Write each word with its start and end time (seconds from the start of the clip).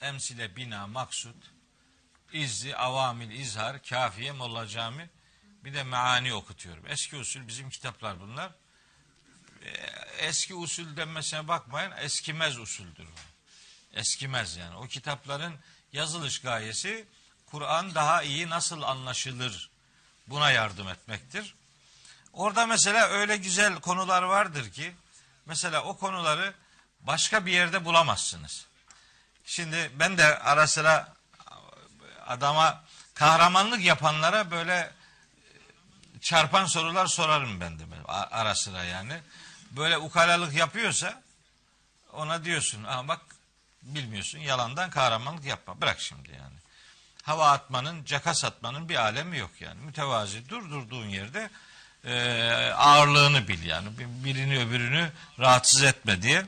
emsile 0.00 0.56
bina 0.56 0.86
maksut 0.86 1.36
izzi 2.32 2.76
avamil 2.76 3.30
izhar 3.30 3.82
kafiye 3.82 4.32
molla 4.32 4.66
cami 4.66 5.10
bir 5.64 5.74
de 5.74 5.82
meani 5.82 6.34
okutuyorum. 6.34 6.84
Eski 6.88 7.16
usul 7.16 7.48
bizim 7.48 7.70
kitaplar 7.70 8.20
bunlar. 8.20 8.50
Ee, 9.62 9.70
Eski 10.18 10.54
usul 10.54 10.96
denmesine 10.96 11.48
bakmayın 11.48 11.92
eskimez 11.92 12.58
usuldür. 12.58 13.08
Eskimez 13.92 14.56
yani. 14.56 14.76
O 14.76 14.86
kitapların 14.86 15.54
yazılış 15.92 16.40
gayesi 16.40 17.06
Kur'an 17.46 17.94
daha 17.94 18.22
iyi 18.22 18.48
nasıl 18.50 18.82
anlaşılır 18.82 19.70
buna 20.26 20.50
yardım 20.50 20.88
etmektir. 20.88 21.54
Orada 22.32 22.66
mesela 22.66 23.06
öyle 23.06 23.36
güzel 23.36 23.80
konular 23.80 24.22
vardır 24.22 24.70
ki 24.70 24.94
mesela 25.46 25.84
o 25.84 25.96
konuları 25.96 26.54
başka 27.00 27.46
bir 27.46 27.52
yerde 27.52 27.84
bulamazsınız. 27.84 28.66
Şimdi 29.46 29.90
ben 29.94 30.18
de 30.18 30.38
ara 30.38 30.66
sıra 30.66 31.14
adama 32.26 32.84
kahramanlık 33.14 33.84
yapanlara 33.84 34.50
böyle 34.50 34.92
çarpan 36.20 36.66
sorular 36.66 37.06
sorarım 37.06 37.60
ben 37.60 37.78
de 37.78 37.82
ara 38.08 38.54
sıra 38.54 38.84
yani. 38.84 39.20
Böyle 39.70 39.98
ukalalık 39.98 40.54
yapıyorsa 40.54 41.22
ona 42.12 42.44
diyorsun 42.44 42.84
ama 42.84 43.08
bak 43.08 43.20
bilmiyorsun 43.82 44.38
yalandan 44.38 44.90
kahramanlık 44.90 45.44
yapma 45.44 45.80
bırak 45.80 46.00
şimdi 46.00 46.30
yani. 46.30 46.56
Hava 47.22 47.50
atmanın, 47.50 48.04
caka 48.04 48.34
satmanın 48.34 48.88
bir 48.88 48.96
alemi 48.96 49.38
yok 49.38 49.50
yani. 49.60 49.80
Mütevazi 49.80 50.48
dur 50.48 50.70
durduğun 50.70 51.06
yerde 51.06 51.50
e, 52.04 52.14
ağırlığını 52.76 53.48
bil 53.48 53.64
yani. 53.64 53.88
Birini 53.98 54.58
öbürünü 54.58 55.12
rahatsız 55.38 55.82
etme 55.82 56.22
diye. 56.22 56.46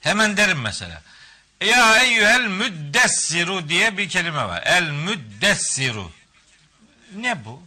Hemen 0.00 0.36
derim 0.36 0.60
mesela. 0.60 1.02
Ya 1.60 2.02
eyyühel 2.02 2.46
müddessiru 2.46 3.68
diye 3.68 3.98
bir 3.98 4.08
kelime 4.08 4.44
var. 4.44 4.62
El 4.66 4.90
müddessiru. 4.90 6.10
Ne 7.14 7.44
bu? 7.44 7.62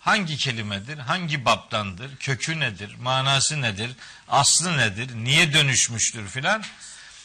Hangi 0.00 0.36
kelimedir? 0.36 0.98
Hangi 0.98 1.44
baptandır? 1.44 2.16
Kökü 2.16 2.60
nedir? 2.60 2.94
Manası 3.00 3.62
nedir? 3.62 3.90
Aslı 4.28 4.78
nedir? 4.78 5.10
Niye 5.14 5.52
dönüşmüştür 5.52 6.28
filan? 6.28 6.64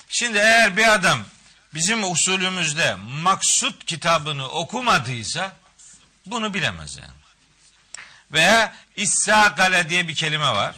Şimdi 0.10 0.38
eğer 0.38 0.78
bir 0.78 0.94
adam 0.94 1.26
bizim 1.74 2.12
usulümüzde 2.12 2.96
maksut 2.96 3.86
kitabını 3.86 4.50
okumadıysa 4.50 5.56
bunu 6.26 6.54
bilemez 6.54 6.98
yani. 6.98 7.20
Veya 8.32 8.76
İssakale 8.96 9.90
diye 9.90 10.08
bir 10.08 10.16
kelime 10.16 10.52
var. 10.52 10.76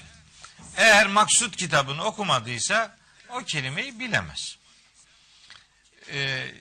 Eğer 0.77 1.07
maksut 1.07 1.55
kitabını 1.55 2.03
okumadıysa 2.03 2.97
o 3.29 3.43
kelimeyi 3.43 3.99
bilemez. 3.99 4.57
Ee, 6.11 6.55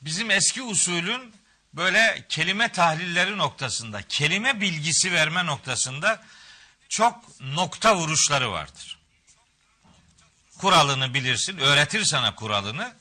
bizim 0.00 0.30
eski 0.30 0.62
usulün 0.62 1.34
böyle 1.74 2.26
kelime 2.28 2.72
tahlilleri 2.72 3.38
noktasında, 3.38 4.02
kelime 4.02 4.60
bilgisi 4.60 5.12
verme 5.12 5.46
noktasında 5.46 6.24
çok 6.88 7.40
nokta 7.40 7.96
vuruşları 7.96 8.52
vardır. 8.52 8.98
Kuralını 10.58 11.14
bilirsin, 11.14 11.58
öğretir 11.58 12.04
sana 12.04 12.34
kuralını. 12.34 12.94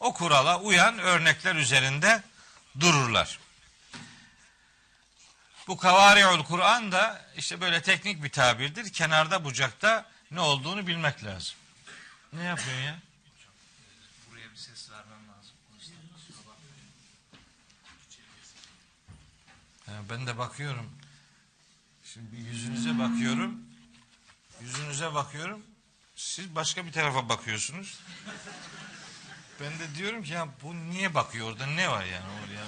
O 0.00 0.14
kurala 0.14 0.60
uyan 0.60 0.98
örnekler 0.98 1.54
üzerinde 1.54 2.22
dururlar. 2.80 3.38
Bu 5.66 5.76
kavari'ul 5.76 6.44
Kur'an 6.44 6.92
da 6.92 7.26
işte 7.36 7.60
böyle 7.60 7.82
teknik 7.82 8.22
bir 8.22 8.30
tabirdir. 8.30 8.92
Kenarda 8.92 9.44
bucakta 9.44 10.10
ne 10.30 10.40
olduğunu 10.40 10.86
bilmek 10.86 11.24
lazım. 11.24 11.56
Ne 12.32 12.44
yapıyorsun 12.44 12.82
ya? 12.82 12.98
Buraya 14.30 14.52
bir 14.52 14.56
ses 14.56 14.90
vermem 14.90 15.28
lazım. 15.28 15.54
Ha, 19.86 19.89
ben 20.10 20.26
de 20.26 20.38
bakıyorum. 20.38 20.90
Şimdi 22.04 22.36
yüzünüze 22.36 22.98
bakıyorum. 22.98 23.60
Yüzünüze 24.62 25.14
bakıyorum. 25.14 25.62
Siz 26.16 26.54
başka 26.54 26.86
bir 26.86 26.92
tarafa 26.92 27.28
bakıyorsunuz. 27.28 28.00
Ben 29.60 29.78
de 29.78 29.94
diyorum 29.94 30.22
ki 30.22 30.32
ya 30.32 30.48
bu 30.62 30.74
niye 30.74 31.14
bakıyor 31.14 31.50
orada 31.50 31.66
ne 31.66 31.90
var 31.90 32.04
yani 32.04 32.24
oraya? 32.24 32.64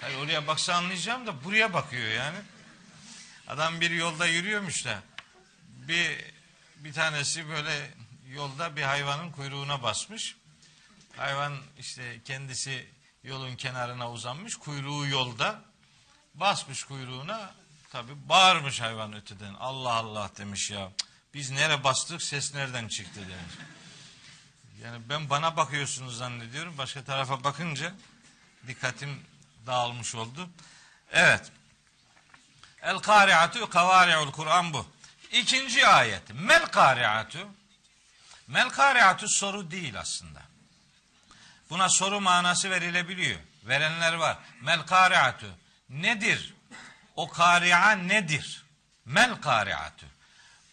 Hayır 0.00 0.18
oraya 0.18 0.46
baksa 0.46 0.74
anlayacağım 0.74 1.26
da 1.26 1.44
buraya 1.44 1.72
bakıyor 1.72 2.10
yani. 2.10 2.38
Adam 3.48 3.80
bir 3.80 3.90
yolda 3.90 4.26
yürüyormuş 4.26 4.84
da 4.84 5.02
bir 5.68 6.24
bir 6.76 6.92
tanesi 6.92 7.48
böyle 7.48 7.90
yolda 8.34 8.76
bir 8.76 8.82
hayvanın 8.82 9.32
kuyruğuna 9.32 9.82
basmış. 9.82 10.36
Hayvan 11.16 11.56
işte 11.78 12.20
kendisi 12.24 12.86
yolun 13.24 13.56
kenarına 13.56 14.12
uzanmış. 14.12 14.56
Kuyruğu 14.56 15.06
yolda. 15.06 15.67
Basmış 16.40 16.84
kuyruğuna. 16.84 17.50
Tabi 17.90 18.28
bağırmış 18.28 18.80
hayvan 18.80 19.12
öteden. 19.12 19.54
Allah 19.54 19.92
Allah 19.92 20.30
demiş 20.38 20.70
ya. 20.70 20.90
Biz 21.34 21.50
nere 21.50 21.84
bastık 21.84 22.22
ses 22.22 22.54
nereden 22.54 22.88
çıktı 22.88 23.20
demiş. 23.20 23.54
Yani 24.82 25.08
ben 25.08 25.30
bana 25.30 25.56
bakıyorsunuz 25.56 26.16
zannediyorum. 26.16 26.78
Başka 26.78 27.04
tarafa 27.04 27.44
bakınca 27.44 27.92
dikkatim 28.66 29.22
dağılmış 29.66 30.14
oldu. 30.14 30.50
Evet. 31.12 31.52
El 32.82 32.98
kari'atu 32.98 33.70
kavari'ul 33.70 34.32
Kur'an 34.32 34.72
bu. 34.72 34.86
İkinci 35.32 35.86
ayet. 35.86 36.22
Mel 36.34 36.66
kari'atu. 36.66 37.48
Mel 38.46 38.68
kari'atu 38.68 39.28
soru 39.28 39.70
değil 39.70 40.00
aslında. 40.00 40.42
Buna 41.70 41.88
soru 41.88 42.20
manası 42.20 42.70
verilebiliyor. 42.70 43.40
Verenler 43.64 44.14
var. 44.14 44.38
Mel 44.60 44.86
kari'atu. 44.86 45.46
Nedir? 45.88 46.54
O 47.16 47.28
kari'a 47.28 47.90
nedir? 47.90 48.64
Mel 49.04 49.40
kari'atu. 49.40 50.06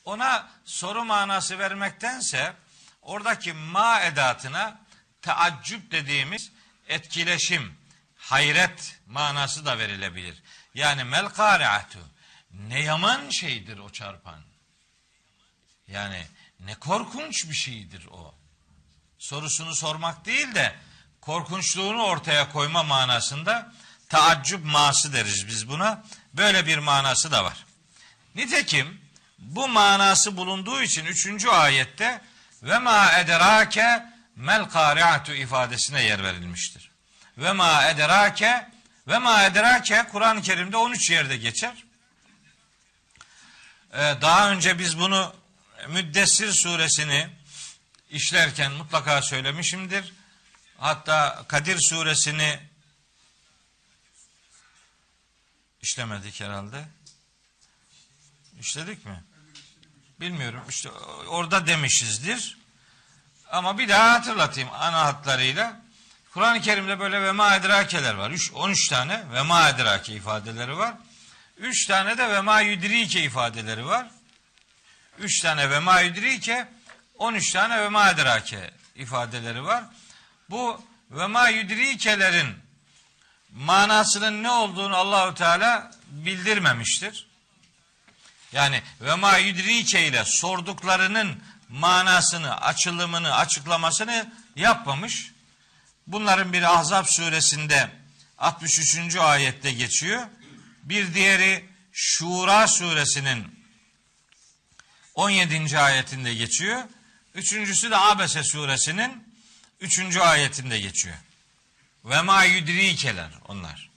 Ona 0.06 0.50
soru 0.66 1.06
manası 1.06 1.59
vermektense 1.59 2.53
oradaki 3.02 3.53
ma 3.53 4.02
edatına 4.02 4.80
taaccüp 5.22 5.92
dediğimiz 5.92 6.52
etkileşim, 6.88 7.78
hayret 8.18 9.00
manası 9.08 9.66
da 9.66 9.80
verilebilir. 9.80 10.44
Yani 10.74 11.03
mel 11.03 11.26
kari'atu. 11.26 12.00
Ne 12.52 12.82
yaman 12.82 13.30
şeydir 13.30 13.78
o 13.78 13.90
çarpan. 13.90 14.40
Yani 15.88 16.26
ne 16.59 16.76
korkunç 16.76 17.50
bir 17.50 17.56
şeydir 17.56 18.06
o. 18.06 18.36
Sorusunu 19.20 19.76
sormak 19.76 20.26
değil 20.26 20.56
de 20.56 20.76
korkunçluğunu 21.22 22.03
ortaya 22.03 22.52
koyma 22.52 22.84
manasında 22.84 23.74
taaccüp 24.10 24.66
ması 24.66 25.14
deriz 25.14 25.48
biz 25.48 25.70
buna. 25.70 26.04
Böyle 26.34 26.66
bir 26.66 26.78
manası 26.78 27.32
da 27.32 27.44
var. 27.44 27.66
Nitekim 28.36 29.02
bu 29.40 29.68
manası 29.68 30.38
bulunduğu 30.38 30.82
için 30.82 31.06
üçüncü 31.06 31.50
ayette 31.50 32.22
ve 32.64 32.80
ma 32.80 33.12
ederake 33.12 34.06
mel 34.36 34.66
kari'atu 34.66 35.34
ifadesine 35.34 36.04
yer 36.04 36.24
verilmiştir. 36.24 36.92
Ve 37.38 37.52
ma 37.52 37.86
ederake 37.90 38.70
ve 39.08 39.18
ma 39.18 39.44
ederake 39.44 40.06
Kur'an-ı 40.12 40.42
Kerim'de 40.42 40.78
13 40.78 41.10
yerde 41.10 41.38
geçer. 41.38 41.84
Ee, 43.94 43.98
daha 44.22 44.52
önce 44.52 44.80
biz 44.80 45.00
bunu 45.00 45.34
Müddessir 45.88 46.52
suresini 46.52 47.28
işlerken 48.10 48.72
mutlaka 48.72 49.22
söylemişimdir. 49.22 50.14
Hatta 50.78 51.46
Kadir 51.48 51.78
suresini 51.78 52.60
işlemedik 55.85 56.41
herhalde. 56.41 56.85
İşledik 58.59 59.06
mi? 59.06 59.23
Bilmiyorum. 60.19 60.63
İşte 60.69 60.90
orada 61.28 61.68
demişizdir. 61.68 62.57
Ama 63.51 63.78
bir 63.78 63.90
daha 63.90 64.13
hatırlatayım 64.13 64.70
ana 64.73 65.05
hatlarıyla. 65.05 65.82
Kur'an-ı 66.34 66.61
Kerim'de 66.61 66.99
böyle 66.99 67.22
ve 67.22 67.32
ma 67.32 67.58
var. 68.17 68.32
3 68.32 68.52
13 68.53 68.87
tane 68.87 69.23
ve 69.34 69.41
ma 69.41 69.70
ifadeleri 70.09 70.78
var. 70.78 70.93
3 71.58 71.88
tane 71.88 72.17
de 72.17 72.29
ve 72.29 72.41
ma 72.41 72.61
ifadeleri 72.61 73.85
var. 73.85 74.08
3 75.20 75.41
tane 75.41 75.70
ve 75.70 75.79
ma 75.79 76.02
yudrike 76.02 76.67
13 77.17 77.52
tane 77.52 77.81
ve 77.81 77.90
ma 77.90 78.14
ifadeleri 78.96 79.64
var. 79.64 79.84
Bu 80.49 80.85
ve 81.11 81.28
ma 81.28 81.49
manasının 83.55 84.43
ne 84.43 84.52
olduğunu 84.52 84.96
Allahü 84.96 85.35
Teala 85.35 85.91
bildirmemiştir. 86.07 87.28
Yani 88.52 88.81
ve 89.02 89.16
ma 89.16 89.37
yudrike 89.37 90.07
ile 90.07 90.23
sorduklarının 90.25 91.43
manasını, 91.69 92.61
açılımını, 92.61 93.35
açıklamasını 93.35 94.31
yapmamış. 94.55 95.31
Bunların 96.07 96.53
biri 96.53 96.67
Ahzab 96.67 97.05
suresinde 97.05 97.90
63. 98.37 99.16
ayette 99.16 99.72
geçiyor. 99.72 100.28
Bir 100.84 101.13
diğeri 101.13 101.66
Şura 101.91 102.67
suresinin 102.67 103.66
17. 105.16 105.79
ayetinde 105.79 106.34
geçiyor. 106.34 106.84
Üçüncüsü 107.35 107.91
de 107.91 107.97
Abese 107.97 108.43
suresinin 108.43 109.35
üçüncü 109.79 110.19
ayetinde 110.19 110.79
geçiyor. 110.79 111.16
Ve 112.05 112.22
ma 112.22 112.43
yudrikeler 112.43 113.29
onlar. 113.47 113.90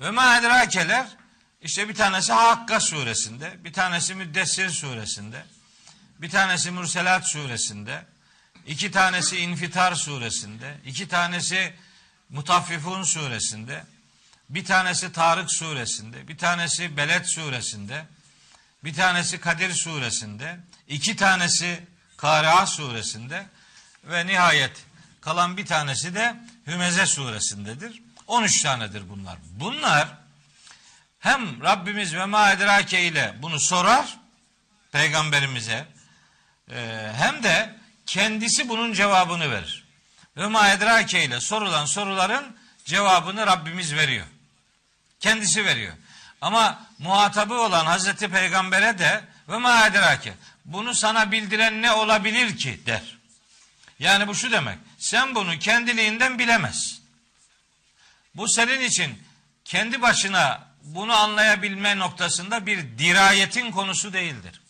Ve 0.00 0.10
ma 0.10 0.38
edrakeler 0.38 1.06
işte 1.62 1.88
bir 1.88 1.94
tanesi 1.94 2.32
Hakka 2.32 2.80
suresinde, 2.80 3.64
bir 3.64 3.72
tanesi 3.72 4.14
Müddessir 4.14 4.70
suresinde, 4.70 5.44
bir 6.18 6.30
tanesi 6.30 6.70
Mürselat 6.70 7.28
suresinde, 7.28 8.04
iki 8.66 8.90
tanesi 8.90 9.38
İnfitar 9.38 9.94
suresinde, 9.94 10.74
iki 10.84 11.08
tanesi 11.08 11.74
Mutaffifun 12.28 13.02
suresinde, 13.02 13.84
bir 14.48 14.64
tanesi 14.64 15.12
Tarık 15.12 15.50
suresinde, 15.50 16.28
bir 16.28 16.38
tanesi 16.38 16.96
Beled 16.96 17.24
suresinde, 17.24 18.06
bir 18.84 18.94
tanesi 18.94 19.40
Kadir 19.40 19.72
suresinde, 19.72 20.58
iki 20.88 21.16
tanesi 21.16 21.80
Kari'a 22.16 22.66
suresinde 22.66 23.46
ve 24.04 24.26
nihayet 24.26 24.84
kalan 25.20 25.56
bir 25.56 25.66
tanesi 25.66 26.14
de 26.14 26.36
Hümeze 26.66 27.06
suresindedir. 27.06 28.02
13 28.26 28.62
tanedir 28.62 29.08
bunlar. 29.08 29.36
Bunlar 29.50 30.08
hem 31.20 31.62
Rabbimiz 31.62 32.14
ve 32.14 32.24
ma 32.24 32.52
ile 32.52 33.34
bunu 33.42 33.60
sorar 33.60 34.18
peygamberimize 34.92 35.86
e, 36.70 37.10
hem 37.16 37.42
de 37.42 37.76
kendisi 38.06 38.68
bunun 38.68 38.92
cevabını 38.92 39.50
verir. 39.50 39.84
Ve 40.36 40.46
ma 40.46 40.72
ile 40.72 41.40
sorulan 41.40 41.84
soruların 41.84 42.56
cevabını 42.84 43.46
Rabbimiz 43.46 43.94
veriyor. 43.94 44.26
Kendisi 45.20 45.64
veriyor. 45.64 45.94
Ama 46.40 46.86
muhatabı 46.98 47.54
olan 47.54 47.86
Hazreti 47.86 48.28
Peygamber'e 48.28 48.98
de 48.98 49.24
ve 49.48 49.58
ma 49.58 49.90
bunu 50.64 50.94
sana 50.94 51.32
bildiren 51.32 51.82
ne 51.82 51.92
olabilir 51.92 52.56
ki 52.56 52.80
der. 52.86 53.02
Yani 53.98 54.28
bu 54.28 54.34
şu 54.34 54.52
demek. 54.52 54.78
Sen 55.04 55.34
bunu 55.34 55.58
kendiliğinden 55.58 56.38
bilemezsin. 56.38 56.98
Bu 58.34 58.48
senin 58.48 58.80
için 58.80 59.22
kendi 59.64 60.02
başına 60.02 60.68
bunu 60.82 61.16
anlayabilme 61.16 61.98
noktasında 61.98 62.66
bir 62.66 62.98
dirayetin 62.98 63.70
konusu 63.70 64.12
değildir. 64.12 64.60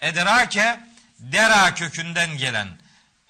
Edrake 0.00 0.80
dera 1.18 1.74
kökünden 1.74 2.38
gelen. 2.38 2.68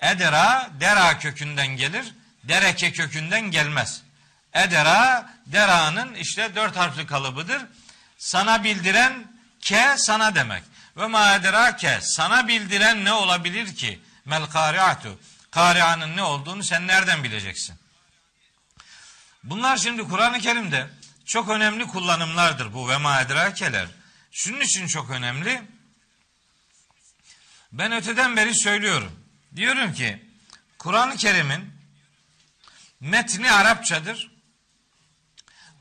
Edera 0.01 0.71
dera 0.81 1.19
kökünden 1.19 1.67
gelir. 1.67 2.15
Dereke 2.45 2.93
kökünden 2.93 3.51
gelmez. 3.51 4.03
Edera 4.53 5.31
deranın 5.47 6.15
işte 6.15 6.55
dört 6.55 6.77
harfli 6.77 7.07
kalıbıdır. 7.07 7.63
Sana 8.19 8.65
bildiren 8.65 9.33
ke 9.61 9.95
sana 9.97 10.35
demek. 10.35 10.63
Ve 10.97 11.07
ma 11.07 11.35
edrake 11.35 11.99
sana 12.03 12.49
bildiren 12.49 13.05
ne 13.05 13.13
olabilir 13.13 13.77
ki? 13.77 14.01
Mel 14.25 14.47
kariatu. 14.47 15.19
Karianın 15.50 16.17
ne 16.17 16.23
olduğunu 16.23 16.65
sen 16.65 16.87
nereden 16.87 17.25
bileceksin? 17.25 17.77
Bunlar 19.45 19.77
şimdi 19.77 20.03
Kur'an-ı 20.03 20.41
Kerim'de 20.41 20.91
çok 21.25 21.49
önemli 21.49 21.87
kullanımlardır 21.87 22.75
bu 22.75 22.89
ve 22.89 22.97
ma 22.97 23.21
edrakeler. 23.21 23.89
Şunun 24.33 24.61
için 24.61 24.87
çok 24.87 25.11
önemli. 25.11 25.62
Ben 27.73 27.93
öteden 27.93 28.37
beri 28.37 28.55
söylüyorum. 28.55 29.27
Diyorum 29.56 29.93
ki 29.93 30.29
Kur'an-ı 30.79 31.17
Kerim'in 31.17 31.73
metni 33.00 33.53
Arapçadır. 33.53 34.31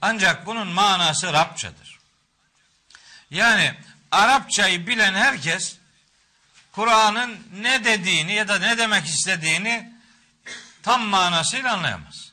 Ancak 0.02 0.46
bunun 0.46 0.68
manası 0.68 1.34
Rabçadır. 1.34 2.00
Yani 3.32 3.76
Arapçayı 4.12 4.88
bilen 4.88 5.14
herkes 5.14 5.77
Kur'an'ın 6.78 7.40
ne 7.62 7.86
dediğini 7.86 8.34
ya 8.34 8.48
da 8.48 8.60
ne 8.60 8.78
demek 8.78 9.06
istediğini 9.06 9.94
tam 10.84 11.02
manasıyla 11.02 11.74
anlayamaz. 11.74 12.32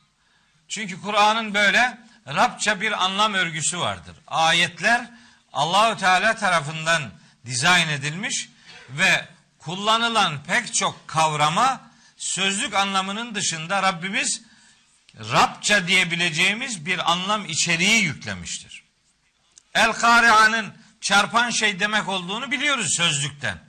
Çünkü 0.69 1.01
Kur'an'ın 1.01 1.55
böyle 1.55 1.99
Rabça 2.27 2.81
bir 2.81 3.05
anlam 3.05 3.35
örgüsü 3.35 3.81
vardır. 3.81 4.17
Ayetler 4.27 5.11
Allahü 5.53 5.99
Teala 5.99 6.37
tarafından 6.37 7.03
dizayn 7.47 7.89
edilmiş 7.89 8.49
ve 8.91 9.29
kullanılan 9.59 10.43
pek 10.43 10.75
çok 10.75 11.09
kavrama 11.09 11.91
sözlük 12.17 12.75
anlamının 12.75 13.35
dışında 13.35 13.83
Rabbimiz 13.83 14.43
Rabça 15.19 15.89
diyebileceğimiz 15.89 16.87
bir 16.87 17.13
anlam 17.13 17.45
içeriği 17.45 18.03
yüklemiştir. 18.03 18.85
El 19.75 19.93
Kari'anın 19.93 20.75
çarpan 21.01 21.51
şey 21.51 21.81
demek 21.81 22.09
olduğunu 22.09 22.51
biliyoruz 22.51 22.97
sözlükten. 22.97 23.64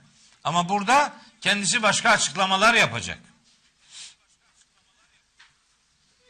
Ama 0.46 0.68
burada 0.68 1.12
kendisi 1.40 1.82
başka 1.82 2.10
açıklamalar 2.10 2.74
yapacak. 2.74 3.18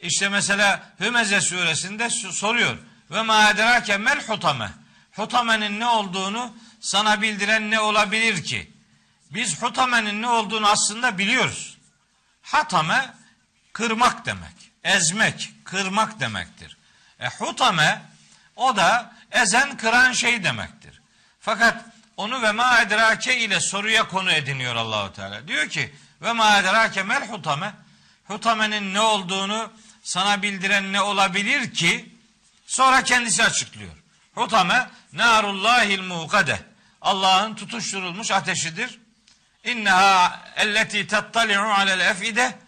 İşte 0.01 0.29
mesela 0.29 0.95
Hümeze 1.01 1.41
suresinde 1.41 2.11
soruyor. 2.11 2.79
Ve 3.11 3.23
ma 3.23 3.51
edrake 3.51 3.97
mel 3.97 4.27
hutame. 4.27 4.71
Hutamenin 5.13 5.81
ne 5.81 5.87
olduğunu 5.87 6.57
sana 6.81 7.23
bildiren 7.23 7.71
ne 7.71 7.81
olabilir 7.81 8.45
ki? 8.45 8.73
Biz 9.31 9.63
hutamenin 9.63 10.23
ne 10.23 10.29
olduğunu 10.29 10.69
aslında 10.69 11.19
biliyoruz. 11.19 11.79
Hatame 12.43 13.15
kırmak 13.73 14.27
demek. 14.27 14.73
Ezmek, 14.85 15.53
kırmak 15.65 16.21
demektir. 16.21 16.77
E 17.21 17.29
hutame 17.29 18.03
o 18.57 18.77
da 18.77 19.15
ezen 19.31 19.77
kıran 19.77 20.13
şey 20.13 20.45
demektir. 20.45 21.01
Fakat 21.41 21.96
onu 22.17 22.43
ve 22.43 22.53
ma 22.53 22.81
edrake 22.83 23.39
ile 23.39 23.61
soruya 23.61 24.09
konu 24.09 24.33
ediniyor 24.33 24.77
Allahu 24.77 25.13
Teala. 25.13 25.49
Diyor 25.49 25.69
ki 25.69 25.95
ve 26.23 26.33
ma 26.33 26.59
edrake 26.59 27.03
mel 27.03 27.29
hutame. 27.29 27.73
Hutamenin 28.25 28.95
ne 28.95 29.01
olduğunu 29.01 29.73
sana 30.03 30.43
bildiren 30.43 30.93
ne 30.93 31.01
olabilir 31.01 31.75
ki? 31.75 32.15
Sonra 32.67 33.05
kendisi 33.05 33.45
açıklıyor. 33.45 33.93
Hutame 34.35 34.91
narullahil 35.13 36.01
muqade. 36.01 36.61
Allah'ın 37.03 37.55
tutuşturulmuş 37.55 38.31
ateşidir. 38.31 38.99
İnneha 39.65 40.41
elleti 40.57 41.07
tattali'u 41.07 41.61
alel 41.61 42.01
efide. 42.01 42.59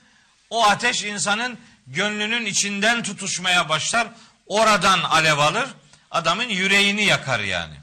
O 0.51 0.67
ateş 0.67 1.03
insanın 1.03 1.59
gönlünün 1.87 2.47
içinden 2.47 3.03
tutuşmaya 3.03 3.69
başlar. 3.69 4.09
Oradan 4.47 5.03
alev 5.03 5.39
alır. 5.39 5.69
Adamın 6.11 6.49
yüreğini 6.49 7.05
yakar 7.05 7.41
yani. 7.41 7.75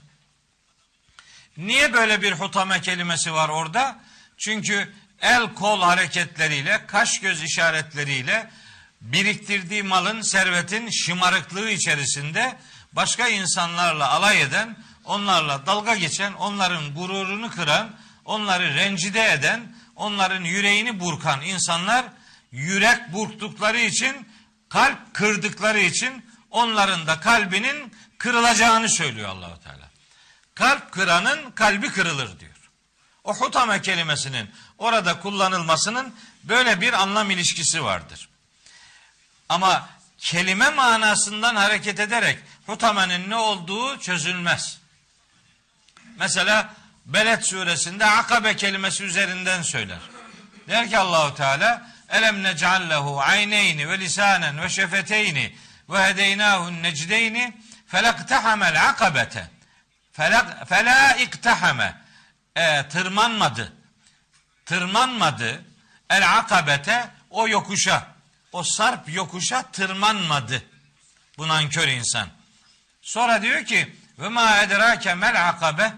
Niye 1.58 1.94
böyle 1.94 2.22
bir 2.22 2.32
hutame 2.32 2.82
kelimesi 2.82 3.34
var 3.34 3.50
orada? 3.50 4.00
Çünkü 4.38 4.94
el 5.22 5.54
kol 5.54 5.82
hareketleriyle, 5.82 6.82
kaş 6.88 7.20
göz 7.20 7.44
işaretleriyle 7.44 8.50
biriktirdiği 9.02 9.84
malın, 9.84 10.22
servetin 10.22 10.90
şımarıklığı 10.90 11.70
içerisinde 11.70 12.58
başka 12.94 13.28
insanlarla 13.28 14.10
alay 14.10 14.42
eden, 14.42 14.78
onlarla 15.06 15.66
dalga 15.66 15.96
geçen, 15.96 16.34
onların 16.34 16.94
gururunu 16.94 17.50
kıran, 17.50 17.96
onları 18.26 18.76
rencide 18.76 19.32
eden, 19.32 19.76
onların 19.96 20.44
yüreğini 20.44 21.00
burkan 21.00 21.42
insanlar 21.42 22.06
yürek 22.52 23.14
burktukları 23.14 23.80
için, 23.80 24.28
kalp 24.70 25.14
kırdıkları 25.14 25.80
için 25.80 26.26
onların 26.52 27.08
da 27.08 27.20
kalbinin 27.20 27.94
kırılacağını 28.18 28.90
söylüyor 28.90 29.30
Allahu 29.30 29.60
Teala. 29.64 29.85
Kalp 30.56 30.92
kıranın 30.92 31.52
kalbi 31.52 31.92
kırılır 31.92 32.40
diyor. 32.40 32.52
O 33.24 33.36
hutame 33.36 33.82
kelimesinin 33.82 34.52
orada 34.78 35.20
kullanılmasının 35.20 36.16
böyle 36.44 36.82
bir 36.82 36.94
anlam 36.94 37.32
ilişkisi 37.32 37.84
vardır. 37.84 38.30
Ama 39.50 39.90
kelime 40.18 40.70
manasından 40.70 41.56
hareket 41.56 42.00
ederek 42.00 42.40
hutamenin 42.66 43.30
ne 43.30 43.36
olduğu 43.36 44.00
çözülmez. 44.00 44.80
Mesela 46.20 46.74
Beled 47.06 47.42
suresinde 47.42 48.06
akabe 48.06 48.56
kelimesi 48.56 49.04
üzerinden 49.04 49.62
söyler. 49.62 50.00
Der 50.68 50.90
ki 50.90 50.98
Allahu 50.98 51.36
Teala 51.36 51.90
elem 52.10 52.44
necallehu 52.44 53.20
ayneyni 53.20 53.90
ve 53.90 54.00
lisanen 54.00 54.62
ve 54.62 54.70
şefeteyni 54.70 55.56
ve 55.90 56.04
hedeynahu 56.06 56.82
necdeyni 56.84 57.54
felaktahamel 57.88 58.90
akabete 58.90 59.50
fela 60.16 61.16
iktahame 61.20 62.02
e, 62.56 62.88
tırmanmadı 62.90 63.74
tırmanmadı 64.66 65.64
el 66.10 66.38
akabete 66.38 67.10
o 67.30 67.48
yokuşa 67.48 68.08
o 68.52 68.64
sarp 68.64 69.14
yokuşa 69.14 69.62
tırmanmadı 69.72 70.64
bu 71.38 71.48
nankör 71.48 71.88
insan. 71.88 72.28
Sonra 73.02 73.42
diyor 73.42 73.66
ki 73.66 73.96
ve 74.20 74.30
ma 74.30 74.58
edrake 74.58 75.16
mel 75.16 75.50
akabe 75.50 75.94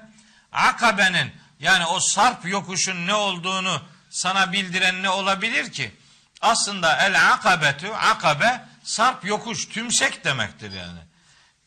akabenin 0.52 1.34
yani 1.60 1.86
o 1.86 2.00
sarp 2.00 2.46
yokuşun 2.46 3.08
ne 3.08 3.14
olduğunu 3.14 3.82
sana 4.10 4.52
bildiren 4.52 5.04
ne 5.04 5.10
olabilir 5.10 5.72
ki? 5.72 5.96
Aslında 6.42 6.98
el 6.98 7.32
akabetu 7.34 7.94
akabe 7.94 8.66
sarp 8.84 9.26
yokuş 9.26 9.68
tümsek 9.68 10.26
demektir 10.26 10.72
yani. 10.72 11.00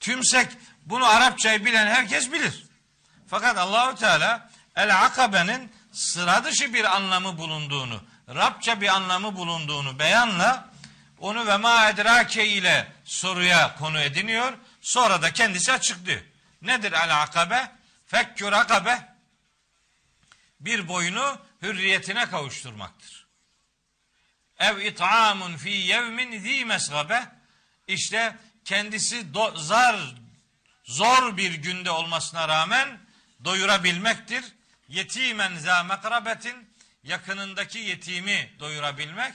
Tümsek 0.00 0.49
bunu 0.91 1.07
Arapçayı 1.07 1.65
bilen 1.65 1.87
herkes 1.87 2.33
bilir. 2.33 2.65
Fakat 3.29 3.57
Allahu 3.59 3.95
Teala 3.95 4.51
el 4.77 5.05
akabenin 5.05 5.73
sıra 5.93 6.45
dışı 6.45 6.75
bir 6.75 6.97
anlamı 6.97 7.39
bulunduğunu, 7.39 8.03
Rabça 8.29 8.81
bir 8.81 8.89
anlamı 8.89 9.37
bulunduğunu 9.37 9.99
beyanla 9.99 10.71
onu 11.19 11.47
ve 11.47 11.57
ma 11.57 11.89
edrake 11.89 12.47
ile 12.47 12.93
soruya 13.05 13.77
konu 13.77 14.01
ediniyor. 14.01 14.53
Sonra 14.81 15.23
da 15.23 15.33
kendisi 15.33 15.73
açıklıyor. 15.73 16.21
Nedir 16.63 16.93
el 16.93 17.23
akabe? 17.23 17.71
Fekkür 18.07 18.53
akabe. 18.53 19.09
Bir 20.61 20.89
boyunu 20.89 21.39
hürriyetine 21.63 22.27
kavuşturmaktır. 22.31 23.27
Ev 24.59 24.79
it'amun 24.79 25.57
fi 25.57 25.71
yevmin 25.71 26.39
zi 26.39 26.65
mesgabe. 26.65 27.23
İşte 27.87 28.37
kendisi 28.65 29.35
do, 29.35 29.57
zar 29.57 30.15
zor 30.91 31.37
bir 31.37 31.55
günde 31.55 31.91
olmasına 31.91 32.49
rağmen 32.49 33.01
doyurabilmektir. 33.45 34.45
Yetimen 34.89 35.57
za 35.57 35.83
mekrabetin 35.83 36.75
yakınındaki 37.03 37.79
yetimi 37.79 38.55
doyurabilmek. 38.59 39.35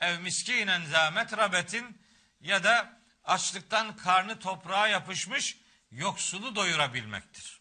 Ev 0.00 0.20
miskinen 0.20 0.84
za 0.84 1.10
metrabetin 1.10 2.00
ya 2.40 2.64
da 2.64 2.98
açlıktan 3.24 3.96
karnı 3.96 4.38
toprağa 4.38 4.88
yapışmış 4.88 5.56
yoksulu 5.90 6.56
doyurabilmektir. 6.56 7.60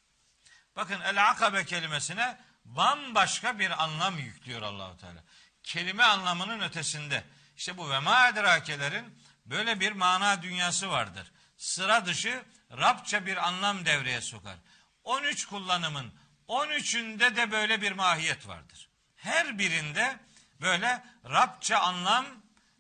Bakın 0.76 1.02
el 1.02 1.30
akabe 1.30 1.66
kelimesine 1.66 2.38
bambaşka 2.66 3.60
bir 3.60 3.84
anlam 3.84 4.18
yüklüyor 4.18 4.62
Allahu 4.62 4.98
Teala. 4.98 5.24
Kelime 5.64 6.04
anlamının 6.04 6.60
ötesinde. 6.60 7.24
İşte 7.58 7.78
bu 7.78 7.90
ve 7.90 8.00
ma 8.00 8.28
edrakelerin 8.28 9.20
böyle 9.46 9.80
bir 9.80 9.92
mana 9.92 10.42
dünyası 10.42 10.90
vardır. 10.90 11.32
Sıra 11.58 12.06
dışı 12.06 12.44
Rabça 12.78 13.26
bir 13.26 13.48
anlam 13.48 13.86
devreye 13.86 14.22
sokar. 14.22 14.58
13 15.04 15.46
kullanımın 15.46 16.14
13'ünde 16.48 17.36
de 17.36 17.52
böyle 17.52 17.82
bir 17.82 17.92
mahiyet 17.92 18.48
vardır. 18.48 18.90
Her 19.16 19.60
birinde 19.60 20.20
böyle 20.62 21.04
Rabça 21.30 21.78
anlam 21.78 22.26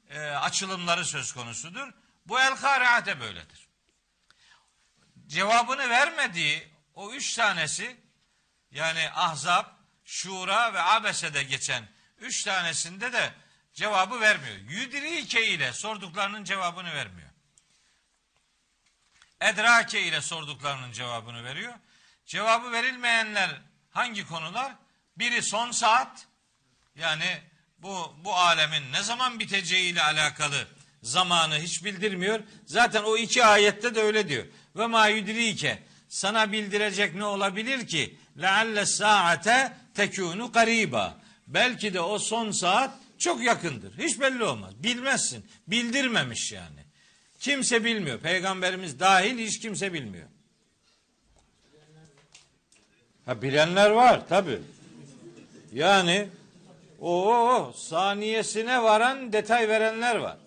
e, 0.10 0.20
açılımları 0.20 1.06
söz 1.06 1.34
konusudur. 1.34 1.94
Bu 2.26 2.40
El 2.40 2.56
Kariate 2.56 3.20
böyledir. 3.20 3.68
Cevabını 5.28 5.90
vermediği 5.90 6.68
o 6.94 7.14
üç 7.14 7.34
tanesi 7.34 7.98
yani 8.72 9.10
Ahzab, 9.12 9.66
Şura 10.06 10.74
ve 10.74 10.82
Abese'de 10.82 11.44
geçen 11.44 11.88
üç 12.18 12.44
tanesinde 12.44 13.14
de 13.14 13.34
cevabı 13.74 14.22
vermiyor. 14.22 14.56
Yüdrike 14.56 15.48
ile 15.48 15.74
sorduklarının 15.74 16.44
cevabını 16.44 16.94
vermiyor. 16.94 17.25
Edrake 19.46 20.02
ile 20.02 20.22
sorduklarının 20.22 20.92
cevabını 20.92 21.44
veriyor. 21.44 21.74
Cevabı 22.26 22.72
verilmeyenler 22.72 23.62
hangi 23.90 24.28
konular? 24.28 24.72
Biri 25.18 25.42
son 25.44 25.72
saat 25.72 26.28
yani 26.96 27.38
bu 27.78 28.16
bu 28.24 28.36
alemin 28.36 28.92
ne 28.92 29.04
zaman 29.04 29.40
biteceği 29.40 29.92
ile 29.92 30.02
alakalı 30.02 30.68
zamanı 31.04 31.60
hiç 31.60 31.84
bildirmiyor. 31.84 32.40
Zaten 32.66 33.04
o 33.04 33.18
iki 33.18 33.46
ayette 33.46 33.96
de 33.96 34.02
öyle 34.02 34.30
diyor. 34.30 34.46
Ve 34.76 34.88
ma 34.88 35.08
yudrike 35.08 35.84
sana 36.10 36.52
bildirecek 36.52 37.16
ne 37.16 37.26
olabilir 37.26 37.88
ki? 37.88 38.20
Lealle 38.42 38.86
saate 38.86 39.78
tekunu 39.94 40.52
gariba. 40.52 41.18
Belki 41.48 41.94
de 41.94 42.02
o 42.02 42.20
son 42.20 42.52
saat 42.52 42.92
çok 43.20 43.42
yakındır. 43.42 43.98
Hiç 43.98 44.20
belli 44.20 44.44
olmaz. 44.44 44.84
Bilmezsin. 44.84 45.52
Bildirmemiş 45.68 46.52
yani. 46.52 46.85
Kimse 47.46 47.84
bilmiyor. 47.84 48.20
Peygamberimiz 48.20 49.00
dahil 49.00 49.38
hiç 49.38 49.60
kimse 49.60 49.94
bilmiyor. 49.94 50.28
Ha 53.26 53.42
bilenler 53.42 53.90
var 53.90 54.28
tabi. 54.28 54.60
Yani 55.74 56.28
o 57.02 57.72
saniyesine 57.76 58.84
varan 58.84 59.34
detay 59.34 59.70
verenler 59.70 60.16
var. 60.16 60.38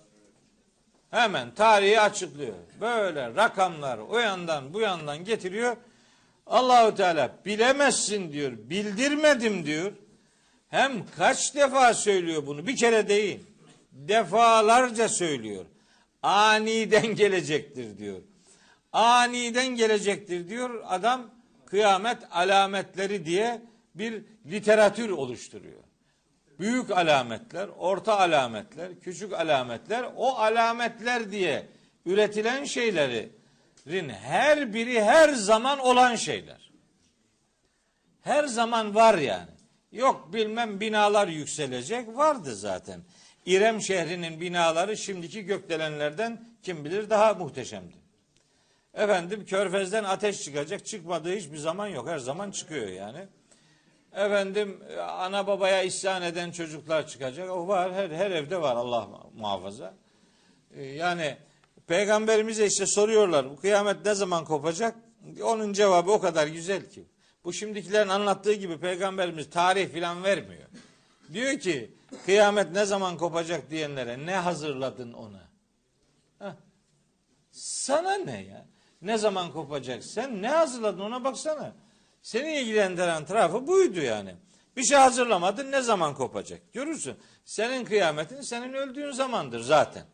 Hemen 1.11 1.55
tarihi 1.55 2.00
açıklıyor. 2.00 2.55
Böyle 2.81 3.35
rakamlar 3.35 3.99
o 3.99 4.19
yandan 4.19 4.75
bu 4.75 4.81
yandan 4.81 5.25
getiriyor. 5.25 5.76
Allahu 6.47 6.95
Teala 6.95 7.31
bilemezsin 7.45 8.33
diyor. 8.33 8.52
Bildirmedim 8.52 9.67
diyor. 9.67 9.93
Hem 10.69 11.07
kaç 11.17 11.55
defa 11.55 11.95
söylüyor 11.95 12.47
bunu? 12.47 12.67
Bir 12.67 12.76
kere 12.76 13.09
değil. 13.09 13.40
Defalarca 13.93 15.09
söylüyor. 15.09 15.64
Aniden 16.23 17.07
gelecektir 17.07 17.99
diyor. 17.99 18.23
Aniden 18.93 19.67
gelecektir 19.69 20.49
diyor. 20.49 20.83
Adam 20.87 21.31
kıyamet 21.67 22.19
alametleri 22.31 23.27
diye 23.27 23.63
bir 23.95 24.25
literatür 24.47 25.11
oluşturuyor. 25.11 25.83
Büyük 26.59 26.91
alametler, 26.91 27.69
orta 27.79 28.19
alametler, 28.19 29.01
küçük 29.01 29.33
alametler, 29.33 30.07
o 30.17 30.29
alametler 30.29 31.33
diye 31.33 31.67
üretilen 32.07 32.65
şeylerin 32.65 34.09
her 34.09 34.75
biri 34.75 35.03
her 35.03 35.29
zaman 35.29 35.79
olan 35.79 36.15
şeyler. 36.15 36.71
Her 38.21 38.45
zaman 38.45 38.95
var 38.95 39.19
yani. 39.19 39.51
Yok 39.93 40.33
bilmem 40.33 40.81
binalar 40.81 41.29
yükselecek 41.29 42.17
vardı 42.17 42.57
zaten. 42.57 43.01
İrem 43.49 43.81
şehrinin 43.81 44.40
binaları 44.40 44.97
şimdiki 44.97 45.45
gökdelenlerden 45.45 46.45
kim 46.62 46.85
bilir 46.85 47.11
daha 47.11 47.35
muhteşemdi. 47.35 47.95
Efendim 48.95 49.45
körfezden 49.47 50.05
ateş 50.05 50.43
çıkacak 50.43 50.87
çıkmadığı 50.87 51.37
hiçbir 51.37 51.57
zaman 51.57 51.87
yok 51.87 52.09
her 52.09 52.19
zaman 52.19 52.50
çıkıyor 52.50 52.88
yani. 52.88 53.19
Efendim 54.12 54.81
ana 55.09 55.47
babaya 55.47 55.83
isyan 55.83 56.23
eden 56.23 56.50
çocuklar 56.50 57.07
çıkacak 57.07 57.50
o 57.50 57.69
var 57.69 57.93
her, 57.93 58.11
her 58.11 58.31
evde 58.31 58.61
var 58.61 58.76
Allah 58.76 59.09
muhafaza. 59.35 59.95
Ee, 60.76 60.85
Yani 60.85 61.37
peygamberimize 61.87 62.67
işte 62.67 62.87
soruyorlar 62.87 63.50
bu 63.50 63.57
kıyamet 63.57 64.05
ne 64.05 64.14
zaman 64.14 64.45
kopacak? 64.45 64.95
Onun 65.43 65.73
cevabı 65.73 66.11
o 66.11 66.21
kadar 66.21 66.47
güzel 66.47 66.90
ki. 66.90 67.05
Bu 67.45 67.52
şimdikilerin 67.52 68.09
anlattığı 68.09 68.52
gibi 68.52 68.78
peygamberimiz 68.78 69.50
tarih 69.50 69.93
filan 69.93 70.25
vermiyor. 70.25 70.69
Diyor 71.33 71.59
ki 71.59 71.98
kıyamet 72.27 72.73
ne 72.73 72.85
zaman 72.85 73.17
kopacak 73.17 73.71
diyenlere 73.71 74.27
ne 74.27 74.37
hazırladın 74.37 75.12
ona? 75.12 75.49
Sana 77.53 78.15
ne 78.15 78.43
ya? 78.43 78.67
Ne 79.03 79.19
zaman 79.19 79.53
kopacak? 79.53 80.05
Sen 80.05 80.43
ne 80.43 80.49
hazırladın 80.49 81.00
ona 81.00 81.25
baksana. 81.25 81.73
Seni 82.23 82.61
ilgilendiren 82.61 83.25
tarafı 83.25 83.67
buydu 83.67 84.00
yani. 84.00 84.35
Bir 84.77 84.83
şey 84.83 84.99
hazırlamadın 84.99 85.73
ne 85.73 85.83
zaman 85.83 86.15
kopacak? 86.15 86.73
Görürsün. 86.73 87.17
Senin 87.45 87.85
kıyametin 87.85 88.41
senin 88.41 88.73
öldüğün 88.73 89.11
zamandır 89.11 89.61
zaten. 89.61 90.05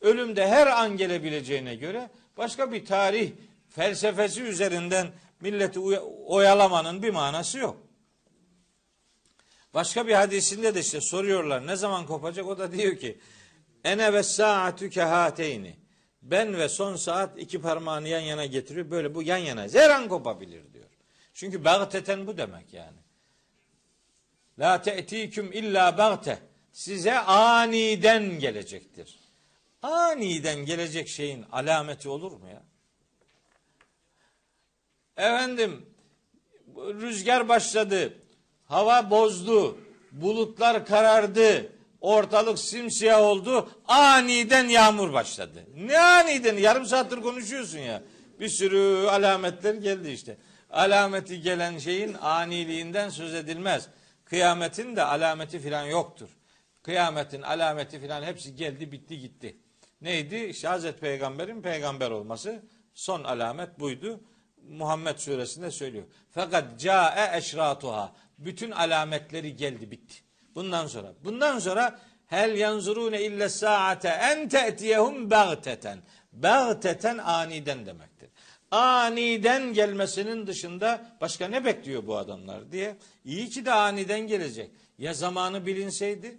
Ölümde 0.00 0.48
her 0.48 0.66
an 0.66 0.96
gelebileceğine 0.96 1.74
göre 1.74 2.10
başka 2.36 2.72
bir 2.72 2.86
tarih 2.86 3.32
felsefesi 3.68 4.42
üzerinden 4.42 5.08
milleti 5.40 5.80
oyalamanın 6.26 7.02
bir 7.02 7.10
manası 7.10 7.58
yok. 7.58 7.87
Başka 9.74 10.06
bir 10.06 10.12
hadisinde 10.12 10.74
de 10.74 10.80
işte 10.80 11.00
soruyorlar 11.00 11.66
ne 11.66 11.76
zaman 11.76 12.06
kopacak? 12.06 12.46
O 12.46 12.58
da 12.58 12.72
diyor 12.72 12.96
ki 12.96 13.18
ene 13.84 14.12
ve 14.12 14.22
saatü 14.22 14.90
kehateyni. 14.90 15.76
Ben 16.22 16.58
ve 16.58 16.68
son 16.68 16.96
saat 16.96 17.38
iki 17.38 17.60
parmağını 17.60 18.08
yan 18.08 18.20
yana 18.20 18.46
getiriyor. 18.46 18.90
Böyle 18.90 19.14
bu 19.14 19.22
yan 19.22 19.36
yana. 19.36 19.68
Her 19.72 19.90
an 19.90 20.08
kopabilir 20.08 20.72
diyor. 20.72 20.88
Çünkü 21.34 21.64
bagteten 21.64 22.26
bu 22.26 22.36
demek 22.36 22.72
yani. 22.72 22.98
La 24.58 24.82
te'tiküm 24.82 25.52
illa 25.52 25.98
bagte. 25.98 26.38
Size 26.72 27.18
aniden 27.18 28.38
gelecektir. 28.38 29.18
Aniden 29.82 30.64
gelecek 30.64 31.08
şeyin 31.08 31.44
alameti 31.52 32.08
olur 32.08 32.32
mu 32.32 32.48
ya? 32.48 32.62
Efendim 35.16 35.86
rüzgar 36.76 37.48
başladı. 37.48 38.14
Hava 38.68 39.10
bozdu. 39.10 39.78
Bulutlar 40.12 40.86
karardı. 40.86 41.72
Ortalık 42.00 42.58
simsiyah 42.58 43.20
oldu. 43.20 43.68
Aniden 43.88 44.68
yağmur 44.68 45.12
başladı. 45.12 45.66
Ne 45.76 45.98
aniden? 45.98 46.56
Yarım 46.56 46.86
saattir 46.86 47.16
konuşuyorsun 47.16 47.78
ya. 47.78 48.02
Bir 48.40 48.48
sürü 48.48 49.06
alametler 49.06 49.74
geldi 49.74 50.10
işte. 50.10 50.38
Alameti 50.70 51.42
gelen 51.42 51.78
şeyin 51.78 52.14
aniliğinden 52.14 53.08
söz 53.08 53.34
edilmez. 53.34 53.88
Kıyametin 54.24 54.96
de 54.96 55.02
alameti 55.02 55.58
filan 55.58 55.84
yoktur. 55.84 56.28
Kıyametin 56.82 57.42
alameti 57.42 58.00
filan 58.00 58.22
hepsi 58.22 58.56
geldi 58.56 58.92
bitti 58.92 59.18
gitti. 59.18 59.56
Neydi? 60.00 60.36
İşte 60.36 60.68
Hazreti 60.68 61.00
Peygamber'in 61.00 61.62
peygamber 61.62 62.10
olması 62.10 62.62
son 62.94 63.24
alamet 63.24 63.80
buydu. 63.80 64.20
Muhammed 64.68 65.18
suresinde 65.18 65.70
söylüyor. 65.70 66.04
Fakat 66.30 66.80
ca'e 66.80 67.38
eşratuha. 67.38 68.14
Bütün 68.38 68.70
alametleri 68.70 69.56
geldi 69.56 69.90
bitti. 69.90 70.14
Bundan 70.54 70.86
sonra. 70.86 71.14
Bundan 71.24 71.58
sonra 71.58 71.98
hel 72.26 72.56
yanzurune 72.56 73.22
ille 73.22 73.48
saate 73.48 74.08
en 74.08 74.48
te'tiyehum 74.48 75.30
bagteten. 75.30 75.98
Bagteten 76.32 77.18
aniden 77.18 77.86
demektir. 77.86 78.28
Aniden 78.70 79.72
gelmesinin 79.72 80.46
dışında 80.46 81.16
başka 81.20 81.48
ne 81.48 81.64
bekliyor 81.64 82.06
bu 82.06 82.16
adamlar 82.16 82.72
diye. 82.72 82.96
İyi 83.24 83.50
ki 83.50 83.64
de 83.64 83.72
aniden 83.72 84.20
gelecek. 84.20 84.70
Ya 84.98 85.14
zamanı 85.14 85.66
bilinseydi? 85.66 86.38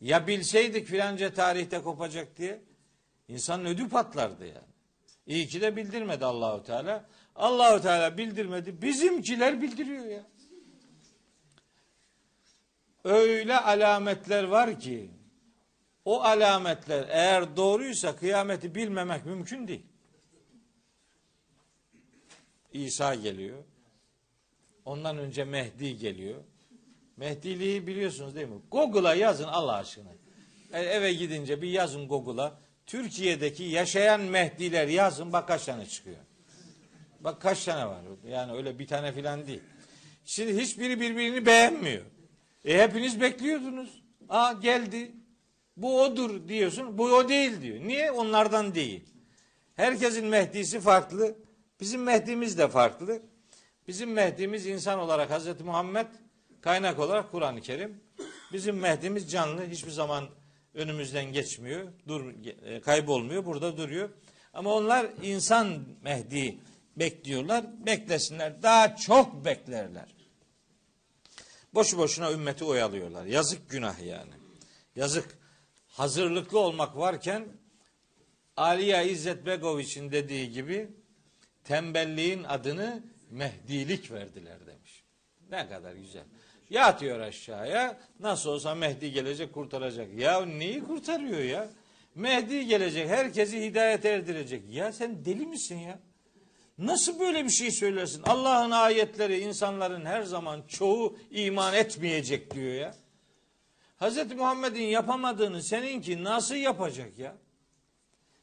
Ya 0.00 0.26
bilseydik 0.26 0.86
filanca 0.86 1.34
tarihte 1.34 1.82
kopacak 1.82 2.36
diye. 2.36 2.62
İnsanın 3.28 3.64
ödü 3.64 3.88
patlardı 3.88 4.46
yani. 4.46 4.76
İyi 5.26 5.48
ki 5.48 5.60
de 5.60 5.76
bildirmedi 5.76 6.24
Allahu 6.24 6.62
Teala. 6.62 7.04
Allahu 7.36 7.82
Teala 7.82 8.18
bildirmedi. 8.18 8.82
Bizimkiler 8.82 9.62
bildiriyor 9.62 10.04
ya. 10.04 10.22
Öyle 13.06 13.58
alametler 13.58 14.44
var 14.44 14.80
ki 14.80 15.10
o 16.04 16.22
alametler 16.22 17.06
eğer 17.08 17.56
doğruysa 17.56 18.16
kıyameti 18.16 18.74
bilmemek 18.74 19.26
mümkün 19.26 19.68
değil. 19.68 19.86
İsa 22.72 23.14
geliyor. 23.14 23.58
Ondan 24.84 25.18
önce 25.18 25.44
Mehdi 25.44 25.98
geliyor. 25.98 26.42
Mehdiliği 27.16 27.86
biliyorsunuz 27.86 28.34
değil 28.34 28.48
mi? 28.48 28.60
Google'a 28.70 29.14
yazın 29.14 29.48
Allah 29.48 29.74
aşkına. 29.74 30.10
E, 30.72 30.80
eve 30.80 31.12
gidince 31.12 31.62
bir 31.62 31.68
yazın 31.68 32.08
Google'a. 32.08 32.58
Türkiye'deki 32.86 33.64
yaşayan 33.64 34.20
Mehdiler 34.20 34.88
yazın 34.88 35.32
bak 35.32 35.48
kaç 35.48 35.64
tane 35.64 35.86
çıkıyor. 35.86 36.18
Bak 37.20 37.40
kaç 37.40 37.64
tane 37.64 37.86
var. 37.86 38.00
Yani 38.28 38.52
öyle 38.52 38.78
bir 38.78 38.86
tane 38.86 39.12
filan 39.12 39.46
değil. 39.46 39.62
Şimdi 40.24 40.62
hiçbiri 40.62 41.00
birbirini 41.00 41.46
beğenmiyor. 41.46 42.15
E 42.66 42.78
hepiniz 42.82 43.20
bekliyordunuz. 43.20 44.02
Aa 44.28 44.52
geldi. 44.52 45.12
Bu 45.76 46.02
odur 46.02 46.48
diyorsun. 46.48 46.98
Bu 46.98 47.04
o 47.04 47.28
değil 47.28 47.62
diyor. 47.62 47.80
Niye? 47.80 48.10
Onlardan 48.10 48.74
değil. 48.74 49.04
Herkesin 49.76 50.26
Mehdi'si 50.26 50.80
farklı. 50.80 51.34
Bizim 51.80 52.02
Mehdi'miz 52.02 52.58
de 52.58 52.68
farklı. 52.68 53.22
Bizim 53.88 54.12
Mehdi'miz 54.12 54.66
insan 54.66 54.98
olarak 54.98 55.30
Hazreti 55.30 55.64
Muhammed, 55.64 56.06
kaynak 56.60 56.98
olarak 56.98 57.30
Kur'an-ı 57.30 57.60
Kerim. 57.60 58.00
Bizim 58.52 58.76
Mehdi'miz 58.78 59.30
canlı, 59.30 59.66
hiçbir 59.66 59.90
zaman 59.90 60.24
önümüzden 60.74 61.32
geçmiyor, 61.32 61.92
dur 62.08 62.24
e, 62.64 62.80
kaybolmuyor, 62.80 63.46
burada 63.46 63.76
duruyor. 63.76 64.08
Ama 64.52 64.74
onlar 64.74 65.06
insan 65.22 65.84
Mehdi 66.02 66.58
bekliyorlar, 66.96 67.64
beklesinler, 67.86 68.62
daha 68.62 68.96
çok 68.96 69.44
beklerler. 69.44 70.15
Boşu 71.76 71.98
boşuna 71.98 72.32
ümmeti 72.32 72.64
oyalıyorlar. 72.64 73.24
Yazık 73.24 73.70
günah 73.70 74.06
yani. 74.06 74.32
Yazık. 74.96 75.38
Hazırlıklı 75.88 76.58
olmak 76.58 76.96
varken 76.96 77.44
Aliya 78.56 79.02
İzzet 79.02 79.46
Begoviç'in 79.46 80.12
dediği 80.12 80.52
gibi 80.52 80.88
tembelliğin 81.64 82.44
adını 82.44 83.02
Mehdilik 83.30 84.12
verdiler 84.12 84.66
demiş. 84.66 85.04
Ne 85.50 85.68
kadar 85.68 85.92
güzel. 85.92 86.24
Yatıyor 86.70 87.20
aşağıya. 87.20 88.00
Nasıl 88.20 88.50
olsa 88.50 88.74
Mehdi 88.74 89.12
gelecek 89.12 89.54
kurtaracak. 89.54 90.14
Ya 90.18 90.46
neyi 90.46 90.84
kurtarıyor 90.84 91.40
ya? 91.40 91.70
Mehdi 92.14 92.66
gelecek. 92.66 93.08
Herkesi 93.08 93.62
hidayet 93.62 94.04
erdirecek. 94.04 94.62
Ya 94.70 94.92
sen 94.92 95.24
deli 95.24 95.46
misin 95.46 95.78
ya? 95.78 95.98
Nasıl 96.78 97.20
böyle 97.20 97.44
bir 97.44 97.50
şey 97.50 97.70
söylersin? 97.70 98.22
Allah'ın 98.22 98.70
ayetleri 98.70 99.38
insanların 99.38 100.04
her 100.04 100.22
zaman 100.22 100.62
çoğu 100.68 101.18
iman 101.30 101.74
etmeyecek 101.74 102.54
diyor 102.54 102.74
ya. 102.74 102.94
Hz. 104.00 104.32
Muhammed'in 104.32 104.82
yapamadığını 104.82 105.62
seninki 105.62 106.24
nasıl 106.24 106.54
yapacak 106.54 107.18
ya? 107.18 107.36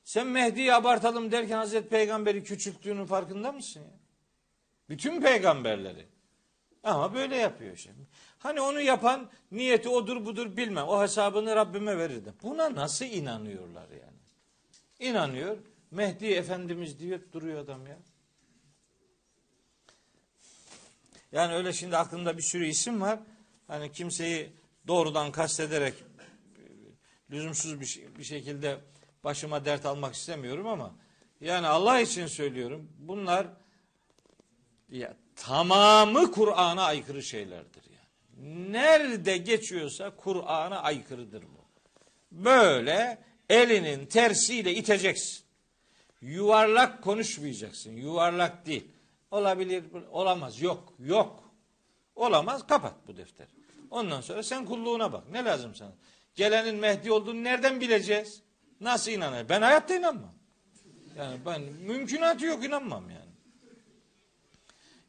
Sen 0.04 0.28
Mehdi'yi 0.28 0.74
abartalım 0.74 1.32
derken 1.32 1.66
Hz. 1.66 1.82
Peygamber'i 1.82 2.44
küçülttüğünün 2.44 3.06
farkında 3.06 3.52
mısın 3.52 3.80
ya? 3.80 4.00
Bütün 4.90 5.22
peygamberleri. 5.22 6.06
Ama 6.84 7.14
böyle 7.14 7.36
yapıyor 7.36 7.78
şimdi. 7.78 8.08
Hani 8.40 8.62
onu 8.62 8.82
yapan 8.82 9.30
niyeti 9.52 9.90
odur 9.90 10.26
budur 10.26 10.58
bilmem. 10.58 10.88
O 10.88 11.02
hesabını 11.02 11.56
Rabbime 11.56 11.98
verirdim. 11.98 12.34
Buna 12.44 12.76
nasıl 12.76 13.06
inanıyorlar 13.06 13.88
yani? 13.90 14.18
İnanıyor. 15.00 15.58
Mehdi 15.92 16.26
Efendimiz 16.26 17.00
diyor 17.00 17.20
duruyor 17.34 17.60
adam 17.60 17.88
ya. 17.88 17.98
Yani 21.34 21.54
öyle 21.54 21.74
şimdi 21.74 21.98
aklımda 21.98 22.38
bir 22.38 22.42
sürü 22.42 22.66
isim 22.66 23.02
var. 23.02 23.20
Hani 23.68 23.92
kimseyi 23.92 24.50
doğrudan 24.88 25.32
kastederek 25.32 25.94
lüzumsuz 27.32 27.80
bir, 27.82 27.86
şey, 27.86 28.18
bir 28.18 28.24
şekilde 28.24 28.78
başıma 29.24 29.66
dert 29.66 29.86
almak 29.86 30.16
istemiyorum 30.16 30.68
ama 30.68 30.96
yani 31.42 31.68
Allah 31.68 32.00
için 32.00 32.28
söylüyorum. 32.28 32.90
Bunlar 33.00 33.48
ya 34.90 35.14
tamamı 35.36 36.32
Kur'an'a 36.32 36.84
aykırı 36.84 37.24
şeylerdir 37.24 37.84
yani. 37.86 38.72
Nerede 38.72 39.38
geçiyorsa 39.38 40.16
Kur'an'a 40.16 40.82
aykırıdır 40.82 41.44
bu. 41.44 41.64
Böyle 42.32 43.18
elinin 43.50 44.06
tersiyle 44.06 44.74
iteceksin. 44.74 45.44
Yuvarlak 46.22 47.04
konuşmayacaksın. 47.04 47.92
Yuvarlak 47.92 48.66
değil. 48.66 48.88
Olabilir, 49.34 49.84
olamaz. 50.12 50.62
Yok, 50.62 50.94
yok. 51.00 51.44
Olamaz, 52.16 52.68
kapat 52.68 52.94
bu 53.08 53.18
defteri. 53.18 53.48
Ondan 53.92 54.22
sonra 54.22 54.44
sen 54.44 54.66
kulluğuna 54.66 55.14
bak. 55.14 55.24
Ne 55.32 55.46
lazım 55.46 55.76
sana? 55.76 55.92
Gelenin 56.36 56.76
Mehdi 56.76 57.12
olduğunu 57.12 57.44
nereden 57.44 57.82
bileceğiz? 57.82 58.42
Nasıl 58.80 59.12
inanır? 59.12 59.50
Ben 59.50 59.62
hayatta 59.62 59.96
inanmam. 59.96 60.34
Yani 61.18 61.38
ben 61.46 61.62
mümkünatı 61.62 62.46
yok 62.46 62.66
inanmam 62.66 63.10
yani. 63.10 63.32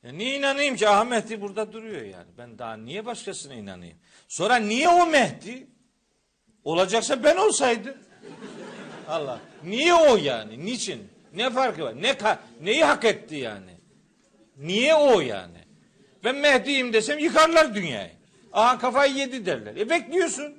Ya 0.03 0.13
niye 0.13 0.39
inanayım 0.39 0.77
ki? 0.77 0.89
Ah 0.89 1.07
Mehdi 1.07 1.41
burada 1.41 1.73
duruyor 1.73 2.03
yani. 2.03 2.31
Ben 2.39 2.59
daha 2.59 2.77
niye 2.77 3.07
başkasına 3.07 3.55
inanayım? 3.55 3.99
Sonra 4.29 4.57
niye 4.57 4.89
o 4.89 5.07
Mehdi? 5.07 5.67
Olacaksa 6.65 7.25
ben 7.25 7.37
olsaydım. 7.37 7.97
Allah. 9.09 9.41
Niye 9.65 9.95
o 9.95 10.17
yani? 10.17 10.65
Niçin? 10.65 11.09
Ne 11.35 11.51
farkı 11.51 11.83
var? 11.83 12.03
Ne 12.03 12.17
neyi 12.61 12.85
hak 12.85 13.05
etti 13.05 13.35
yani? 13.35 13.74
Niye 14.59 14.95
o 14.95 15.21
yani? 15.21 15.59
Ben 16.25 16.37
Mehdi'yim 16.37 16.93
desem 16.93 17.19
yıkarlar 17.19 17.75
dünyayı. 17.75 18.13
Aha 18.53 18.79
kafayı 18.79 19.15
yedi 19.15 19.47
derler. 19.47 19.77
E 19.77 19.91
bekliyorsun. 19.91 20.55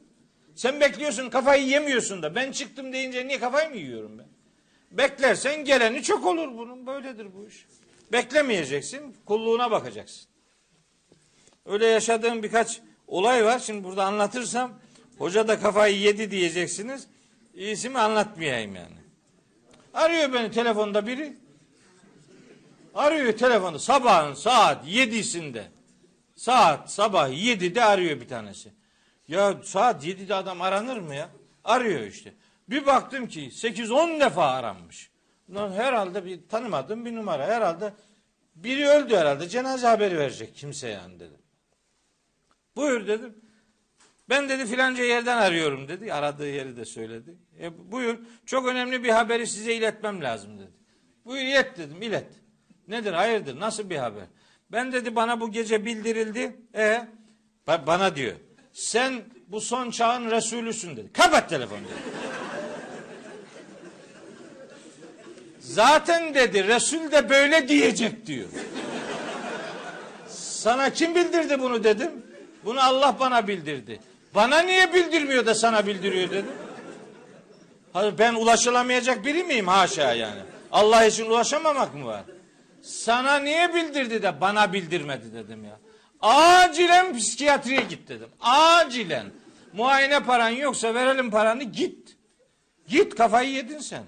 Sen 0.56 0.82
bekliyorsun 0.82 1.30
kafayı 1.30 1.68
yemiyorsun 1.68 2.24
da. 2.24 2.36
Ben 2.36 2.52
çıktım 2.52 2.94
deyince 2.94 3.28
niye 3.28 3.40
kafayı 3.40 3.70
mı 3.70 3.78
yiyorum 3.78 4.18
ben? 4.18 4.28
Beklersen 4.92 5.66
geleni 5.66 6.04
çok 6.04 6.26
olur 6.26 6.58
bunun. 6.58 6.88
Böyledir 6.88 7.28
bu 7.36 7.48
iş. 7.48 7.66
Beklemeyeceksin. 8.12 9.16
Kulluğuna 9.26 9.72
bakacaksın. 9.72 10.28
Öyle 11.66 11.86
yaşadığım 11.86 12.44
birkaç 12.44 12.82
olay 13.08 13.46
var. 13.46 13.60
Şimdi 13.60 13.84
burada 13.84 14.06
anlatırsam 14.06 14.80
hoca 15.18 15.48
da 15.48 15.60
kafayı 15.60 15.98
yedi 15.98 16.32
diyeceksiniz. 16.32 17.08
İyisi 17.56 17.90
mi 17.90 18.00
anlatmayayım 18.00 18.76
yani. 18.76 18.98
Arıyor 19.94 20.34
beni 20.34 20.52
telefonda 20.52 21.08
biri. 21.08 21.34
Arıyor 22.96 23.38
telefonu 23.38 23.80
sabahın 23.80 24.34
saat 24.34 24.88
yedisinde. 24.88 25.68
Saat 26.36 26.92
sabah 26.92 27.46
yedide 27.46 27.84
arıyor 27.84 28.22
bir 28.22 28.28
tanesi. 28.28 28.74
Ya 29.28 29.56
saat 29.64 30.06
yedide 30.06 30.36
adam 30.36 30.62
aranır 30.62 30.98
mı 30.98 31.16
ya? 31.16 31.30
Arıyor 31.64 32.02
işte. 32.02 32.34
Bir 32.70 32.86
baktım 32.86 33.28
ki 33.28 33.42
8-10 33.42 34.20
defa 34.20 34.46
aranmış. 34.46 35.12
Lan 35.54 35.72
herhalde 35.72 36.26
bir 36.26 36.48
tanımadığım 36.50 37.06
bir 37.06 37.16
numara. 37.16 37.48
Herhalde 37.48 37.94
biri 38.56 38.88
öldü 38.88 39.16
herhalde. 39.16 39.50
Cenaze 39.50 39.88
haberi 39.88 40.18
verecek 40.18 40.56
kimse 40.56 40.88
yani 40.88 41.20
dedim. 41.20 41.42
Buyur 42.76 43.08
dedim. 43.08 43.36
Ben 44.30 44.50
dedi 44.50 44.66
filanca 44.66 45.04
yerden 45.04 45.38
arıyorum 45.38 45.88
dedi. 45.88 46.14
Aradığı 46.14 46.50
yeri 46.50 46.78
de 46.78 46.86
söyledi. 46.86 47.38
E, 47.60 47.92
buyur. 47.92 48.20
Çok 48.46 48.68
önemli 48.68 49.04
bir 49.04 49.10
haberi 49.10 49.48
size 49.48 49.74
iletmem 49.74 50.22
lazım 50.24 50.60
dedi. 50.60 50.72
Buyur 51.26 51.46
ilet 51.46 51.78
dedim 51.78 52.02
ilet. 52.02 52.45
Nedir 52.88 53.14
hayırdır 53.14 53.60
nasıl 53.60 53.90
bir 53.90 53.98
haber? 53.98 54.24
Ben 54.72 54.92
dedi 54.92 55.16
bana 55.16 55.40
bu 55.40 55.52
gece 55.52 55.86
bildirildi. 55.86 56.56
E 56.76 57.02
bana 57.68 58.16
diyor. 58.16 58.36
Sen 58.74 59.22
bu 59.48 59.62
son 59.62 59.92
çağın 59.92 60.32
Resulüsün 60.32 60.98
dedi. 60.98 61.14
Kapat 61.14 61.50
telefonu 61.50 61.80
dedi. 61.80 62.26
Zaten 65.60 66.34
dedi 66.34 66.68
Resul 66.68 67.12
de 67.12 67.30
böyle 67.30 67.68
diyecek 67.68 68.26
diyor. 68.26 68.48
Sana 70.66 70.90
kim 70.90 71.16
bildirdi 71.16 71.60
bunu 71.60 71.84
dedim. 71.84 72.12
Bunu 72.66 72.84
Allah 72.84 73.16
bana 73.20 73.48
bildirdi. 73.48 74.00
Bana 74.36 74.60
niye 74.60 74.94
bildirmiyor 74.94 75.46
da 75.46 75.56
sana 75.56 75.88
bildiriyor 75.88 76.30
dedim. 76.30 76.52
Hayır 77.94 78.14
ben 78.20 78.34
ulaşılamayacak 78.34 79.26
biri 79.26 79.44
miyim 79.44 79.68
haşa 79.68 80.14
yani. 80.14 80.42
Allah 80.72 81.06
için 81.06 81.26
ulaşamamak 81.26 81.96
mı 81.96 82.06
var? 82.06 82.24
Sana 82.86 83.40
niye 83.40 83.74
bildirdi 83.74 84.24
de 84.24 84.42
bana 84.42 84.74
bildirmedi 84.74 85.34
dedim 85.34 85.66
ya. 85.66 85.80
Acilen 86.22 87.18
psikiyatriye 87.18 87.82
git 87.82 88.10
dedim. 88.10 88.30
Acilen. 88.40 89.26
Muayene 89.74 90.20
paran 90.20 90.50
yoksa 90.50 90.94
verelim 90.94 91.32
paranı 91.32 91.64
git. 91.64 92.18
Git 92.88 93.16
kafayı 93.16 93.52
yedin 93.52 93.80
sen. 93.80 94.04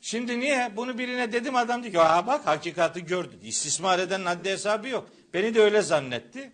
Şimdi 0.00 0.40
niye? 0.40 0.72
Bunu 0.76 0.98
birine 0.98 1.32
dedim 1.32 1.56
adam 1.56 1.82
diyor 1.82 1.92
ki 1.92 2.26
bak 2.26 2.46
hakikati 2.46 3.04
gördü. 3.04 3.38
İstismar 3.42 3.98
edenin 3.98 4.24
haddi 4.24 4.50
hesabı 4.50 4.88
yok. 4.88 5.10
Beni 5.34 5.54
de 5.54 5.60
öyle 5.60 5.82
zannetti. 5.82 6.52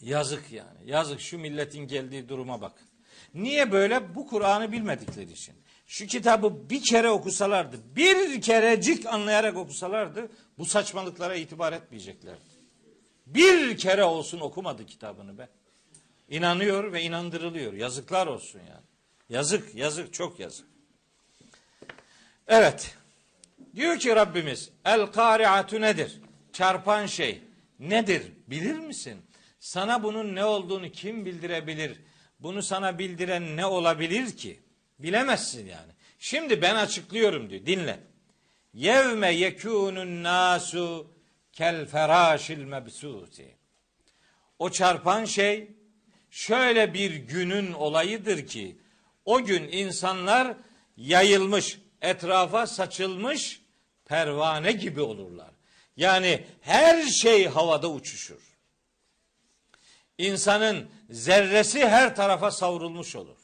Yazık 0.00 0.52
yani. 0.52 0.78
Yazık 0.84 1.20
şu 1.20 1.38
milletin 1.38 1.86
geldiği 1.88 2.28
duruma 2.28 2.60
bak. 2.60 2.72
Niye 3.34 3.72
böyle? 3.72 4.14
Bu 4.14 4.26
Kur'an'ı 4.26 4.72
bilmedikleri 4.72 5.32
için. 5.32 5.54
Şu 5.88 6.06
kitabı 6.06 6.70
bir 6.70 6.82
kere 6.82 7.10
okusalardı, 7.10 7.76
bir 7.96 8.42
kerecik 8.42 9.06
anlayarak 9.06 9.56
okusalardı 9.56 10.28
bu 10.58 10.64
saçmalıklara 10.64 11.34
itibar 11.34 11.72
etmeyeceklerdi. 11.72 12.40
Bir 13.26 13.78
kere 13.78 14.04
olsun 14.04 14.40
okumadı 14.40 14.86
kitabını 14.86 15.38
be. 15.38 15.48
İnanıyor 16.28 16.92
ve 16.92 17.02
inandırılıyor. 17.02 17.72
Yazıklar 17.72 18.26
olsun 18.26 18.58
yani. 18.58 18.84
Yazık, 19.28 19.74
yazık, 19.74 20.14
çok 20.14 20.40
yazık. 20.40 20.66
Evet. 22.48 22.96
Diyor 23.74 23.98
ki 23.98 24.16
Rabbimiz 24.16 24.70
el 24.84 25.06
kari'atu 25.06 25.80
nedir? 25.80 26.20
Çarpan 26.52 27.06
şey 27.06 27.42
nedir? 27.78 28.22
Bilir 28.46 28.78
misin? 28.78 29.22
Sana 29.60 30.02
bunun 30.02 30.34
ne 30.34 30.44
olduğunu 30.44 30.90
kim 30.90 31.24
bildirebilir? 31.24 32.00
Bunu 32.40 32.62
sana 32.62 32.98
bildiren 32.98 33.56
ne 33.56 33.66
olabilir 33.66 34.36
ki? 34.36 34.60
Bilemezsin 34.98 35.66
yani. 35.66 35.92
Şimdi 36.18 36.62
ben 36.62 36.74
açıklıyorum 36.74 37.50
diyor. 37.50 37.66
Dinle. 37.66 38.00
Yevme 38.74 39.32
yekûnun 39.32 40.22
nasu 40.22 41.10
kel 41.52 41.86
feraşil 41.86 42.58
mebsuti. 42.58 43.56
O 44.58 44.70
çarpan 44.70 45.24
şey 45.24 45.70
şöyle 46.30 46.94
bir 46.94 47.14
günün 47.14 47.72
olayıdır 47.72 48.46
ki 48.46 48.78
o 49.24 49.44
gün 49.44 49.68
insanlar 49.72 50.56
yayılmış, 50.96 51.78
etrafa 52.02 52.66
saçılmış 52.66 53.62
pervane 54.04 54.72
gibi 54.72 55.00
olurlar. 55.00 55.50
Yani 55.96 56.44
her 56.60 57.02
şey 57.02 57.46
havada 57.46 57.90
uçuşur. 57.90 58.58
İnsanın 60.18 60.90
zerresi 61.10 61.88
her 61.88 62.16
tarafa 62.16 62.50
savrulmuş 62.50 63.16
olur. 63.16 63.37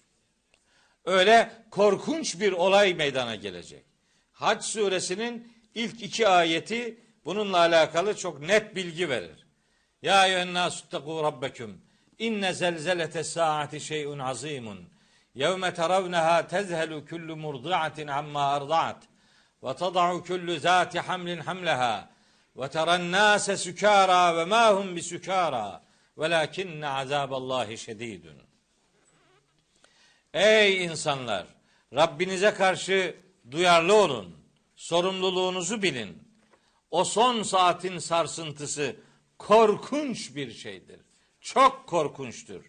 Öyle 1.05 1.51
korkunç 1.71 2.41
bir 2.41 2.53
olay 2.53 2.95
meydana 2.95 3.35
gelecek. 3.35 3.85
Hac 4.33 4.65
suresinin 4.65 5.53
ilk 5.75 6.03
iki 6.03 6.29
ayeti 6.29 6.99
bununla 7.25 7.59
alakalı 7.59 8.17
çok 8.17 8.41
net 8.41 8.77
bilgi 8.77 9.09
verir. 9.09 9.47
Ya 10.03 10.27
eyyühennâsuttekû 10.27 11.23
rabbeküm 11.23 11.81
inne 12.19 12.53
zelzelete 12.53 13.25
saati 13.25 13.81
şey'un 13.81 14.19
azimun 14.19 14.89
yevme 15.35 15.75
teravneha 15.75 16.47
tezhelu 16.47 17.07
kullu 17.07 17.37
murdi'atin 17.37 18.09
amma 18.09 18.47
arda'at 18.47 19.03
ve 19.63 19.75
tada'u 19.75 20.25
kullu 20.25 20.59
zati 20.59 21.01
hamlin 21.01 21.41
hamleha 21.41 22.09
ve 22.57 22.69
teren 22.69 23.13
nâse 23.13 23.57
sükârâ 23.57 24.37
ve 24.37 24.45
mâ 24.45 24.71
hum 24.77 24.97
bisükârâ 24.97 25.83
velakinne 26.19 26.89
azâballâhi 26.89 27.79
şedîdun 27.79 28.43
Ey 30.35 30.85
insanlar! 30.85 31.47
Rabbinize 31.95 32.55
karşı 32.55 33.17
duyarlı 33.51 33.95
olun. 33.95 34.37
Sorumluluğunuzu 34.77 35.83
bilin. 35.83 36.23
O 36.91 37.05
son 37.05 37.43
saatin 37.43 37.99
sarsıntısı 37.99 38.97
korkunç 39.39 40.37
bir 40.37 40.53
şeydir. 40.53 41.01
Çok 41.41 41.87
korkunçtur. 41.87 42.65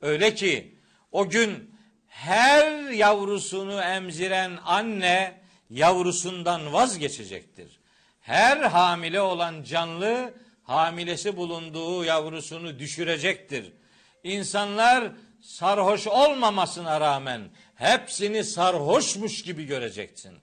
Öyle 0.00 0.34
ki 0.34 0.78
o 1.12 1.28
gün 1.28 1.74
her 2.06 2.90
yavrusunu 2.90 3.80
emziren 3.80 4.58
anne 4.64 5.40
yavrusundan 5.70 6.72
vazgeçecektir. 6.72 7.80
Her 8.20 8.56
hamile 8.56 9.20
olan 9.20 9.62
canlı 9.62 10.34
hamilesi 10.62 11.36
bulunduğu 11.36 12.04
yavrusunu 12.04 12.78
düşürecektir. 12.78 13.72
İnsanlar 14.24 15.12
sarhoş 15.40 16.06
olmamasına 16.06 17.00
rağmen 17.00 17.50
hepsini 17.74 18.44
sarhoşmuş 18.44 19.42
gibi 19.42 19.64
göreceksin. 19.64 20.38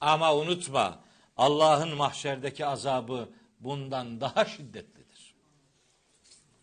Ama 0.00 0.36
unutma 0.36 1.00
Allah'ın 1.36 1.96
mahşerdeki 1.96 2.66
azabı 2.66 3.28
bundan 3.60 4.20
daha 4.20 4.44
şiddetlidir. 4.44 5.34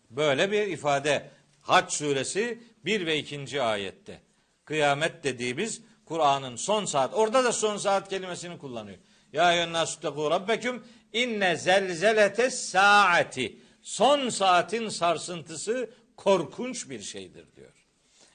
Böyle 0.09 0.51
bir 0.51 0.67
ifade 0.67 1.29
Haç 1.61 1.93
suresi 1.93 2.63
1 2.85 3.05
ve 3.05 3.17
2. 3.17 3.61
ayette. 3.61 4.21
Kıyamet 4.65 5.23
dediğimiz 5.23 5.81
Kur'an'ın 6.05 6.55
son 6.55 6.85
saat. 6.85 7.13
Orada 7.13 7.43
da 7.43 7.51
son 7.51 7.77
saat 7.77 8.09
kelimesini 8.09 8.57
kullanıyor. 8.57 8.97
Ya 9.33 9.53
eyyühennâsuttekû 9.53 10.31
rabbeküm 10.31 10.83
inne 11.13 11.55
zelzelete 11.55 12.49
saati. 12.49 13.59
Son 13.81 14.29
saatin 14.29 14.89
sarsıntısı 14.89 15.89
korkunç 16.17 16.89
bir 16.89 17.01
şeydir 17.01 17.45
diyor. 17.55 17.73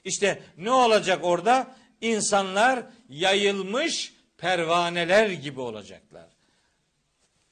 İşte 0.05 0.43
ne 0.57 0.71
olacak 0.71 1.19
orada? 1.23 1.75
İnsanlar 2.01 2.83
yayılmış 3.09 4.13
pervaneler 4.37 5.29
gibi 5.29 5.59
olacaklar. 5.59 6.29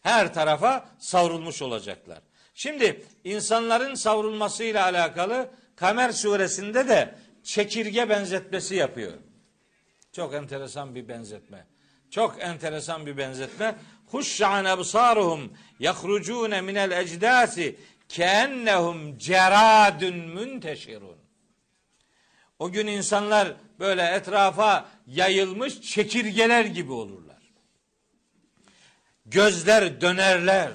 Her 0.01 0.33
tarafa 0.33 0.89
savrulmuş 0.99 1.61
olacaklar. 1.61 2.19
Şimdi 2.53 3.05
insanların 3.23 3.95
savrulmasıyla 3.95 4.83
alakalı 4.83 5.51
Kamer 5.75 6.11
suresinde 6.11 6.87
de 6.87 7.15
çekirge 7.43 8.09
benzetmesi 8.09 8.75
yapıyor. 8.75 9.13
Çok 10.11 10.33
enteresan 10.33 10.95
bir 10.95 11.07
benzetme. 11.07 11.65
Çok 12.11 12.41
enteresan 12.41 13.05
bir 13.05 13.17
benzetme. 13.17 13.75
Huşşan 14.07 14.65
absaruhum 14.65 15.53
yahrucun 15.79 16.63
minel 16.63 16.91
ecdasi 16.91 17.75
keennehum 18.09 19.17
ceradun 19.17 20.15
münteşirun. 20.15 21.17
O 22.59 22.71
gün 22.71 22.87
insanlar 22.87 23.53
böyle 23.79 24.03
etrafa 24.03 24.89
yayılmış 25.07 25.81
çekirgeler 25.81 26.65
gibi 26.65 26.91
olurlar. 26.91 27.29
Gözler 29.25 30.01
dönerler. 30.01 30.71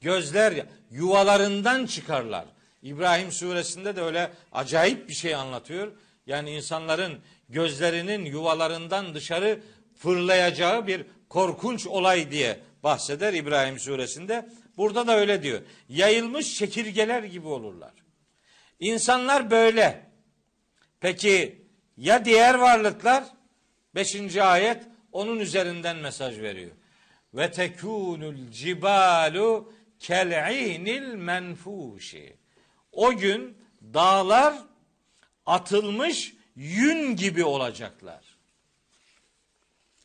Gözler 0.00 0.66
yuvalarından 0.90 1.86
çıkarlar. 1.86 2.44
İbrahim 2.82 3.32
suresinde 3.32 3.96
de 3.96 4.00
öyle 4.00 4.30
acayip 4.52 5.08
bir 5.08 5.14
şey 5.14 5.34
anlatıyor. 5.34 5.92
Yani 6.26 6.50
insanların 6.50 7.20
gözlerinin 7.48 8.24
yuvalarından 8.24 9.14
dışarı 9.14 9.60
fırlayacağı 9.96 10.86
bir 10.86 11.06
korkunç 11.28 11.86
olay 11.86 12.30
diye 12.30 12.60
bahseder 12.82 13.32
İbrahim 13.32 13.78
suresinde. 13.78 14.48
Burada 14.76 15.06
da 15.06 15.16
öyle 15.16 15.42
diyor. 15.42 15.62
Yayılmış 15.88 16.58
çekirgeler 16.58 17.22
gibi 17.22 17.48
olurlar. 17.48 17.92
İnsanlar 18.80 19.50
böyle. 19.50 20.10
Peki 21.00 21.62
ya 21.96 22.24
diğer 22.24 22.54
varlıklar? 22.54 23.24
Beşinci 23.94 24.42
ayet 24.42 24.82
onun 25.12 25.38
üzerinden 25.38 25.96
mesaj 25.96 26.40
veriyor. 26.40 26.70
Ve 27.34 27.50
tekunul 27.50 28.50
cibalu 28.50 29.72
kel'inil 29.98 31.14
menfuşi. 31.14 32.36
O 32.92 33.16
gün 33.16 33.58
dağlar 33.94 34.54
atılmış 35.46 36.34
yün 36.56 37.16
gibi 37.16 37.44
olacaklar. 37.44 38.24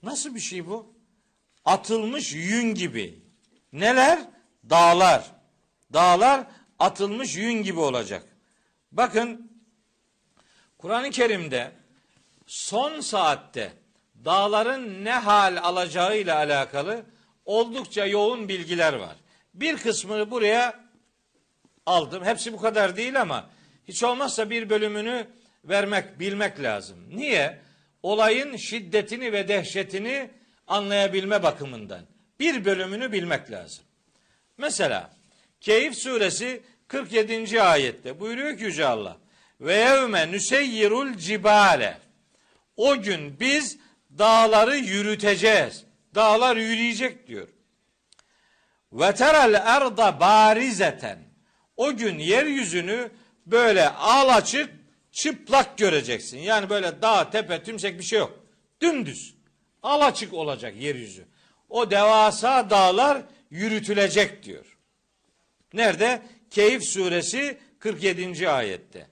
Nasıl 0.04 0.36
bir 0.36 0.40
şey 0.40 0.68
bu? 0.68 0.94
Atılmış 1.66 2.34
yün 2.34 2.76
gibi. 2.76 3.20
Neler? 3.74 4.20
Dağlar. 4.70 5.24
Dağlar 5.94 6.44
atılmış 6.80 7.36
yün 7.36 7.64
gibi 7.64 7.80
olacak. 7.80 8.24
Bakın 8.92 9.52
Kur'an-ı 10.78 11.10
Kerim'de 11.10 11.72
son 12.48 13.00
saatte 13.00 13.74
dağların 14.26 15.06
ne 15.06 15.12
hal 15.12 15.58
alacağıyla 15.64 16.36
alakalı 16.36 17.06
oldukça 17.46 18.06
yoğun 18.06 18.48
bilgiler 18.48 18.94
var. 18.94 19.16
Bir 19.54 19.78
kısmını 19.78 20.32
buraya 20.32 20.80
aldım. 21.86 22.26
Hepsi 22.26 22.54
bu 22.54 22.62
kadar 22.62 22.98
değil 22.98 23.22
ama 23.22 23.50
hiç 23.88 24.04
olmazsa 24.04 24.50
bir 24.50 24.70
bölümünü 24.70 25.28
vermek, 25.64 26.20
bilmek 26.20 26.62
lazım. 26.62 26.98
Niye? 27.10 27.60
Olayın 28.04 28.56
şiddetini 28.56 29.32
ve 29.34 29.48
dehşetini 29.48 30.30
anlayabilme 30.68 31.44
bakımından. 31.44 32.02
Bir 32.40 32.66
bölümünü 32.66 33.12
bilmek 33.12 33.52
lazım. 33.52 33.84
Mesela 34.60 35.12
Keyif 35.62 35.95
suresi 35.95 36.62
47. 36.88 37.62
ayette 37.62 38.19
buyuruyor 38.19 38.58
ki 38.58 38.63
Yüce 38.63 38.86
Allah 38.86 39.17
ve 39.62 39.76
yevme 39.76 40.32
nüseyyirul 40.32 41.13
cibale 41.17 41.98
o 42.78 43.02
gün 43.02 43.39
biz 43.39 43.78
dağları 44.17 44.78
yürüteceğiz. 44.78 45.84
Dağlar 46.15 46.56
yürüyecek 46.56 47.28
diyor. 47.28 47.48
Ve 48.93 49.15
terel 49.15 49.54
erda 49.54 50.19
barizeten 50.19 51.19
o 51.78 51.95
gün 51.95 52.17
yeryüzünü 52.17 53.12
böyle 53.45 53.89
al 53.89 54.30
açık 54.30 54.69
çıplak 55.12 55.78
göreceksin. 55.78 56.38
Yani 56.38 56.69
böyle 56.69 57.02
dağ, 57.02 57.30
tepe, 57.30 57.63
tümsek 57.63 58.00
bir 58.00 58.04
şey 58.04 58.19
yok. 58.19 58.39
Dümdüz. 58.82 59.36
Alaçık 59.84 60.34
olacak 60.34 60.76
yeryüzü. 60.76 61.26
O 61.69 61.91
devasa 61.91 62.69
dağlar 62.69 63.22
yürütülecek 63.50 64.44
diyor. 64.44 64.78
Nerede? 65.74 66.22
Keyif 66.50 66.84
suresi 66.84 67.58
47. 67.80 68.50
ayette. 68.50 69.08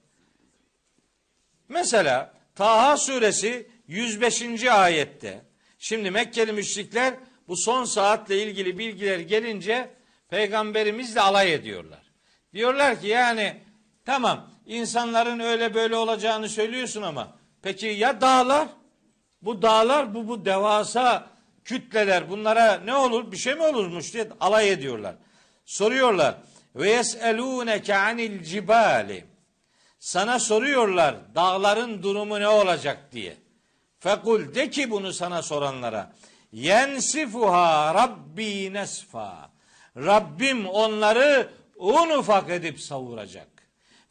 Mesela 1.69 2.33
Taha 2.55 2.97
suresi 2.97 3.67
105. 3.87 4.63
ayette. 4.63 5.41
Şimdi 5.79 6.11
Mekkeli 6.11 6.51
müşrikler 6.51 7.13
bu 7.47 7.57
son 7.57 7.83
saatle 7.83 8.43
ilgili 8.43 8.77
bilgiler 8.77 9.19
gelince 9.19 9.89
peygamberimizle 10.29 11.21
alay 11.21 11.53
ediyorlar. 11.53 12.01
Diyorlar 12.53 13.01
ki 13.01 13.07
yani 13.07 13.57
tamam 14.05 14.51
insanların 14.65 15.39
öyle 15.39 15.73
böyle 15.73 15.95
olacağını 15.95 16.49
söylüyorsun 16.49 17.01
ama 17.01 17.37
peki 17.61 17.85
ya 17.85 18.21
dağlar? 18.21 18.67
Bu 19.41 19.61
dağlar 19.61 20.13
bu 20.13 20.27
bu 20.27 20.45
devasa 20.45 21.29
kütleler 21.67 22.29
bunlara 22.29 22.81
ne 22.85 22.95
olur 22.95 23.31
bir 23.31 23.37
şey 23.37 23.55
mi 23.55 23.63
olurmuş 23.63 24.13
diye 24.13 24.27
alay 24.39 24.71
ediyorlar. 24.71 25.15
Soruyorlar 25.65 26.35
ve 26.75 26.89
yeselûneke 26.89 27.95
anil 27.95 28.43
cibali 28.43 29.25
sana 29.99 30.39
soruyorlar 30.39 31.15
dağların 31.35 32.03
durumu 32.03 32.39
ne 32.39 32.47
olacak 32.47 33.11
diye. 33.11 33.37
Fekul 33.99 34.55
de 34.55 34.69
ki 34.69 34.91
bunu 34.91 35.13
sana 35.13 35.41
soranlara. 35.41 36.11
Yensifuha 36.51 37.93
Rabbi 37.93 38.73
nesfa. 38.73 39.51
Rabbim 39.97 40.67
onları 40.67 41.49
un 41.75 42.09
ufak 42.09 42.49
edip 42.49 42.79
savuracak. 42.81 43.47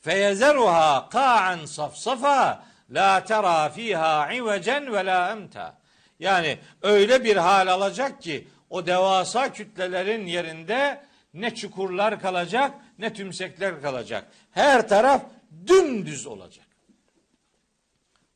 Feyezeruha 0.00 1.08
ka'an 1.08 1.66
safsafa 1.66 2.64
la 2.90 3.24
tera 3.24 3.68
fiha 3.68 4.32
ivecen 4.32 4.92
ve 4.92 5.06
la 5.06 5.30
emta. 5.30 5.78
Yani 6.20 6.58
öyle 6.82 7.24
bir 7.24 7.36
hal 7.36 7.66
alacak 7.66 8.22
ki 8.22 8.48
o 8.70 8.86
devasa 8.86 9.52
kütlelerin 9.52 10.26
yerinde 10.26 11.02
ne 11.34 11.54
çukurlar 11.54 12.20
kalacak 12.20 12.74
ne 12.98 13.12
tümsekler 13.12 13.82
kalacak. 13.82 14.30
Her 14.50 14.88
taraf 14.88 15.22
dümdüz 15.66 16.26
olacak. 16.26 16.66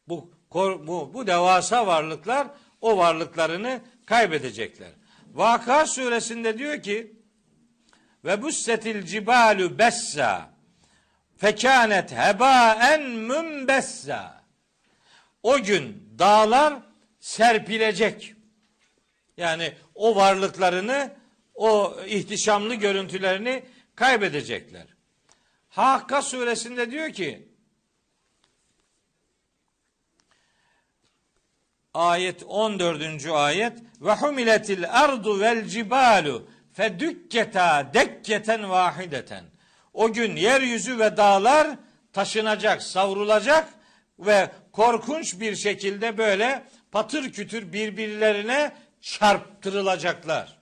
Bu, 0.08 0.30
bu, 0.54 1.10
bu 1.14 1.26
devasa 1.26 1.86
varlıklar 1.86 2.46
o 2.80 2.98
varlıklarını 2.98 3.80
kaybedecekler. 4.06 4.90
Vaka 5.34 5.86
suresinde 5.86 6.58
diyor 6.58 6.82
ki 6.82 7.12
ve 8.24 8.42
bussetil 8.42 9.02
cibalu 9.06 9.78
bessa 9.78 10.50
fekanet 11.36 12.12
hebaen 12.12 13.02
mümbessa 13.02 14.42
o 15.42 15.62
gün 15.62 16.14
dağlar 16.18 16.74
serpilecek. 17.20 18.34
Yani 19.36 19.72
o 19.94 20.16
varlıklarını, 20.16 21.14
o 21.54 21.96
ihtişamlı 22.06 22.74
görüntülerini 22.74 23.64
kaybedecekler. 23.94 24.86
Hakka 25.68 26.22
suresinde 26.22 26.90
diyor 26.90 27.12
ki 27.12 27.48
ayet 31.94 32.42
14. 32.46 33.26
ayet 33.26 33.78
ve 34.00 34.14
humiletil 34.14 34.90
ardu 34.90 35.40
vel 35.40 35.68
cibalu 35.68 36.48
fedükketa 36.72 37.90
dekketen 37.94 38.70
vahideten. 38.70 39.44
O 39.94 40.12
gün 40.12 40.36
yeryüzü 40.36 40.98
ve 40.98 41.16
dağlar 41.16 41.68
taşınacak, 42.12 42.82
savrulacak 42.82 43.68
ve 44.18 44.50
korkunç 44.72 45.40
bir 45.40 45.56
şekilde 45.56 46.18
böyle 46.18 46.64
patır 46.92 47.32
kütür 47.32 47.72
birbirlerine 47.72 48.72
çarptırılacaklar. 49.00 50.58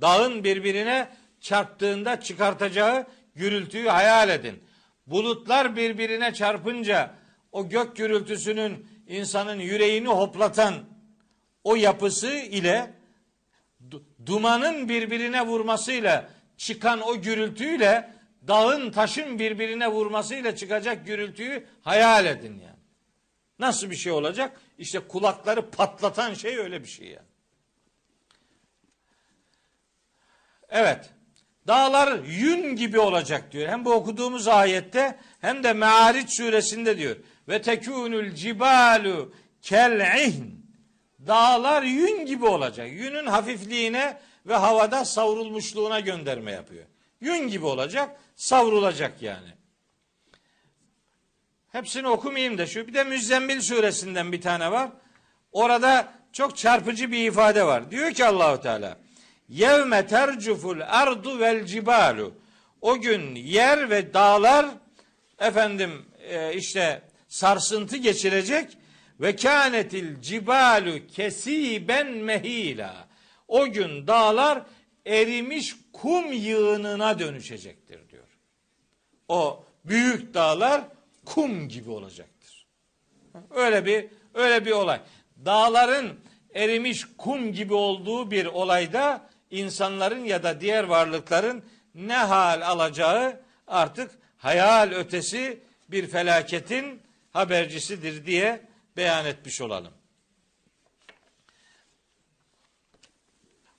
Dağın 0.00 0.44
birbirine 0.44 1.08
çarptığında 1.40 2.20
çıkartacağı 2.20 3.06
gürültüyü 3.34 3.88
hayal 3.88 4.28
edin. 4.28 4.64
Bulutlar 5.06 5.76
birbirine 5.76 6.34
çarpınca 6.34 7.14
o 7.52 7.68
gök 7.68 7.96
gürültüsünün 7.96 8.86
insanın 9.08 9.58
yüreğini 9.58 10.08
hoplatan 10.08 10.74
o 11.64 11.76
yapısı 11.76 12.30
ile 12.34 12.90
dumanın 14.26 14.88
birbirine 14.88 15.46
vurmasıyla 15.46 16.28
çıkan 16.56 17.00
o 17.00 17.20
gürültüyle 17.20 18.10
dağın 18.48 18.90
taşın 18.90 19.38
birbirine 19.38 19.88
vurmasıyla 19.88 20.56
çıkacak 20.56 21.06
gürültüyü 21.06 21.66
hayal 21.82 22.26
edin 22.26 22.60
yani. 22.60 22.74
Nasıl 23.58 23.90
bir 23.90 23.96
şey 23.96 24.12
olacak? 24.12 24.60
İşte 24.78 25.00
kulakları 25.00 25.70
patlatan 25.70 26.34
şey 26.34 26.58
öyle 26.58 26.82
bir 26.82 26.88
şey 26.88 27.06
yani. 27.06 27.28
Evet. 30.68 31.10
Dağlar 31.66 32.18
yün 32.24 32.76
gibi 32.76 32.98
olacak 32.98 33.52
diyor. 33.52 33.68
Hem 33.68 33.84
bu 33.84 33.92
okuduğumuz 33.92 34.48
ayette 34.48 35.18
hem 35.40 35.64
de 35.64 35.72
Me'ariç 35.72 36.36
suresinde 36.36 36.98
diyor. 36.98 37.16
Ve 37.48 37.62
tekûnül 37.62 38.34
cibalu 38.34 39.34
kel'ihn. 39.62 40.66
Dağlar 41.26 41.82
yün 41.82 42.26
gibi 42.26 42.46
olacak. 42.46 42.88
Yünün 42.90 43.26
hafifliğine 43.26 44.20
ve 44.46 44.54
havada 44.54 45.04
savrulmuşluğuna 45.04 46.00
gönderme 46.00 46.52
yapıyor. 46.52 46.84
Yün 47.20 47.48
gibi 47.48 47.66
olacak, 47.66 48.20
savrulacak 48.36 49.22
yani. 49.22 49.48
Hepsini 51.74 52.08
okumayayım 52.08 52.58
da 52.58 52.66
şu. 52.66 52.86
Bir 52.86 52.94
de 52.94 53.04
Müzzemmil 53.04 53.60
suresinden 53.60 54.32
bir 54.32 54.40
tane 54.40 54.72
var. 54.72 54.90
Orada 55.52 56.12
çok 56.32 56.56
çarpıcı 56.56 57.12
bir 57.12 57.28
ifade 57.28 57.66
var. 57.66 57.90
Diyor 57.90 58.12
ki 58.12 58.24
Allahu 58.24 58.60
Teala 58.60 58.98
Yevme 59.48 60.06
tercuful 60.06 60.80
ardu 60.80 61.38
vel 61.38 61.66
cibalu. 61.66 62.34
O 62.80 63.00
gün 63.00 63.34
yer 63.34 63.90
ve 63.90 64.14
dağlar 64.14 64.66
efendim 65.38 66.06
e, 66.28 66.54
işte 66.54 67.02
sarsıntı 67.28 67.96
geçirecek 67.96 68.78
ve 69.20 69.36
kânetil 69.36 70.20
cibalu 70.20 71.06
kesiben 71.06 72.10
mehila. 72.10 73.08
O 73.48 73.66
gün 73.66 74.06
dağlar 74.06 74.62
erimiş 75.06 75.76
kum 75.92 76.32
yığınına 76.32 77.18
dönüşecektir 77.18 78.08
diyor. 78.08 78.28
O 79.28 79.64
büyük 79.84 80.34
dağlar 80.34 80.84
kum 81.24 81.68
gibi 81.68 81.90
olacaktır. 81.90 82.66
Öyle 83.50 83.86
bir 83.86 84.06
öyle 84.34 84.66
bir 84.66 84.70
olay. 84.70 85.00
Dağların 85.44 86.20
erimiş 86.54 87.04
kum 87.18 87.52
gibi 87.52 87.74
olduğu 87.74 88.30
bir 88.30 88.46
olayda 88.46 89.30
insanların 89.50 90.24
ya 90.24 90.42
da 90.42 90.60
diğer 90.60 90.84
varlıkların 90.84 91.64
ne 91.94 92.16
hal 92.16 92.60
alacağı 92.60 93.40
artık 93.66 94.10
hayal 94.36 94.90
ötesi 94.90 95.60
bir 95.88 96.06
felaketin 96.06 97.02
habercisidir 97.30 98.26
diye 98.26 98.66
beyan 98.96 99.26
etmiş 99.26 99.60
olalım. 99.60 99.92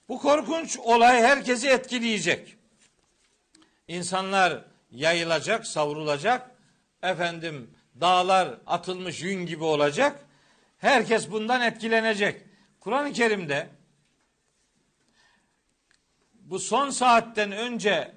Bu 0.10 0.20
korkunç 0.20 0.78
olay 0.78 1.22
herkesi 1.22 1.70
etkileyecek. 1.70 2.56
İnsanlar 3.88 4.66
yayılacak, 4.92 5.68
savrulacak. 5.68 6.55
Efendim 7.06 7.72
dağlar 8.02 8.58
atılmış 8.68 9.22
yün 9.22 9.46
gibi 9.46 9.64
olacak. 9.64 10.20
Herkes 10.78 11.32
bundan 11.32 11.62
etkilenecek. 11.62 12.42
Kur'an-ı 12.80 13.14
Kerim'de 13.14 13.70
bu 16.34 16.60
son 16.60 16.90
saatten 16.90 17.52
önce 17.52 18.12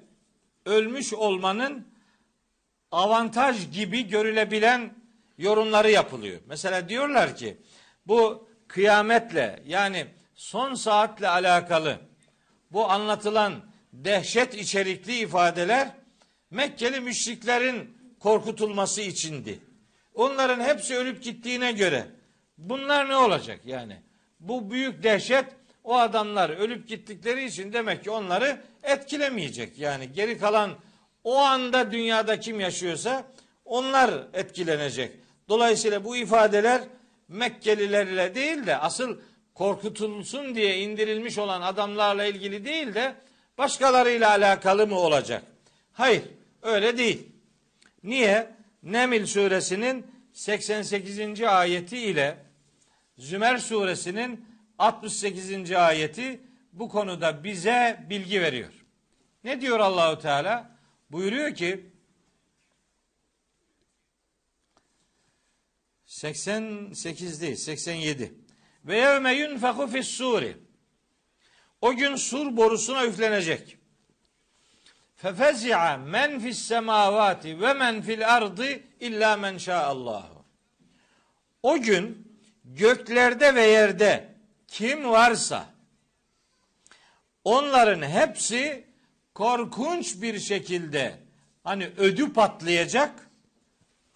ölmüş 0.65 1.13
olmanın 1.13 1.87
avantaj 2.91 3.71
gibi 3.71 4.07
görülebilen 4.07 4.93
yorumları 5.37 5.91
yapılıyor. 5.91 6.41
Mesela 6.45 6.89
diyorlar 6.89 7.35
ki 7.35 7.57
bu 8.07 8.49
kıyametle 8.67 9.63
yani 9.65 10.07
son 10.35 10.75
saatle 10.75 11.27
alakalı 11.27 11.99
bu 12.71 12.89
anlatılan 12.91 13.53
dehşet 13.93 14.55
içerikli 14.55 15.17
ifadeler 15.17 15.99
Mekkeli 16.51 16.99
müşriklerin 16.99 17.98
korkutulması 18.19 19.01
içindi. 19.01 19.59
Onların 20.15 20.59
hepsi 20.59 20.95
ölüp 20.95 21.23
gittiğine 21.23 21.71
göre 21.71 22.07
bunlar 22.57 23.09
ne 23.09 23.15
olacak 23.15 23.59
yani? 23.65 23.97
Bu 24.39 24.71
büyük 24.71 25.03
dehşet 25.03 25.45
o 25.83 25.97
adamlar 25.97 26.49
ölüp 26.49 26.87
gittikleri 26.87 27.45
için 27.45 27.73
demek 27.73 28.03
ki 28.03 28.11
onları 28.11 28.61
etkilemeyecek. 28.83 29.79
Yani 29.79 30.13
geri 30.13 30.37
kalan 30.37 30.71
o 31.23 31.37
anda 31.37 31.91
dünyada 31.91 32.39
kim 32.39 32.59
yaşıyorsa 32.59 33.23
onlar 33.65 34.23
etkilenecek. 34.33 35.11
Dolayısıyla 35.49 36.05
bu 36.05 36.17
ifadeler 36.17 36.81
Mekkelilerle 37.29 38.35
değil 38.35 38.65
de 38.65 38.77
asıl 38.77 39.17
korkutulsun 39.53 40.55
diye 40.55 40.77
indirilmiş 40.77 41.37
olan 41.37 41.61
adamlarla 41.61 42.25
ilgili 42.25 42.65
değil 42.65 42.93
de 42.93 43.15
başkalarıyla 43.57 44.29
alakalı 44.29 44.87
mı 44.87 44.99
olacak? 44.99 45.43
Hayır, 45.93 46.23
öyle 46.61 46.97
değil. 46.97 47.27
Niye? 48.03 48.51
Nemil 48.83 49.25
suresinin 49.25 50.07
88. 50.33 51.41
ayeti 51.41 51.97
ile 51.97 52.37
Zümer 53.17 53.57
suresinin 53.57 54.45
68. 54.77 55.71
ayeti 55.71 56.41
bu 56.73 56.89
konuda 56.89 57.43
bize 57.43 58.05
bilgi 58.09 58.41
veriyor. 58.41 58.73
Ne 59.43 59.61
diyor 59.61 59.79
Allahu 59.79 60.19
Teala? 60.21 60.79
Buyuruyor 61.11 61.55
ki 61.55 61.85
88 66.05 67.41
değil 67.41 67.55
87. 67.55 68.33
Ve 68.85 68.97
yevme 68.97 69.33
yunfeku 69.33 69.87
fis 69.87 70.07
suri. 70.07 70.57
O 71.81 71.95
gün 71.95 72.15
sur 72.15 72.57
borusuna 72.57 73.05
üflenecek. 73.05 73.78
Fefezi'a 75.21 75.97
men 75.97 76.39
fis 76.39 76.59
semavati 76.59 77.61
ve 77.61 77.73
men 77.73 78.01
fil 78.01 78.35
ardı 78.35 78.67
illa 78.99 79.37
men 79.37 79.57
şa'allahu. 79.57 80.45
O 81.63 81.81
gün 81.81 82.37
göklerde 82.63 83.55
ve 83.55 83.61
yerde 83.67 84.35
kim 84.67 85.09
varsa 85.09 85.65
onların 87.43 88.01
hepsi 88.01 88.85
korkunç 89.33 90.21
bir 90.21 90.39
şekilde 90.39 91.19
hani 91.63 91.85
ödü 91.97 92.33
patlayacak. 92.33 93.29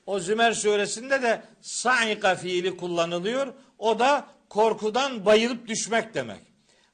O 0.06 0.20
Zümer 0.20 0.54
suresinde 0.54 1.22
de 1.22 1.42
sa'ika 1.62 2.36
fiili 2.36 2.78
kullanılıyor. 2.78 3.54
O 3.78 4.00
da 4.00 4.28
korkudan 4.50 5.26
bayılıp 5.26 5.68
düşmek 5.68 6.13
demek. 6.13 6.42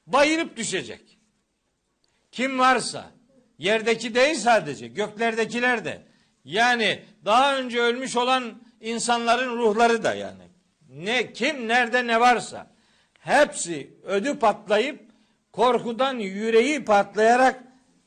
Bayılıp 0.06 0.56
düşecek. 0.56 1.18
Kim 2.32 2.58
varsa 2.58 3.19
yerdeki 3.60 4.14
değil 4.14 4.34
sadece 4.34 4.88
göklerdekiler 4.88 5.84
de 5.84 6.02
yani 6.44 7.02
daha 7.24 7.56
önce 7.56 7.80
ölmüş 7.80 8.16
olan 8.16 8.62
insanların 8.80 9.58
ruhları 9.58 10.04
da 10.04 10.14
yani 10.14 10.42
ne 10.88 11.32
kim 11.32 11.68
nerede 11.68 12.06
ne 12.06 12.20
varsa 12.20 12.66
hepsi 13.20 13.90
ödü 14.04 14.38
patlayıp 14.38 15.00
korkudan 15.52 16.18
yüreği 16.18 16.84
patlayarak 16.84 17.62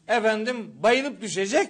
efendim 0.08 0.72
bayılıp 0.84 1.22
düşecek. 1.22 1.70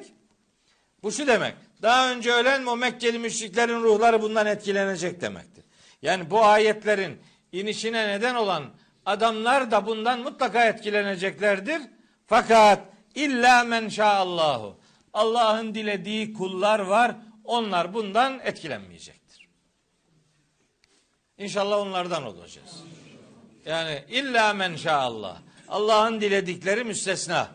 Bu 1.03 1.11
şu 1.11 1.27
demek. 1.27 1.53
Daha 1.81 2.11
önce 2.11 2.31
ölen 2.31 2.65
o 2.65 2.77
Mekkeli 2.77 3.19
müşriklerin 3.19 3.81
ruhları 3.83 4.21
bundan 4.21 4.47
etkilenecek 4.47 5.21
demektir. 5.21 5.63
Yani 6.01 6.29
bu 6.29 6.45
ayetlerin 6.45 7.19
inişine 7.51 8.07
neden 8.07 8.35
olan 8.35 8.63
adamlar 9.05 9.71
da 9.71 9.85
bundan 9.87 10.19
mutlaka 10.19 10.65
etkileneceklerdir. 10.65 11.81
Fakat 12.27 12.92
illa 13.15 13.63
men 13.63 13.89
şaallahu. 13.89 14.77
Allah'ın 15.13 15.75
dilediği 15.75 16.33
kullar 16.33 16.79
var. 16.79 17.15
Onlar 17.43 17.93
bundan 17.93 18.39
etkilenmeyecektir. 18.39 19.47
İnşallah 21.37 21.77
onlardan 21.77 22.23
olacağız. 22.23 22.83
Yani 23.65 24.03
illa 24.09 24.53
men 24.53 24.75
şaallah. 24.75 25.41
Allah'ın 25.67 26.21
diledikleri 26.21 26.83
müstesna. 26.83 27.47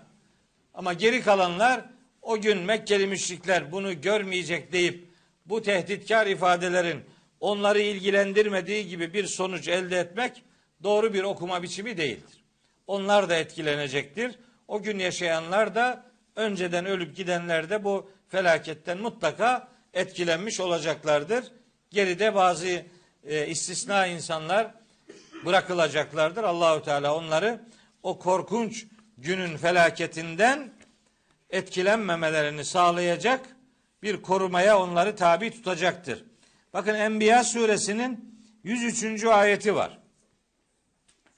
Ama 0.74 0.92
geri 0.92 1.22
kalanlar 1.22 1.84
o 2.22 2.40
gün 2.40 2.58
Mekkeli 2.58 3.06
müşrikler 3.06 3.72
bunu 3.72 4.00
görmeyecek 4.00 4.72
deyip 4.72 5.08
bu 5.46 5.62
tehditkar 5.62 6.26
ifadelerin 6.26 7.04
onları 7.40 7.80
ilgilendirmediği 7.80 8.88
gibi 8.88 9.14
bir 9.14 9.26
sonuç 9.26 9.68
elde 9.68 9.98
etmek 9.98 10.42
doğru 10.82 11.14
bir 11.14 11.22
okuma 11.22 11.62
biçimi 11.62 11.96
değildir. 11.96 12.44
Onlar 12.86 13.28
da 13.28 13.36
etkilenecektir. 13.36 14.38
O 14.68 14.82
gün 14.82 14.98
yaşayanlar 14.98 15.74
da 15.74 16.04
önceden 16.36 16.86
ölüp 16.86 17.16
gidenler 17.16 17.70
de 17.70 17.84
bu 17.84 18.10
felaketten 18.28 18.98
mutlaka 18.98 19.68
etkilenmiş 19.94 20.60
olacaklardır. 20.60 21.44
Geride 21.90 22.34
bazı 22.34 22.84
e, 23.24 23.46
istisna 23.46 24.06
insanlar 24.06 24.74
bırakılacaklardır. 25.46 26.44
Allahu 26.44 26.82
Teala 26.82 27.16
onları 27.16 27.60
o 28.02 28.18
korkunç 28.18 28.86
günün 29.18 29.56
felaketinden 29.56 30.70
etkilenmemelerini 31.50 32.64
sağlayacak 32.64 33.40
bir 34.02 34.22
korumaya 34.22 34.78
onları 34.78 35.16
tabi 35.16 35.50
tutacaktır. 35.50 36.24
Bakın 36.72 36.94
Enbiya 36.94 37.44
suresinin 37.44 38.40
103. 38.64 39.24
ayeti 39.24 39.74
var. 39.74 39.98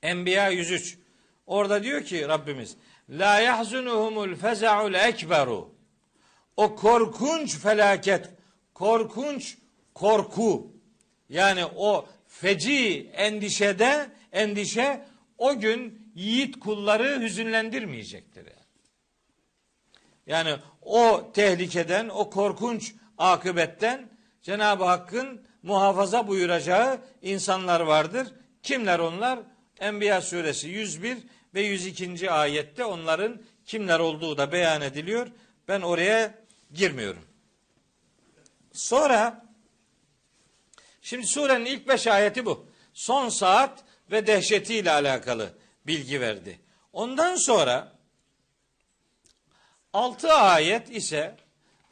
Enbiya 0.03 0.49
103. 0.49 0.99
Orada 1.47 1.83
diyor 1.83 2.05
ki 2.05 2.29
Rabbimiz 2.29 2.77
La 3.11 3.41
yahzunuhumul 3.41 4.37
feza'ul 4.37 4.95
ekberu 4.95 5.75
O 6.57 6.77
korkunç 6.77 7.59
felaket, 7.59 8.31
korkunç 8.75 9.59
korku 9.95 10.73
yani 11.29 11.65
o 11.77 12.09
feci 12.29 13.11
endişede 13.15 14.11
endişe 14.33 15.05
o 15.39 15.59
gün 15.59 16.13
yiğit 16.15 16.61
kulları 16.61 17.21
hüzünlendirmeyecektir. 17.21 18.47
Yani. 20.27 20.57
o 20.83 21.31
tehlikeden, 21.35 22.09
o 22.09 22.31
korkunç 22.31 22.95
akıbetten 23.19 24.11
Cenab-ı 24.43 24.85
Hakk'ın 24.85 25.47
muhafaza 25.63 26.29
buyuracağı 26.29 27.01
insanlar 27.23 27.81
vardır. 27.81 28.29
Kimler 28.63 28.99
onlar? 28.99 29.39
Enbiya 29.81 30.21
suresi 30.21 30.69
101 30.69 31.19
ve 31.55 31.63
102. 31.63 32.31
ayette 32.31 32.85
onların 32.85 33.43
kimler 33.65 33.99
olduğu 33.99 34.39
da 34.39 34.53
beyan 34.53 34.83
ediliyor. 34.83 35.27
Ben 35.69 35.81
oraya 35.81 36.35
girmiyorum. 36.75 37.25
Sonra 38.73 39.47
şimdi 41.03 41.27
surenin 41.27 41.67
ilk 41.67 41.89
beş 41.89 42.07
ayeti 42.07 42.47
bu. 42.47 42.67
Son 42.95 43.29
saat 43.29 43.85
ve 44.11 44.27
dehşetiyle 44.27 44.91
alakalı 44.91 45.55
bilgi 45.87 46.21
verdi. 46.21 46.61
Ondan 46.93 47.37
sonra 47.37 47.93
altı 49.93 50.33
ayet 50.33 50.91
ise 50.91 51.37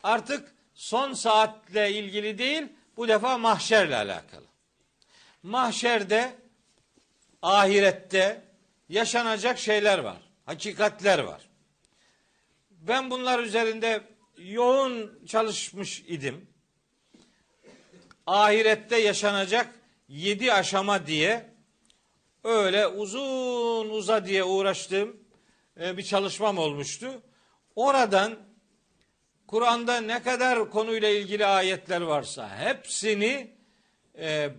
artık 0.03 0.55
son 0.75 1.13
saatle 1.13 1.93
ilgili 1.93 2.39
değil 2.39 2.63
bu 2.97 3.09
defa 3.09 3.39
mahşerle 3.39 3.97
alakalı. 3.97 4.47
Mahşerde 5.43 6.33
ahirette 7.43 8.48
yaşanacak 8.89 9.59
şeyler 9.59 9.99
var. 9.99 10.17
Hakikatler 10.45 11.19
var. 11.19 11.49
Ben 12.71 13.11
bunlar 13.11 13.39
üzerinde 13.39 14.03
yoğun 14.39 15.19
çalışmış 15.27 16.05
idim. 16.07 16.47
Ahirette 18.27 18.97
yaşanacak 18.97 19.75
yedi 20.09 20.53
aşama 20.53 21.07
diye 21.07 21.51
öyle 22.45 22.87
uzun 22.87 23.91
uza 23.91 24.27
diye 24.27 24.45
uğraştığım 24.45 25.17
e, 25.81 25.97
bir 25.97 26.03
çalışmam 26.03 26.59
olmuştu. 26.59 27.23
Oradan 27.77 28.39
Kur'an'da 29.47 30.01
ne 30.01 30.23
kadar 30.23 30.71
konuyla 30.71 31.09
ilgili 31.09 31.47
ayetler 31.47 32.01
varsa 32.01 32.59
hepsini 32.59 33.51
e, 34.19 34.51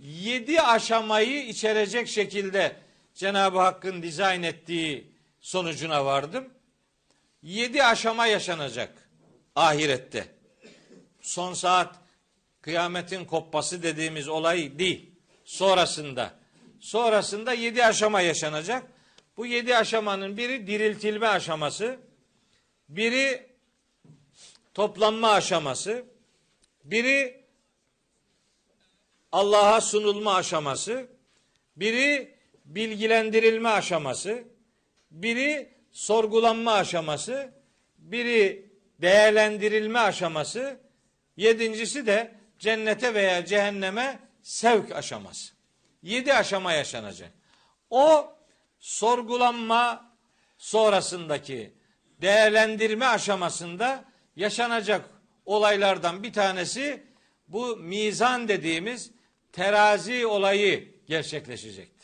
yedi 0.00 0.60
aşamayı 0.60 1.46
içerecek 1.46 2.08
şekilde 2.08 2.76
Cenab-ı 3.14 3.58
Hakk'ın 3.58 4.02
dizayn 4.02 4.42
ettiği 4.42 5.12
sonucuna 5.40 6.04
vardım. 6.04 6.48
Yedi 7.42 7.84
aşama 7.84 8.26
yaşanacak 8.26 9.08
ahirette. 9.56 10.28
Son 11.20 11.54
saat 11.54 11.96
kıyametin 12.60 13.24
kopması 13.24 13.82
dediğimiz 13.82 14.28
olay 14.28 14.78
değil. 14.78 15.10
Sonrasında. 15.44 16.34
Sonrasında 16.80 17.52
yedi 17.52 17.84
aşama 17.84 18.20
yaşanacak. 18.20 18.86
Bu 19.36 19.46
yedi 19.46 19.76
aşamanın 19.76 20.36
biri 20.36 20.66
diriltilme 20.66 21.26
aşaması. 21.26 21.98
Biri 22.88 23.50
toplanma 24.74 25.30
aşaması. 25.30 26.04
Biri 26.84 27.44
Allah'a 29.32 29.80
sunulma 29.80 30.34
aşaması. 30.34 31.06
Biri 31.76 32.34
bilgilendirilme 32.74 33.68
aşaması. 33.68 34.44
Biri 35.10 35.74
sorgulanma 35.92 36.72
aşaması. 36.72 37.52
Biri 37.98 38.72
değerlendirilme 39.00 39.98
aşaması. 39.98 40.80
Yedincisi 41.36 42.06
de 42.06 42.34
cennete 42.58 43.14
veya 43.14 43.46
cehenneme 43.46 44.18
sevk 44.42 44.92
aşaması. 44.92 45.52
Yedi 46.02 46.34
aşama 46.34 46.72
yaşanacak. 46.72 47.30
O 47.90 48.34
sorgulanma 48.78 50.12
sonrasındaki 50.58 51.72
değerlendirme 52.20 53.06
aşamasında 53.06 54.04
yaşanacak 54.36 55.10
olaylardan 55.44 56.22
bir 56.22 56.32
tanesi 56.32 57.02
bu 57.48 57.76
mizan 57.76 58.48
dediğimiz 58.48 59.10
terazi 59.52 60.26
olayı 60.26 60.94
gerçekleşecektir. 61.06 62.01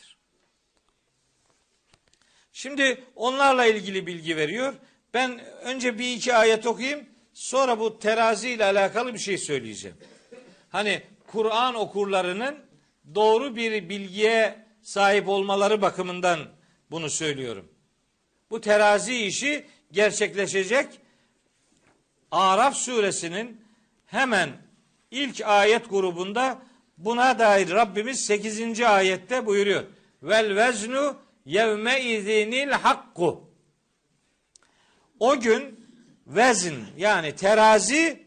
Şimdi 2.59 3.03
onlarla 3.15 3.65
ilgili 3.65 4.07
bilgi 4.07 4.37
veriyor. 4.37 4.73
Ben 5.13 5.39
önce 5.63 5.99
bir 5.99 6.13
iki 6.13 6.35
ayet 6.35 6.67
okuyayım. 6.67 7.05
Sonra 7.33 7.79
bu 7.79 7.99
terazi 7.99 8.49
ile 8.49 8.65
alakalı 8.65 9.13
bir 9.13 9.19
şey 9.19 9.37
söyleyeceğim. 9.37 9.97
Hani 10.69 11.01
Kur'an 11.27 11.75
okurlarının 11.75 12.57
doğru 13.15 13.55
bir 13.55 13.89
bilgiye 13.89 14.65
sahip 14.81 15.27
olmaları 15.27 15.81
bakımından 15.81 16.39
bunu 16.91 17.09
söylüyorum. 17.09 17.71
Bu 18.51 18.61
terazi 18.61 19.25
işi 19.25 19.65
gerçekleşecek. 19.91 20.87
Araf 22.31 22.75
suresinin 22.75 23.61
hemen 24.05 24.49
ilk 25.11 25.41
ayet 25.41 25.89
grubunda 25.89 26.61
buna 26.97 27.39
dair 27.39 27.69
Rabbimiz 27.69 28.25
8. 28.25 28.81
ayette 28.81 29.45
buyuruyor. 29.45 29.83
Vel 30.23 30.55
veznu 30.55 31.28
yevme 31.45 32.01
izinil 32.01 32.71
hakku. 32.71 33.49
O 35.19 35.39
gün 35.39 35.89
vezn 36.27 36.75
yani 36.97 37.35
terazi 37.35 38.23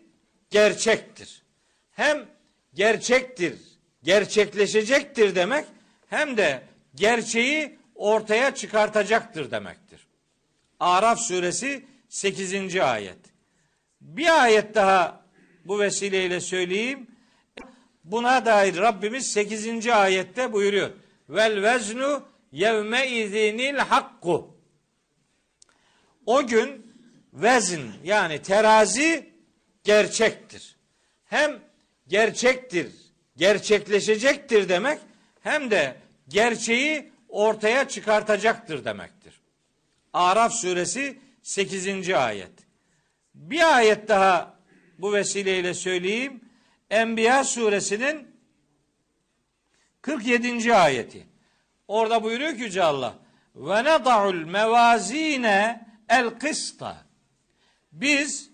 gerçektir. 0.51 1.43
Hem 1.91 2.29
gerçektir, 2.75 3.59
gerçekleşecektir 4.03 5.35
demek 5.35 5.65
hem 6.07 6.37
de 6.37 6.63
gerçeği 6.95 7.79
ortaya 7.95 8.55
çıkartacaktır 8.55 9.51
demektir. 9.51 10.07
Araf 10.81 11.21
suresi 11.21 11.87
8. 12.09 12.77
ayet. 12.77 13.19
Bir 14.01 14.43
ayet 14.43 14.75
daha 14.75 15.23
bu 15.65 15.81
vesileyle 15.81 16.41
söyleyeyim. 16.41 17.07
Buna 18.05 18.47
dair 18.47 18.77
Rabbimiz 18.77 19.33
8. 19.33 19.87
ayette 19.87 20.53
buyuruyor. 20.53 20.91
Vel 21.29 21.63
veznu 21.63 22.32
yevme 22.53 23.09
izinil 23.09 23.79
hakku. 23.79 24.57
O 26.27 26.47
gün 26.47 26.93
vezn 27.33 27.81
yani 28.05 28.43
terazi 28.43 29.31
gerçektir. 29.85 30.77
Hem 31.25 31.63
gerçektir, 32.09 32.93
gerçekleşecektir 33.37 34.69
demek 34.69 34.99
hem 35.41 35.71
de 35.71 35.97
gerçeği 36.29 37.13
ortaya 37.29 37.89
çıkartacaktır 37.89 38.85
demektir. 38.85 39.41
Araf 40.13 40.53
suresi 40.53 41.19
8. 41.43 42.11
ayet. 42.11 42.53
Bir 43.35 43.77
ayet 43.77 44.09
daha 44.09 44.59
bu 44.99 45.13
vesileyle 45.13 45.75
söyleyeyim. 45.75 46.41
Enbiya 46.91 47.45
suresinin 47.45 48.37
47. 50.03 50.75
ayeti. 50.75 51.32
Orada 51.93 52.23
buyuruyor 52.23 52.57
ki 52.57 52.63
Yüce 52.63 52.83
Allah 52.83 53.15
ve 53.55 53.85
neda'ul 53.85 54.35
mevazine 54.35 55.87
el 56.09 56.31
kısta. 56.31 56.97
Biz 57.93 58.51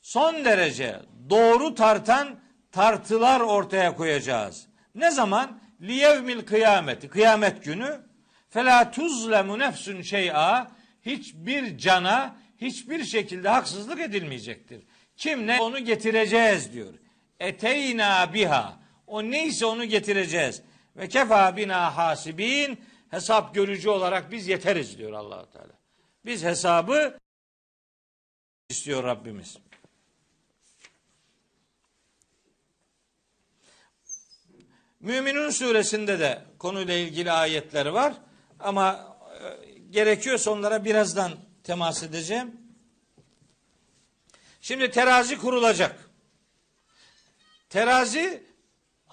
son 0.00 0.44
derece 0.44 0.96
doğru 1.30 1.74
tartan 1.74 2.40
tartılar 2.72 3.40
ortaya 3.40 3.96
koyacağız. 3.96 4.66
Ne 4.94 5.10
zaman? 5.10 5.60
Liyevmil 5.80 6.40
kıyameti. 6.40 7.08
Kıyamet 7.08 7.64
günü. 7.64 8.00
Fela 8.50 8.90
tuzlemu 8.90 9.58
nefsun 9.58 10.02
şey'a. 10.02 10.70
Hiçbir 11.02 11.78
cana 11.78 12.36
hiçbir 12.60 13.04
şekilde 13.04 13.48
haksızlık 13.48 14.00
edilmeyecektir. 14.00 14.82
Kim 15.16 15.46
ne 15.46 15.60
onu 15.60 15.78
getireceğiz 15.78 16.72
diyor. 16.72 16.94
Eteyna 17.40 18.34
biha. 18.34 18.78
O 19.06 19.22
neyse 19.22 19.66
onu 19.66 19.84
getireceğiz. 19.84 20.62
Ve 20.96 21.08
kefa 21.08 21.56
bina 21.56 21.96
hasibin. 21.96 22.84
Hesap 23.10 23.54
görücü 23.54 23.88
olarak 23.88 24.30
biz 24.30 24.48
yeteriz 24.48 24.98
diyor 24.98 25.12
allah 25.12 25.50
Teala. 25.50 25.72
Biz 26.24 26.44
hesabı 26.44 27.18
istiyor 28.68 29.04
Rabbimiz. 29.04 29.56
Müminun 35.00 35.50
suresinde 35.50 36.18
de 36.18 36.44
konuyla 36.58 36.94
ilgili 36.94 37.32
ayetler 37.32 37.86
var. 37.86 38.14
Ama 38.60 39.16
e, 39.42 39.78
gerekiyorsa 39.90 40.50
onlara 40.50 40.84
birazdan 40.84 41.32
temas 41.64 42.02
edeceğim. 42.02 42.60
Şimdi 44.60 44.90
terazi 44.90 45.38
kurulacak. 45.38 46.10
Terazi 47.68 48.45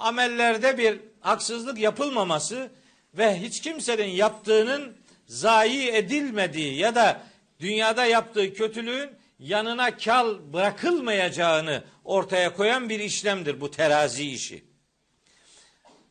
amellerde 0.04 0.78
bir 0.78 1.00
haksızlık 1.20 1.80
yapılmaması 1.80 2.72
ve 3.14 3.42
hiç 3.42 3.62
kimsenin 3.62 4.08
yaptığının 4.08 4.98
zayi 5.28 5.90
edilmediği 5.90 6.78
ya 6.78 6.96
da 6.96 7.22
dünyada 7.60 8.06
yaptığı 8.06 8.54
kötülüğün 8.54 9.10
yanına 9.40 9.98
kal 9.98 10.54
bırakılmayacağını 10.54 11.84
ortaya 12.04 12.56
koyan 12.56 12.90
bir 12.90 13.00
işlemdir 13.00 13.62
bu 13.62 13.72
terazi 13.72 14.32
işi. 14.32 14.64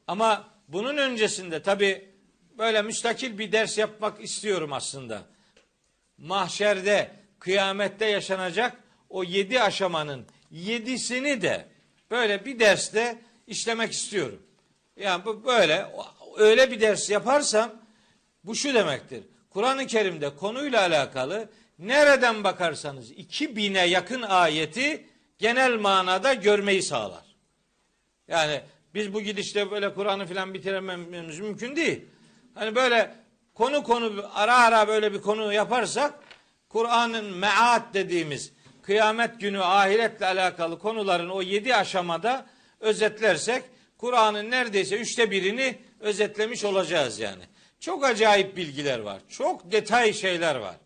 Ama 0.07 0.49
bunun 0.69 0.97
öncesinde 0.97 1.63
tabi 1.63 2.09
böyle 2.59 2.83
müstakil 2.83 3.39
bir 3.39 3.53
ders 3.53 3.79
yapmak 3.79 4.25
istiyorum 4.25 4.73
aslında. 4.73 5.23
Mahşerde, 6.19 7.11
kıyamette 7.39 8.07
yaşanacak 8.07 8.77
o 9.09 9.25
yedi 9.25 9.63
aşamanın 9.63 10.27
yedisini 10.51 11.43
de 11.43 11.69
böyle 12.11 12.45
bir 12.45 12.59
derste 12.61 13.19
işlemek 13.53 13.93
istiyorum. 13.93 14.43
Yani 14.97 15.25
bu 15.25 15.45
böyle 15.45 15.87
öyle 16.37 16.71
bir 16.71 16.81
ders 16.81 17.11
yaparsam 17.11 17.73
bu 18.45 18.55
şu 18.55 18.75
demektir. 18.75 19.25
Kur'an-ı 19.51 19.87
Kerim'de 19.87 20.37
konuyla 20.37 20.81
alakalı 20.81 21.49
nereden 21.79 22.45
bakarsanız 22.45 23.13
2000'e 23.13 23.87
yakın 23.87 24.23
ayeti 24.23 25.07
genel 25.39 25.77
manada 25.77 26.35
görmeyi 26.35 26.83
sağlar. 26.83 27.25
Yani 28.29 28.61
biz 28.95 29.15
bu 29.15 29.21
gidişle 29.21 29.71
böyle 29.71 29.95
Kur'an'ı 29.95 30.27
filan 30.27 30.55
bitirememiz 30.55 31.41
mümkün 31.41 31.77
değil. 31.77 32.05
Hani 32.55 32.75
böyle 32.75 33.15
konu 33.55 33.83
konu 33.83 34.31
ara 34.35 34.57
ara 34.57 34.89
böyle 34.89 35.13
bir 35.13 35.21
konu 35.21 35.53
yaparsak 35.53 36.15
Kur'an'ın 36.69 37.25
meat 37.25 37.95
dediğimiz 37.95 38.53
kıyamet 38.83 39.41
günü 39.41 39.63
ahiretle 39.63 40.27
alakalı 40.27 40.79
konuların 40.79 41.29
o 41.29 41.43
yedi 41.43 41.77
aşamada 41.77 42.47
özetlersek 42.83 43.63
Kur'an'ın 43.99 44.51
neredeyse 44.51 44.97
üçte 44.97 45.31
birini 45.31 45.79
özetlemiş 46.01 46.65
olacağız 46.65 47.19
yani. 47.19 47.43
Çok 47.81 48.05
acayip 48.05 48.57
bilgiler 48.57 48.99
var. 48.99 49.21
Çok 49.29 49.73
detay 49.73 50.13
şeyler 50.13 50.57
var. 50.57 50.77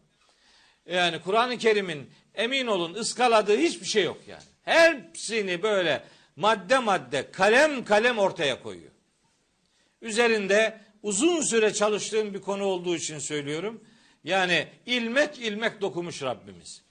Yani 0.86 1.20
Kur'an-ı 1.20 1.58
Kerim'in 1.58 2.10
emin 2.34 2.66
olun 2.66 2.94
ıskaladığı 2.94 3.58
hiçbir 3.58 3.86
şey 3.86 4.04
yok 4.04 4.20
yani. 4.28 4.42
Hepsini 4.62 5.62
böyle 5.62 6.04
madde 6.36 6.78
madde 6.78 7.30
kalem 7.30 7.84
kalem 7.84 8.18
ortaya 8.18 8.62
koyuyor. 8.62 8.92
Üzerinde 10.02 10.80
uzun 11.02 11.40
süre 11.40 11.72
çalıştığım 11.72 12.34
bir 12.34 12.40
konu 12.40 12.64
olduğu 12.64 12.96
için 12.96 13.18
söylüyorum. 13.18 13.84
Yani 14.24 14.68
ilmek 14.86 15.38
ilmek 15.38 15.80
dokumuş 15.80 16.22
Rabbimiz. 16.22 16.82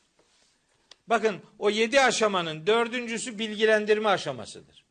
Bakın 1.08 1.42
o 1.60 1.70
yedi 1.70 2.02
aşamanın 2.02 2.68
dördüncüsü 2.68 3.40
bilgilendirme 3.40 4.10
aşamasıdır. 4.10 4.85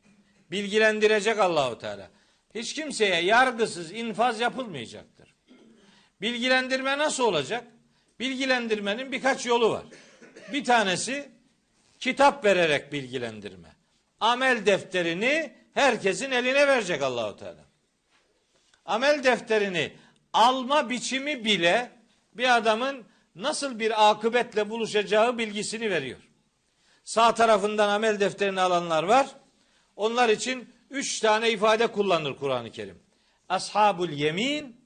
Bilgilendirecek 0.51 1.39
Allahu 1.39 1.77
Teala. 1.77 2.09
Hiç 2.55 2.73
kimseye 2.73 3.21
yargısız 3.21 3.91
infaz 3.91 4.39
yapılmayacaktır. 4.39 5.35
Bilgilendirme 6.21 6.97
nasıl 6.97 7.23
olacak? 7.23 7.63
Bilgilendirmenin 8.19 9.11
birkaç 9.11 9.45
yolu 9.45 9.69
var. 9.71 9.83
Bir 10.53 10.63
tanesi 10.63 11.29
kitap 11.99 12.45
vererek 12.45 12.91
bilgilendirme. 12.91 13.75
Amel 14.19 14.65
defterini 14.65 15.53
herkesin 15.73 16.31
eline 16.31 16.67
verecek 16.67 17.01
Allahu 17.01 17.37
Teala. 17.37 17.65
Amel 18.85 19.23
defterini 19.23 19.93
alma 20.33 20.89
biçimi 20.89 21.45
bile 21.45 21.91
bir 22.33 22.55
adamın 22.57 23.05
nasıl 23.35 23.79
bir 23.79 24.09
akıbetle 24.09 24.69
buluşacağı 24.69 25.37
bilgisini 25.37 25.91
veriyor. 25.91 26.19
Sağ 27.03 27.33
tarafından 27.33 27.89
amel 27.89 28.19
defterini 28.19 28.61
alanlar 28.61 29.03
var. 29.03 29.27
Onlar 29.95 30.29
için 30.29 30.73
üç 30.89 31.19
tane 31.19 31.51
ifade 31.51 31.87
kullanır 31.87 32.35
Kur'an-ı 32.35 32.71
Kerim. 32.71 32.99
Ashabul 33.49 34.09
yemin, 34.09 34.81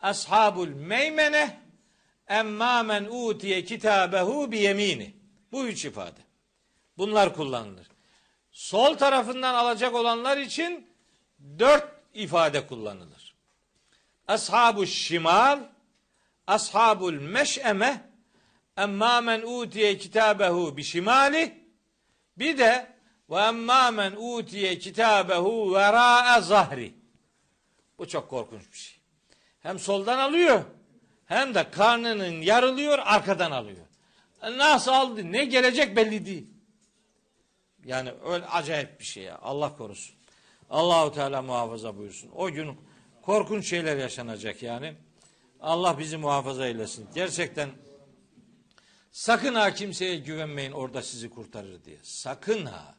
ashabul 0.00 0.68
meymene, 0.68 1.60
emma 2.28 2.82
men 2.82 3.04
utiye 3.04 3.64
kitabehu 3.64 4.52
bi 4.52 4.58
yemini. 4.58 5.14
Bu 5.52 5.66
üç 5.66 5.84
ifade. 5.84 6.20
Bunlar 6.98 7.34
kullanılır. 7.34 7.86
Sol 8.52 8.94
tarafından 8.94 9.54
alacak 9.54 9.94
olanlar 9.94 10.36
için 10.36 10.86
dört 11.58 11.84
ifade 12.14 12.66
kullanılır. 12.66 13.34
Ashabu 14.28 14.86
şimal, 14.86 15.60
ashabul 16.46 17.12
meş'eme, 17.12 18.10
emma 18.76 19.20
men 19.20 19.42
utiye 19.42 19.98
kitabehu 19.98 20.76
bi 20.76 20.84
şimali, 20.84 21.64
bir 22.38 22.58
de 22.58 22.97
ve 23.30 23.36
emma 23.36 23.90
men 23.90 24.12
utiye 24.18 24.78
kitabehu 24.78 25.74
vera 25.74 26.40
zahri. 26.40 26.94
Bu 27.98 28.08
çok 28.08 28.30
korkunç 28.30 28.72
bir 28.72 28.78
şey. 28.78 28.98
Hem 29.60 29.78
soldan 29.78 30.18
alıyor 30.18 30.64
hem 31.28 31.54
de 31.54 31.70
karnının 31.70 32.40
yarılıyor 32.40 32.98
arkadan 32.98 33.50
alıyor. 33.50 33.86
Nasıl 34.42 34.92
aldı 34.92 35.32
ne 35.32 35.44
gelecek 35.44 35.96
belli 35.96 36.26
değil. 36.26 36.46
Yani 37.84 38.12
öyle 38.24 38.46
acayip 38.46 39.00
bir 39.00 39.04
şey 39.04 39.22
ya 39.24 39.38
Allah 39.42 39.76
korusun. 39.76 40.16
Allahu 40.70 41.12
Teala 41.14 41.42
muhafaza 41.42 41.96
buyursun. 41.96 42.30
O 42.34 42.50
gün 42.50 42.78
korkunç 43.22 43.68
şeyler 43.68 43.96
yaşanacak 43.96 44.62
yani. 44.62 44.94
Allah 45.60 45.98
bizi 45.98 46.16
muhafaza 46.16 46.66
eylesin. 46.66 47.08
Gerçekten 47.14 47.70
sakın 49.10 49.54
ha 49.54 49.74
kimseye 49.74 50.16
güvenmeyin 50.16 50.72
orada 50.72 51.02
sizi 51.02 51.30
kurtarır 51.30 51.84
diye. 51.84 51.98
Sakın 52.02 52.66
ha. 52.66 52.97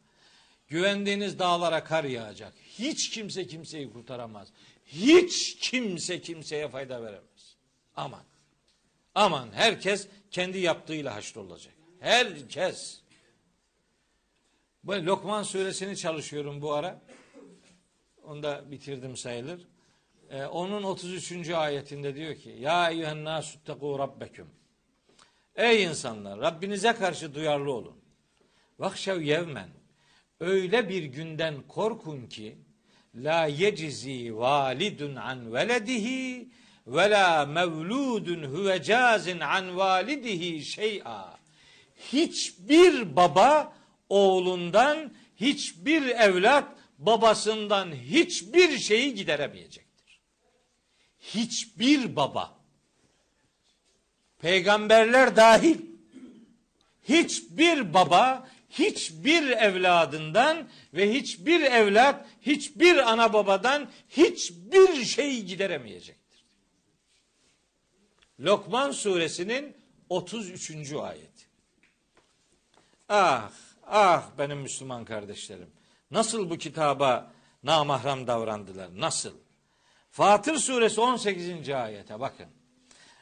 Güvendiğiniz 0.69 1.39
dağlara 1.39 1.83
kar 1.83 2.03
yağacak. 2.03 2.53
Hiç 2.79 3.09
kimse 3.09 3.47
kimseyi 3.47 3.93
kurtaramaz. 3.93 4.47
Hiç 4.85 5.57
kimse 5.59 6.21
kimseye 6.21 6.67
fayda 6.67 7.03
veremez. 7.03 7.55
Aman. 7.95 8.23
Aman 9.15 9.49
herkes 9.53 10.07
kendi 10.31 10.57
yaptığıyla 10.59 11.15
haşrolacak. 11.15 11.73
Herkes. 11.99 12.99
Bu 14.83 14.91
Lokman 14.93 15.43
suresini 15.43 15.97
çalışıyorum 15.97 16.61
bu 16.61 16.73
ara. 16.73 17.01
Onu 18.23 18.43
da 18.43 18.71
bitirdim 18.71 19.17
sayılır. 19.17 19.67
Ee, 20.29 20.45
onun 20.45 20.83
33. 20.83 21.49
ayetinde 21.49 22.15
diyor 22.15 22.35
ki 22.35 22.55
Ya 22.59 22.89
eyyühen 22.89 23.17
nâsuttekû 23.25 23.99
rabbeküm 23.99 24.47
Ey 25.55 25.83
insanlar 25.83 26.39
Rabbinize 26.39 26.93
karşı 26.93 27.35
duyarlı 27.35 27.71
olun. 27.73 27.95
Vakşev 28.79 29.21
yevmen 29.21 29.69
Öyle 30.39 30.89
bir 30.89 31.03
günden 31.03 31.55
korkun 31.67 32.27
ki 32.27 32.57
La 33.15 33.45
yecizi 33.45 34.37
validun 34.37 35.15
an 35.15 35.53
veledihi 35.53 36.49
ve 36.87 37.09
la 37.09 37.45
mevludun 37.45 38.43
huve 38.43 38.83
cazin 38.83 39.39
an 39.39 39.77
validihi 39.77 40.65
şey'a. 40.65 41.39
Hiçbir 42.13 43.15
baba 43.15 43.73
oğlundan, 44.09 45.13
hiçbir 45.35 46.01
evlat 46.07 46.65
babasından 46.97 47.91
hiçbir 47.91 48.77
şeyi 48.77 49.15
gideremeyecektir. 49.15 50.19
Hiçbir 51.19 52.15
baba, 52.15 52.57
peygamberler 54.41 55.35
dahil, 55.35 55.77
hiçbir 57.09 57.93
baba, 57.93 58.49
hiçbir 58.69 59.49
evladından 59.49 60.67
ve 60.93 61.13
hiçbir 61.13 61.61
evlat, 61.61 62.25
hiçbir 62.41 63.11
ana 63.11 63.33
babadan 63.33 63.89
hiçbir 64.09 65.05
şey 65.05 65.43
gideremeyecektir. 65.43 66.43
Lokman 68.39 68.91
suresinin 68.91 69.77
33. 70.09 70.93
ayeti. 70.93 71.45
Ah, 73.09 73.51
ah 73.87 74.29
benim 74.37 74.57
Müslüman 74.57 75.05
kardeşlerim. 75.05 75.69
Nasıl 76.11 76.49
bu 76.49 76.57
kitaba 76.57 77.31
namahram 77.63 78.27
davrandılar? 78.27 78.89
Nasıl? 78.95 79.33
Fatır 80.11 80.57
suresi 80.57 81.01
18. 81.01 81.69
ayete 81.69 82.19
bakın. 82.19 82.47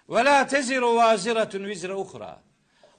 Ve 0.10 0.26
la 0.26 0.48
teziru 0.48 0.96
vaziratun 0.96 1.64
vizre 1.64 1.96
uhra. 1.96 2.47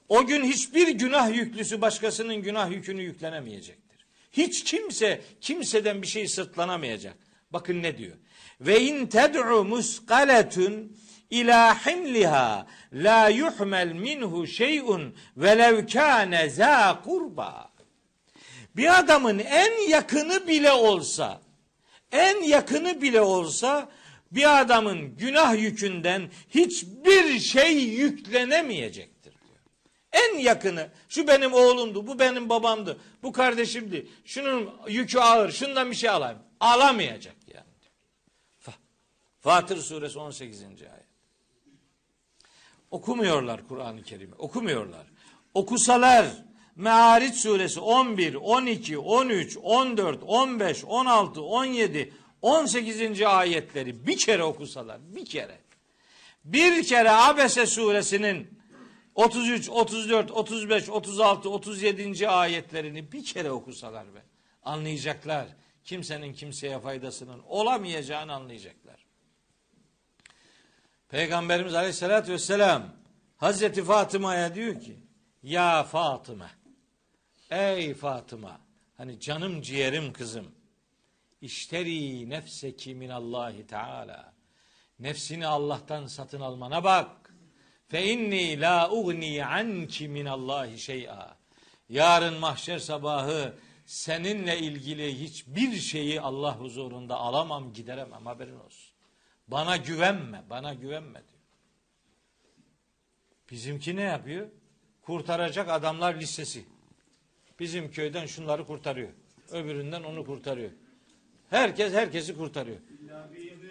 O 0.09 0.25
gün 0.25 0.43
hiçbir 0.43 0.87
günah 0.87 1.35
yüklüsü 1.35 1.81
başkasının 1.81 2.35
günah 2.35 2.71
yükünü 2.71 3.01
yüklenemeyecektir. 3.01 4.05
Hiç 4.31 4.63
kimse 4.63 5.21
kimseden 5.41 6.01
bir 6.01 6.07
şey 6.07 6.27
sırtlanamayacak. 6.27 7.17
Bakın 7.51 7.83
ne 7.83 7.97
diyor? 7.97 8.17
Ve 8.61 8.81
in 8.81 9.07
ted'u 9.07 9.63
muskaletun 9.63 10.97
ila 11.29 11.85
himliha 11.85 12.67
la 12.93 13.29
yuhmel 13.29 13.91
minhu 13.91 14.47
şey'un 14.47 15.15
velev 15.37 15.87
kâne 15.87 16.49
zâ 16.49 17.01
kurba. 17.03 17.71
Bir 18.75 18.99
adamın 18.99 19.39
en 19.39 19.89
yakını 19.89 20.47
bile 20.47 20.71
olsa, 20.71 21.41
en 22.11 22.43
yakını 22.43 23.01
bile 23.01 23.21
olsa 23.21 23.89
bir 24.31 24.61
adamın 24.61 25.17
günah 25.17 25.59
yükünden 25.61 26.29
hiçbir 26.49 27.39
şey 27.39 27.73
yüklenemeyecektir 27.73 29.18
diyor. 29.18 29.18
En 30.13 30.37
yakını, 30.37 30.89
şu 31.09 31.27
benim 31.27 31.53
oğlumdu, 31.53 32.07
bu 32.07 32.19
benim 32.19 32.49
babamdı, 32.49 32.99
bu 33.23 33.31
kardeşimdi, 33.31 34.07
şunun 34.25 34.69
yükü 34.87 35.19
ağır, 35.19 35.51
şundan 35.51 35.91
bir 35.91 35.95
şey 35.95 36.09
alayım. 36.09 36.39
Alamayacak 36.59 37.35
yani. 37.47 37.69
Fatır 39.41 39.77
suresi 39.77 40.19
18. 40.19 40.63
ayet. 40.63 41.09
Okumuyorlar 42.91 43.67
Kur'an-ı 43.67 44.03
Kerim'i, 44.03 44.35
okumuyorlar. 44.35 45.07
Okusalar, 45.53 46.25
Me'ariç 46.75 47.35
suresi 47.35 47.79
11, 47.79 48.35
12, 48.35 48.97
13, 48.97 49.57
14, 49.61 50.23
15, 50.23 50.85
16, 50.85 51.41
17, 51.41 52.13
18. 52.41 53.21
ayetleri 53.21 54.07
bir 54.07 54.17
kere 54.17 54.43
okusalar, 54.43 55.15
bir 55.15 55.25
kere. 55.25 55.57
Bir 56.45 56.83
kere 56.83 57.11
Abese 57.11 57.65
suresinin 57.65 58.58
33, 59.15 59.69
34, 59.69 60.31
35, 60.31 60.89
36, 60.89 61.49
37. 61.49 62.29
ayetlerini 62.29 63.11
bir 63.11 63.25
kere 63.25 63.51
okusalar 63.51 64.13
be. 64.15 64.23
Anlayacaklar. 64.63 65.47
Kimsenin 65.83 66.33
kimseye 66.33 66.79
faydasının 66.79 67.39
olamayacağını 67.39 68.33
anlayacaklar. 68.33 69.05
Peygamberimiz 71.09 71.75
Aleyhisselatü 71.75 72.31
Vesselam 72.31 72.83
Hazreti 73.37 73.83
Fatıma'ya 73.83 74.55
diyor 74.55 74.81
ki 74.81 74.99
Ya 75.43 75.83
Fatıma 75.83 76.49
Ey 77.51 77.93
Fatıma 77.93 78.59
hani 78.97 79.19
canım 79.19 79.61
ciğerim 79.61 80.13
kızım 80.13 80.51
İşteri 81.41 82.29
nefseki 82.29 82.95
minallahi 82.95 83.67
teala 83.67 84.33
nefsini 84.99 85.47
Allah'tan 85.47 86.05
satın 86.07 86.41
almana 86.41 86.83
bak 86.83 87.11
fe 87.89 88.13
inni 88.13 88.61
la 88.61 88.91
ugni 88.91 89.45
anki 89.45 90.07
minallahi 90.07 90.79
şey'a 90.79 91.37
yarın 91.89 92.39
mahşer 92.39 92.79
sabahı 92.79 93.53
seninle 93.85 94.59
ilgili 94.59 95.21
hiçbir 95.21 95.75
şeyi 95.75 96.21
Allah 96.21 96.59
huzurunda 96.59 97.15
alamam 97.15 97.73
gideremem 97.73 98.25
haberin 98.25 98.59
olsun 98.59 98.93
bana 99.47 99.77
güvenme 99.77 100.43
bana 100.49 100.73
güvenme 100.73 101.19
diyor 101.27 101.43
bizimki 103.51 103.95
ne 103.95 104.01
yapıyor 104.01 104.47
kurtaracak 105.01 105.69
adamlar 105.69 106.15
listesi 106.15 106.65
Bizim 107.59 107.91
köyden 107.91 108.25
şunları 108.25 108.65
kurtarıyor. 108.65 109.09
Öbüründen 109.51 110.03
onu 110.03 110.25
kurtarıyor. 110.25 110.71
Herkes 111.49 111.93
herkesi 111.93 112.37
kurtarıyor. 112.37 112.77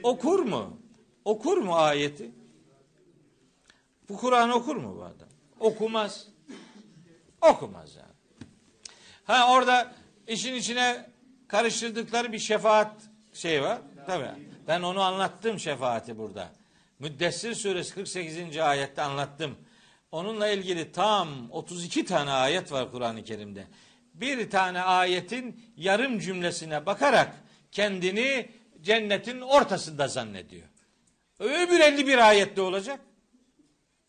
Okur 0.02 0.38
mu? 0.38 0.78
Okur 1.24 1.58
mu 1.58 1.74
ayeti? 1.76 2.30
Bu 4.08 4.16
Kur'an 4.16 4.50
okur 4.50 4.76
mu 4.76 4.96
bu 4.96 5.04
adam? 5.04 5.28
Okumaz. 5.60 6.26
Okumaz 7.40 7.96
yani. 7.96 8.08
Ha 9.24 9.52
orada 9.52 9.94
işin 10.26 10.54
içine 10.54 11.10
karıştırdıkları 11.48 12.32
bir 12.32 12.38
şefaat 12.38 12.92
şey 13.32 13.62
var. 13.62 13.78
Tabii. 14.06 14.30
Ben 14.68 14.82
onu 14.82 15.00
anlattım 15.00 15.60
şefaati 15.60 16.18
burada. 16.18 16.52
Müddessir 16.98 17.54
suresi 17.54 17.94
48. 17.94 18.58
ayette 18.58 19.02
anlattım. 19.02 19.56
Onunla 20.12 20.48
ilgili 20.48 20.92
tam 20.92 21.50
32 21.50 22.04
tane 22.04 22.30
ayet 22.30 22.72
var 22.72 22.90
Kur'an-ı 22.90 23.24
Kerim'de. 23.24 23.66
Bir 24.14 24.50
tane 24.50 24.82
ayetin 24.82 25.64
yarım 25.76 26.18
cümlesine 26.18 26.86
bakarak 26.86 27.34
kendini 27.72 28.50
cennetin 28.80 29.40
ortasında 29.40 30.08
zannediyor. 30.08 30.68
Öbür 31.38 31.80
51 31.80 32.28
ayette 32.28 32.60
olacak. 32.60 33.00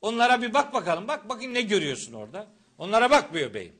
Onlara 0.01 0.41
bir 0.41 0.53
bak 0.53 0.73
bakalım. 0.73 1.07
Bak 1.07 1.29
bakayım 1.29 1.53
ne 1.53 1.61
görüyorsun 1.61 2.13
orada. 2.13 2.47
Onlara 2.77 3.11
bakmıyor 3.11 3.53
beyim. 3.53 3.75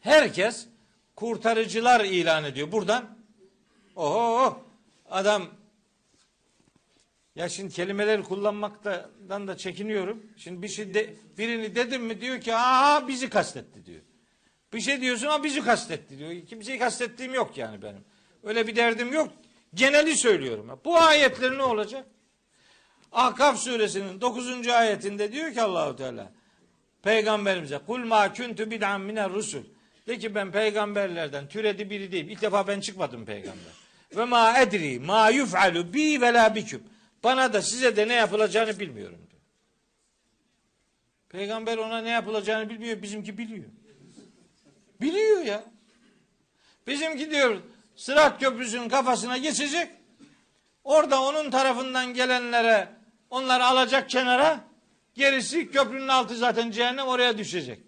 Herkes 0.00 0.66
kurtarıcılar 1.16 2.04
ilan 2.04 2.44
ediyor. 2.44 2.72
Buradan 2.72 3.18
oho 3.96 4.64
adam 5.10 5.50
ya 7.36 7.48
şimdi 7.48 7.74
kelimeleri 7.74 8.22
kullanmaktan 8.22 9.48
da 9.48 9.56
çekiniyorum. 9.56 10.26
Şimdi 10.36 10.62
bir 10.62 10.68
şey 10.68 10.94
de, 10.94 11.14
birini 11.38 11.74
dedim 11.74 12.04
mi 12.04 12.20
diyor 12.20 12.40
ki 12.40 12.54
aa 12.54 13.08
bizi 13.08 13.30
kastetti 13.30 13.86
diyor. 13.86 14.00
Bir 14.72 14.80
şey 14.80 15.00
diyorsun 15.00 15.26
ama 15.26 15.44
bizi 15.44 15.60
kastetti 15.60 16.18
diyor. 16.18 16.46
Kimseyi 16.46 16.78
kastettiğim 16.78 17.34
yok 17.34 17.56
yani 17.56 17.82
benim. 17.82 18.04
Öyle 18.42 18.66
bir 18.66 18.76
derdim 18.76 19.12
yok. 19.12 19.32
Geneli 19.74 20.16
söylüyorum. 20.16 20.80
Bu 20.84 20.98
ayetler 20.98 21.58
ne 21.58 21.62
olacak? 21.62 22.06
Ahkaf 23.12 23.58
suresinin 23.58 24.20
9. 24.20 24.68
ayetinde 24.68 25.32
diyor 25.32 25.52
ki 25.52 25.62
Allahu 25.62 25.96
Teala 25.96 26.32
peygamberimize 27.02 27.78
kul 27.86 27.98
ma 27.98 28.32
kuntu 28.32 28.70
bid'an 28.70 29.00
miner 29.00 29.30
rusul 29.30 29.62
de 30.06 30.18
ki 30.18 30.34
ben 30.34 30.52
peygamberlerden 30.52 31.48
türedi 31.48 31.90
biri 31.90 32.12
değil. 32.12 32.28
İlk 32.28 32.42
defa 32.42 32.66
ben 32.66 32.80
çıkmadım 32.80 33.24
peygamber. 33.24 33.72
Ve 34.16 34.24
ma 34.24 34.58
edri 34.58 34.98
ma 34.98 35.30
yuf'alu 35.30 35.94
bi 35.94 36.20
ve 36.20 36.32
la 36.32 36.54
biküm. 36.54 36.82
Bana 37.24 37.52
da 37.52 37.62
size 37.62 37.96
de 37.96 38.08
ne 38.08 38.14
yapılacağını 38.14 38.80
bilmiyorum 38.80 39.18
diyor. 39.30 39.42
Peygamber 41.28 41.78
ona 41.78 41.98
ne 42.00 42.10
yapılacağını 42.10 42.70
bilmiyor, 42.70 43.02
bizimki 43.02 43.38
biliyor. 43.38 43.64
Biliyor 45.00 45.40
ya. 45.40 45.64
Bizimki 46.86 47.30
diyor 47.30 47.60
Sırat 47.96 48.40
köprüsünün 48.40 48.88
kafasına 48.88 49.38
geçecek. 49.38 49.90
Orada 50.84 51.22
onun 51.22 51.50
tarafından 51.50 52.14
gelenlere 52.14 52.88
onlar 53.32 53.60
alacak 53.60 54.10
kenara. 54.10 54.64
Gerisi 55.14 55.70
köprünün 55.70 56.08
altı 56.08 56.36
zaten 56.36 56.70
cehennem 56.70 57.06
oraya 57.06 57.38
düşecek. 57.38 57.78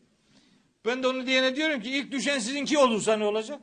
Ben 0.87 1.03
de 1.03 1.09
onu 1.09 1.27
diyene 1.27 1.57
diyorum 1.57 1.81
ki 1.81 1.91
ilk 1.91 2.13
düşen 2.13 2.39
sizinki 2.39 2.79
olursa 2.79 3.17
ne 3.17 3.25
olacak? 3.25 3.61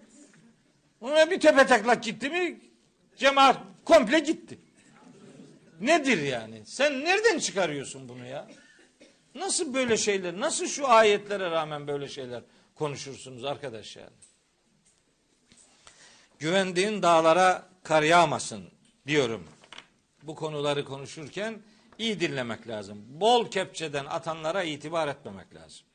Ona 1.02 1.32
bir 1.32 1.40
tepe 1.40 1.66
taklak 1.66 2.04
gitti 2.04 2.30
mi 2.30 2.62
cemaat 3.18 3.58
komple 3.86 4.20
gitti. 4.20 4.60
Nedir 5.80 6.22
yani? 6.22 6.62
Sen 6.66 7.06
nereden 7.06 7.40
çıkarıyorsun 7.40 8.10
bunu 8.10 8.26
ya? 8.26 8.48
Nasıl 9.36 9.74
böyle 9.74 9.98
şeyler, 9.98 10.40
nasıl 10.40 10.68
şu 10.68 10.88
ayetlere 10.88 11.52
rağmen 11.52 11.88
böyle 11.88 12.08
şeyler 12.08 12.44
konuşursunuz 12.76 13.46
arkadaş 13.46 13.96
yani? 13.96 14.16
Güvendiğin 16.40 17.02
dağlara 17.02 17.70
kar 17.84 18.04
yağmasın 18.04 18.64
diyorum. 19.08 19.48
Bu 20.24 20.36
konuları 20.36 20.86
konuşurken 20.86 21.62
iyi 21.99 22.21
dinlemek 22.21 22.69
lazım. 22.69 23.05
Bol 23.09 23.51
kepçeden 23.51 24.05
atanlara 24.05 24.63
itibar 24.63 25.09
etmemek 25.09 25.55
lazım. 25.55 25.87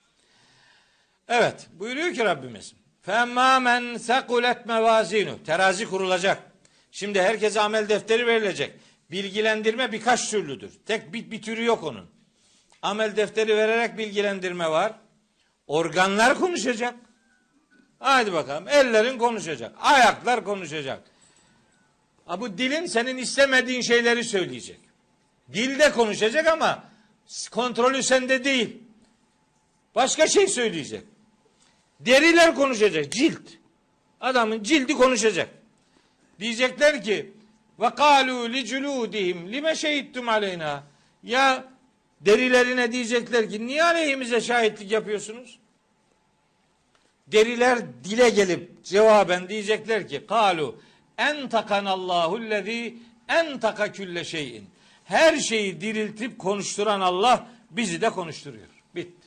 Evet 1.28 1.68
buyuruyor 1.74 2.14
ki 2.14 2.26
Rabbimiz. 2.26 2.74
فَمَّا 3.08 3.64
مَنْ 3.64 3.96
ثَقُلَتْ 3.96 4.66
مَوَازِينُ 4.66 5.44
Terazi 5.46 5.86
kurulacak. 5.86 6.44
Şimdi 6.92 7.22
herkese 7.22 7.62
amel 7.62 7.90
defteri 7.90 8.28
verilecek. 8.28 8.74
Bilgilendirme 9.12 9.92
birkaç 9.92 10.30
türlüdür. 10.30 10.72
Tek 10.86 11.14
bir, 11.14 11.32
bir 11.32 11.42
türü 11.42 11.64
yok 11.64 11.84
onun. 11.84 12.10
Amel 12.82 13.16
defteri 13.16 13.58
vererek 13.58 13.98
bilgilendirme 13.98 14.70
var. 14.70 14.94
Organlar 15.68 16.40
konuşacak. 16.40 16.96
Haydi 18.00 18.34
bakalım. 18.34 18.68
Ellerin 18.68 19.18
konuşacak. 19.18 19.76
Ayaklar 19.82 20.44
konuşacak. 20.44 21.04
Ha, 22.26 22.42
bu 22.42 22.58
dilin 22.58 22.86
senin 22.86 23.18
istemediğin 23.18 23.82
şeyleri 23.82 24.24
söyleyecek. 24.24 24.80
Dilde 25.53 25.93
konuşacak 25.93 26.47
ama 26.47 26.85
kontrolü 27.51 28.03
sende 28.03 28.45
değil. 28.45 28.77
Başka 29.95 30.27
şey 30.27 30.47
söyleyecek. 30.47 31.03
Deriler 32.01 32.55
konuşacak. 32.55 33.13
Cilt. 33.13 33.43
Adamın 34.21 34.63
cildi 34.63 34.95
konuşacak. 34.95 35.49
Diyecekler 36.41 37.03
ki 37.03 37.33
ve 37.81 37.95
kalu 37.95 38.53
li 38.53 38.67
culudihim 38.67 39.53
lime 39.53 39.75
şehittum 39.75 40.29
aleyna. 40.29 40.83
Ya 41.23 41.65
derilerine 42.21 42.93
diyecekler 42.93 43.51
ki 43.51 43.67
niye 43.67 43.85
aleyhimize 43.85 44.41
şahitlik 44.41 44.91
yapıyorsunuz? 44.91 45.59
Deriler 47.27 47.79
dile 48.05 48.31
gelip 48.31 48.85
cevaben 48.85 49.49
diyecekler 49.49 50.09
ki 50.09 50.27
kalu 50.29 50.81
en 51.19 51.49
takanallahu 51.49 52.51
lezi 52.51 52.99
en 53.29 53.61
taka 53.61 53.93
külle 53.93 54.25
şeyin. 54.25 54.69
Her 55.07 55.37
şeyi 55.37 55.81
diriltip 55.81 56.39
konuşturan 56.39 57.01
Allah 57.01 57.47
bizi 57.71 58.01
de 58.01 58.11
konuşturuyor. 58.11 58.67
Bitti. 58.95 59.27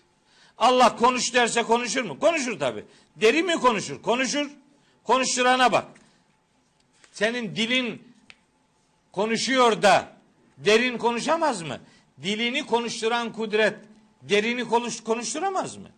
Allah 0.58 0.96
konuş 0.96 1.34
derse 1.34 1.64
konuşur 1.64 2.04
mu? 2.04 2.20
Konuşur 2.20 2.60
tabi. 2.60 2.86
Deri 3.16 3.44
mi 3.44 3.56
konuşur? 3.56 4.02
Konuşur. 4.02 4.50
Konuşturana 5.04 5.72
bak. 5.72 5.86
Senin 7.12 7.56
dilin 7.56 8.04
konuşuyor 9.12 9.82
da 9.82 10.08
derin 10.58 10.98
konuşamaz 10.98 11.62
mı? 11.62 11.80
Dilini 12.24 12.66
konuşturan 12.66 13.34
kudret 13.34 13.76
derini 14.22 14.68
konuş, 14.68 15.04
konuşturamaz 15.04 15.78
mı? 15.78 15.90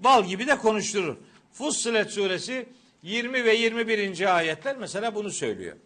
Bal 0.00 0.24
gibi 0.24 0.46
de 0.46 0.58
konuşturur. 0.58 1.16
Fussilet 1.52 2.10
suresi 2.10 2.68
20 3.02 3.44
ve 3.44 3.54
21. 3.54 4.36
ayetler 4.36 4.76
mesela 4.76 5.14
bunu 5.14 5.30
söylüyor. 5.30 5.76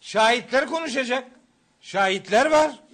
Şahitler 0.00 0.66
konuşacak. 0.66 1.28
Şahitler 1.80 2.46
var. 2.46 2.85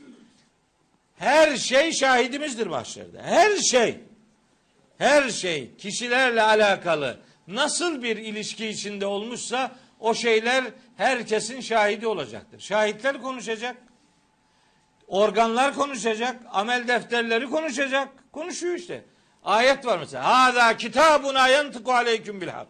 Her 1.22 1.56
şey 1.56 1.92
şahidimizdir 1.92 2.66
mahşerde. 2.66 3.22
Her 3.22 3.56
şey. 3.56 4.00
Her 4.98 5.30
şey 5.30 5.76
kişilerle 5.76 6.42
alakalı 6.42 7.20
nasıl 7.46 8.02
bir 8.02 8.16
ilişki 8.16 8.66
içinde 8.66 9.06
olmuşsa 9.06 9.76
o 10.00 10.14
şeyler 10.14 10.64
herkesin 10.96 11.60
şahidi 11.60 12.06
olacaktır. 12.06 12.60
Şahitler 12.60 13.22
konuşacak. 13.22 13.76
Organlar 15.06 15.74
konuşacak. 15.74 16.40
Amel 16.50 16.88
defterleri 16.88 17.50
konuşacak. 17.50 18.08
Konuşuyor 18.32 18.74
işte. 18.74 19.04
Ayet 19.44 19.86
var 19.86 19.98
mesela. 19.98 20.24
Hada 20.24 20.76
kitabun 20.76 21.34
ayentıku 21.34 21.92
aleyküm 21.92 22.40
bil 22.40 22.48
hak. 22.48 22.68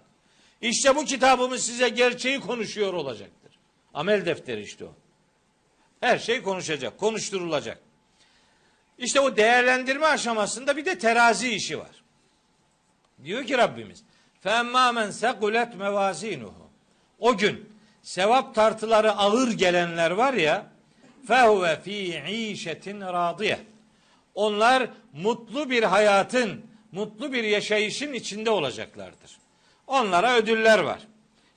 İşte 0.61 0.97
bu 0.97 1.05
kitabımız 1.05 1.67
size 1.67 1.89
gerçeği 1.89 2.41
konuşuyor 2.41 2.95
olacaktır. 2.95 3.59
Amel 3.95 4.27
defteri 4.27 4.63
işte 4.63 4.85
o. 4.85 4.95
Her 6.01 6.19
şey 6.19 6.43
konuşacak, 6.43 6.99
konuşturulacak. 6.99 7.92
İşte 9.02 9.20
o 9.20 9.38
değerlendirme 9.38 10.06
aşamasında 10.06 10.78
bir 10.78 10.86
de 10.86 10.98
terazi 10.98 11.50
işi 11.50 11.80
var. 11.80 12.04
Diyor 13.24 13.44
ki 13.44 13.58
Rabbimiz 13.58 14.04
فَاَمَّا 14.46 14.94
مَنْ 14.98 15.08
سَقُلَتْ 15.12 15.78
مَوَازِينُهُ 15.78 16.52
O 17.20 17.38
gün 17.38 17.70
sevap 18.04 18.56
tartıları 18.56 19.12
ağır 19.12 19.52
gelenler 19.52 20.12
var 20.12 20.34
ya 20.34 20.66
فَهُوَ 21.28 21.84
ف۪ي 21.84 22.26
عِيشَةٍ 22.26 23.00
رَاضِيَةٍ 23.00 23.58
Onlar 24.36 24.90
mutlu 25.14 25.70
bir 25.70 25.84
hayatın, 25.84 26.66
mutlu 26.92 27.34
bir 27.34 27.44
yaşayışın 27.44 28.14
içinde 28.14 28.50
olacaklardır. 28.50 29.38
Onlara 29.88 30.36
ödüller 30.36 30.80
var. 30.80 31.00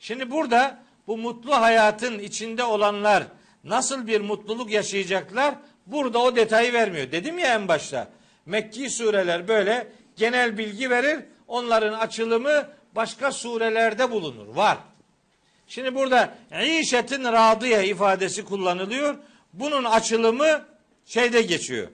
Şimdi 0.00 0.30
burada 0.30 0.82
bu 1.06 1.16
mutlu 1.16 1.60
hayatın 1.60 2.18
içinde 2.18 2.64
olanlar 2.64 3.24
nasıl 3.64 4.06
bir 4.06 4.20
mutluluk 4.20 4.70
yaşayacaklar? 4.70 5.54
Burada 5.86 6.18
o 6.18 6.36
detayı 6.36 6.72
vermiyor. 6.72 7.12
Dedim 7.12 7.38
ya 7.38 7.54
en 7.54 7.68
başta. 7.68 8.08
Mekki 8.46 8.90
sureler 8.90 9.48
böyle 9.48 9.88
genel 10.16 10.58
bilgi 10.58 10.90
verir. 10.90 11.20
Onların 11.48 11.92
açılımı 11.92 12.68
başka 12.94 13.32
surelerde 13.32 14.10
bulunur. 14.10 14.46
Var. 14.56 14.78
Şimdi 15.66 15.94
burada 15.94 16.34
işetin 16.80 17.24
radiye 17.24 17.86
ifadesi 17.86 18.44
kullanılıyor. 18.44 19.16
Bunun 19.52 19.84
açılımı 19.84 20.64
şeyde 21.06 21.42
geçiyor. 21.42 21.88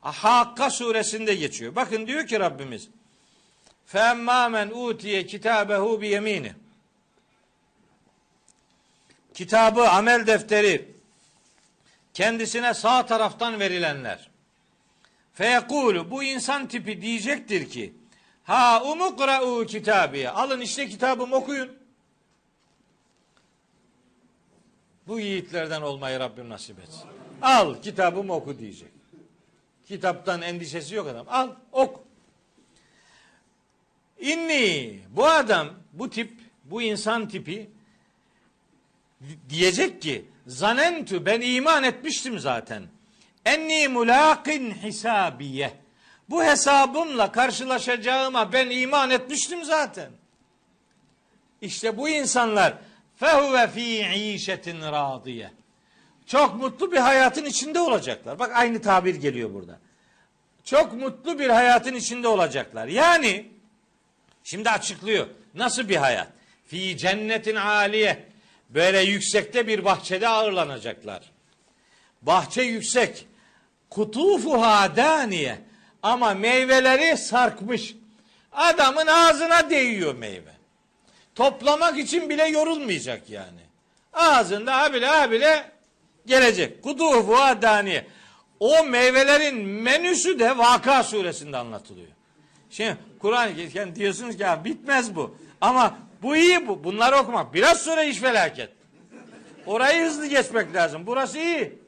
Hakka 0.00 0.70
suresinde 0.70 1.34
geçiyor. 1.34 1.74
Bakın 1.74 2.06
diyor 2.06 2.26
ki 2.26 2.40
Rabbimiz 2.40 2.88
فَاَمَّا 3.92 4.40
مَنْ 4.56 4.70
اُوْتِيَ 4.70 5.26
كِتَابَهُ 5.26 6.00
بِيَم۪ينِ 6.00 6.52
Kitabı, 9.34 9.88
amel 9.88 10.26
defteri 10.26 10.88
kendisine 12.15 12.73
sağ 12.73 13.05
taraftan 13.05 13.59
verilenler. 13.59 14.29
Feyekulu 15.33 16.11
bu 16.11 16.23
insan 16.23 16.67
tipi 16.67 17.01
diyecektir 17.01 17.69
ki 17.69 17.93
ha 18.43 18.83
umukra'u 18.83 19.65
kitabiye 19.65 20.29
alın 20.29 20.61
işte 20.61 20.89
kitabımı 20.89 21.35
okuyun. 21.35 21.71
Bu 25.07 25.19
yiğitlerden 25.19 25.81
olmayı 25.81 26.19
Rabbim 26.19 26.49
nasip 26.49 26.79
etsin. 26.79 27.09
Al 27.41 27.81
kitabımı 27.81 28.33
oku 28.33 28.59
diyecek. 28.59 28.91
Kitaptan 29.87 30.41
endişesi 30.41 30.95
yok 30.95 31.07
adam. 31.07 31.25
Al 31.29 31.49
ok. 31.71 32.03
İnni 34.19 34.99
bu 35.09 35.25
adam 35.25 35.69
bu 35.93 36.09
tip 36.09 36.39
bu 36.63 36.81
insan 36.81 37.27
tipi 37.27 37.69
diyecek 39.49 40.01
ki 40.01 40.25
zanentü 40.47 41.25
ben 41.25 41.41
iman 41.41 41.83
etmiştim 41.83 42.39
zaten. 42.39 42.83
Enni 43.45 43.87
mulakin 43.87 44.71
hisabiye. 44.71 45.73
Bu 46.29 46.43
hesabımla 46.43 47.31
karşılaşacağıma 47.31 48.53
ben 48.53 48.69
iman 48.69 49.09
etmiştim 49.09 49.63
zaten. 49.63 50.09
İşte 51.61 51.97
bu 51.97 52.09
insanlar 52.09 52.73
fehuve 53.15 53.67
fi 53.67 54.01
işetin 54.33 54.81
radiye. 54.81 55.51
Çok 56.27 56.55
mutlu 56.55 56.91
bir 56.91 56.97
hayatın 56.97 57.45
içinde 57.45 57.79
olacaklar. 57.79 58.39
Bak 58.39 58.51
aynı 58.55 58.81
tabir 58.81 59.15
geliyor 59.15 59.53
burada. 59.53 59.79
Çok 60.63 60.93
mutlu 60.93 61.39
bir 61.39 61.49
hayatın 61.49 61.93
içinde 61.93 62.27
olacaklar. 62.27 62.87
Yani 62.87 63.45
şimdi 64.43 64.69
açıklıyor. 64.69 65.27
Nasıl 65.53 65.89
bir 65.89 65.95
hayat? 65.95 66.27
Fi 66.67 66.97
cennetin 66.97 67.55
aliye. 67.55 68.34
Böyle 68.69 69.01
yüksekte 69.01 69.67
bir 69.67 69.85
bahçede 69.85 70.27
ağırlanacaklar. 70.27 71.31
Bahçe 72.21 72.61
yüksek. 72.61 73.27
Kutufuha 73.89 74.95
daniye. 74.95 75.59
Ama 76.03 76.33
meyveleri 76.33 77.17
sarkmış. 77.17 77.95
Adamın 78.51 79.07
ağzına 79.07 79.69
değiyor 79.69 80.15
meyve. 80.15 80.55
Toplamak 81.35 81.99
için 81.99 82.29
bile 82.29 82.47
yorulmayacak 82.47 83.29
yani. 83.29 83.61
Ağzında 84.13 84.77
habile 84.77 85.07
habile 85.07 85.71
gelecek. 86.25 86.83
Kutufuha 86.83 87.61
daniye. 87.61 88.05
O 88.59 88.83
meyvelerin 88.83 89.57
menüsü 89.67 90.39
de 90.39 90.57
Vaka 90.57 91.03
suresinde 91.03 91.57
anlatılıyor. 91.57 92.07
Şimdi 92.69 92.97
Kur'an-ı 93.19 93.69
Kerim 93.69 93.95
diyorsunuz 93.95 94.37
ki 94.37 94.45
bitmez 94.65 95.15
bu. 95.15 95.37
Ama 95.61 95.97
Bu 96.25 96.35
iyi 96.35 96.67
bu. 96.67 96.83
Bunları 96.83 97.15
okumak. 97.15 97.53
Biraz 97.53 97.81
sonra 97.81 98.03
iş 98.03 98.17
felaket. 98.17 98.69
Orayı 99.65 100.05
hızlı 100.05 100.27
geçmek 100.27 100.75
lazım. 100.75 101.07
Burası 101.07 101.37
iyi. 101.37 101.79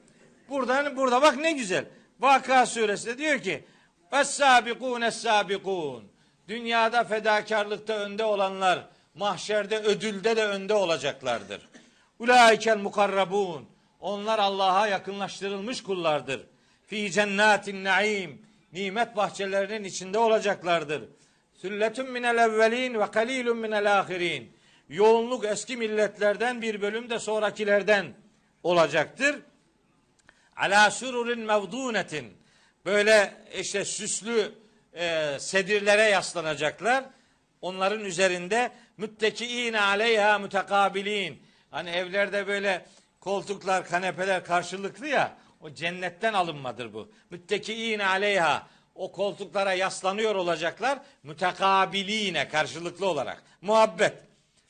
Buradan 0.50 0.96
burada 0.96 1.22
bak 1.22 1.38
ne 1.38 1.52
güzel. 1.52 1.86
Vaka 2.20 2.66
suresinde 2.66 3.18
diyor 3.18 3.40
ki 3.40 3.66
Es-sabikun 4.12 5.02
es-sabikun. 5.02 6.04
Dünyada 6.48 7.04
fedakarlıkta 7.04 7.94
önde 7.94 8.24
olanlar 8.24 8.88
mahşerde 9.16 9.78
ödülde 9.78 10.36
de 10.36 10.46
önde 10.46 10.74
olacaklardır. 10.74 11.70
Ulaikel 12.20 12.78
mukarrabun. 12.78 13.66
Onlar 14.00 14.40
Allah'a 14.40 14.88
yakınlaştırılmış 14.88 15.84
kullardır. 15.84 16.42
Fi 16.88 17.12
cennatin 17.12 17.84
naim. 17.84 18.42
Nimet 18.74 19.16
bahçelerinin 19.16 19.84
içinde 19.84 20.18
olacaklardır. 20.18 21.04
Sülletun 21.58 22.12
minel 22.12 22.38
evvelin 22.38 23.00
ve 23.00 23.12
kalilun 23.12 23.58
minel 23.58 24.00
ahirin. 24.00 24.58
Yoğunluk 24.90 25.46
eski 25.46 25.78
milletlerden 25.78 26.62
bir 26.62 26.82
bölüm 26.82 27.10
de 27.10 27.20
sonrakilerden 27.20 28.14
olacaktır. 28.64 29.36
Ala 30.56 30.92
sururin 30.92 31.40
mevdunetin. 31.40 32.38
Böyle 32.86 33.34
işte 33.60 33.86
süslü 33.86 34.52
e, 34.94 35.38
sedirlere 35.40 36.02
yaslanacaklar. 36.02 37.06
Onların 37.62 38.06
üzerinde 38.06 38.72
müttekiine 38.98 39.82
aleyha 39.82 40.40
mütekabilin. 40.40 41.44
Hani 41.72 41.90
evlerde 41.90 42.48
böyle 42.48 42.86
koltuklar, 43.20 43.86
kanepeler 43.86 44.46
karşılıklı 44.46 45.08
ya. 45.08 45.38
O 45.62 45.70
cennetten 45.70 46.34
alınmadır 46.34 46.94
bu. 46.94 47.12
Müttekiine 47.30 48.06
aleyha. 48.06 48.68
O 48.98 49.12
koltuklara 49.12 49.74
yaslanıyor 49.74 50.36
olacaklar. 50.36 51.00
Mütekabiline 51.24 52.48
karşılıklı 52.48 53.06
olarak. 53.06 53.44
Muhabbet. 53.62 54.14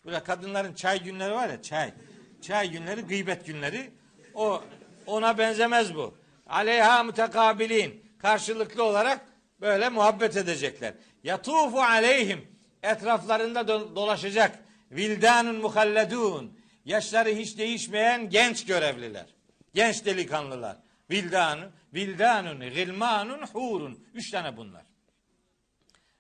Böyle 0.06 0.24
kadınların 0.24 0.74
çay 0.74 1.04
günleri 1.04 1.34
var 1.34 1.50
ya 1.50 1.62
çay. 1.62 1.94
Çay 2.42 2.70
günleri 2.72 3.02
gıybet 3.02 3.46
günleri. 3.46 3.92
O 4.34 4.64
ona 5.06 5.38
benzemez 5.38 5.96
bu. 5.96 6.18
Aleyha 6.48 7.04
mütekabilin. 7.04 8.04
Karşılıklı 8.20 8.84
olarak 8.84 9.26
böyle 9.62 9.90
muhabbet 9.90 10.38
edecekler. 10.38 10.94
Yatufu 11.24 11.82
aleyhim. 11.82 12.48
Etraflarında 12.84 13.60
do- 13.60 13.96
dolaşacak. 13.96 14.60
Vildanun 14.92 15.56
muhalledun. 15.56 16.60
Yaşları 16.86 17.30
hiç 17.30 17.58
değişmeyen 17.58 18.30
genç 18.30 18.66
görevliler. 18.66 19.26
Genç 19.74 20.06
delikanlılar. 20.06 20.78
Vildanun, 21.12 21.72
vildanun, 21.94 22.60
gilmanun, 22.60 23.42
hurun. 23.42 24.06
Üç 24.14 24.32
tane 24.32 24.58
bunlar. 24.58 24.86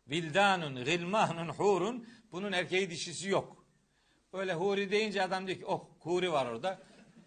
Vildanun, 0.07 0.85
gilmanun, 0.85 1.49
hurun. 1.49 2.07
Bunun 2.31 2.51
erkeği 2.51 2.89
dişisi 2.89 3.29
yok. 3.29 3.65
Böyle 4.33 4.53
huri 4.53 4.91
deyince 4.91 5.23
adam 5.23 5.47
diyor 5.47 5.57
ki 5.57 5.65
oh 5.65 5.88
huri 5.99 6.31
var 6.31 6.45
orada. 6.45 6.79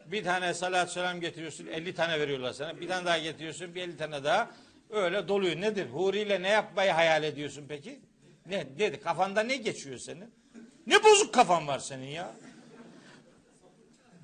Bir 0.06 0.24
tane 0.24 0.54
salat 0.54 0.92
selam 0.92 1.20
getiriyorsun 1.20 1.66
50 1.66 1.94
tane 1.94 2.20
veriyorlar 2.20 2.52
sana. 2.52 2.80
Bir 2.80 2.88
tane 2.88 3.06
daha 3.06 3.18
getiriyorsun 3.18 3.74
bir 3.74 3.82
50 3.82 3.96
tane 3.96 4.24
daha. 4.24 4.50
Öyle 4.90 5.28
doluyor. 5.28 5.60
Nedir? 5.60 5.90
Huriyle 5.90 6.42
ne 6.42 6.48
yapmayı 6.48 6.90
hayal 6.90 7.24
ediyorsun 7.24 7.64
peki? 7.68 8.00
Ne 8.46 8.78
dedi? 8.78 9.00
Kafanda 9.00 9.42
ne 9.42 9.56
geçiyor 9.56 9.98
senin? 9.98 10.34
Ne 10.86 11.04
bozuk 11.04 11.34
kafan 11.34 11.66
var 11.66 11.78
senin 11.78 12.06
ya? 12.06 12.34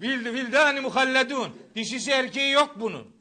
Vild, 0.01 0.27
vildani 0.27 0.81
muhalledun. 0.81 1.57
Dişisi 1.75 2.11
erkeği 2.11 2.53
yok 2.53 2.77
bunun. 2.81 3.16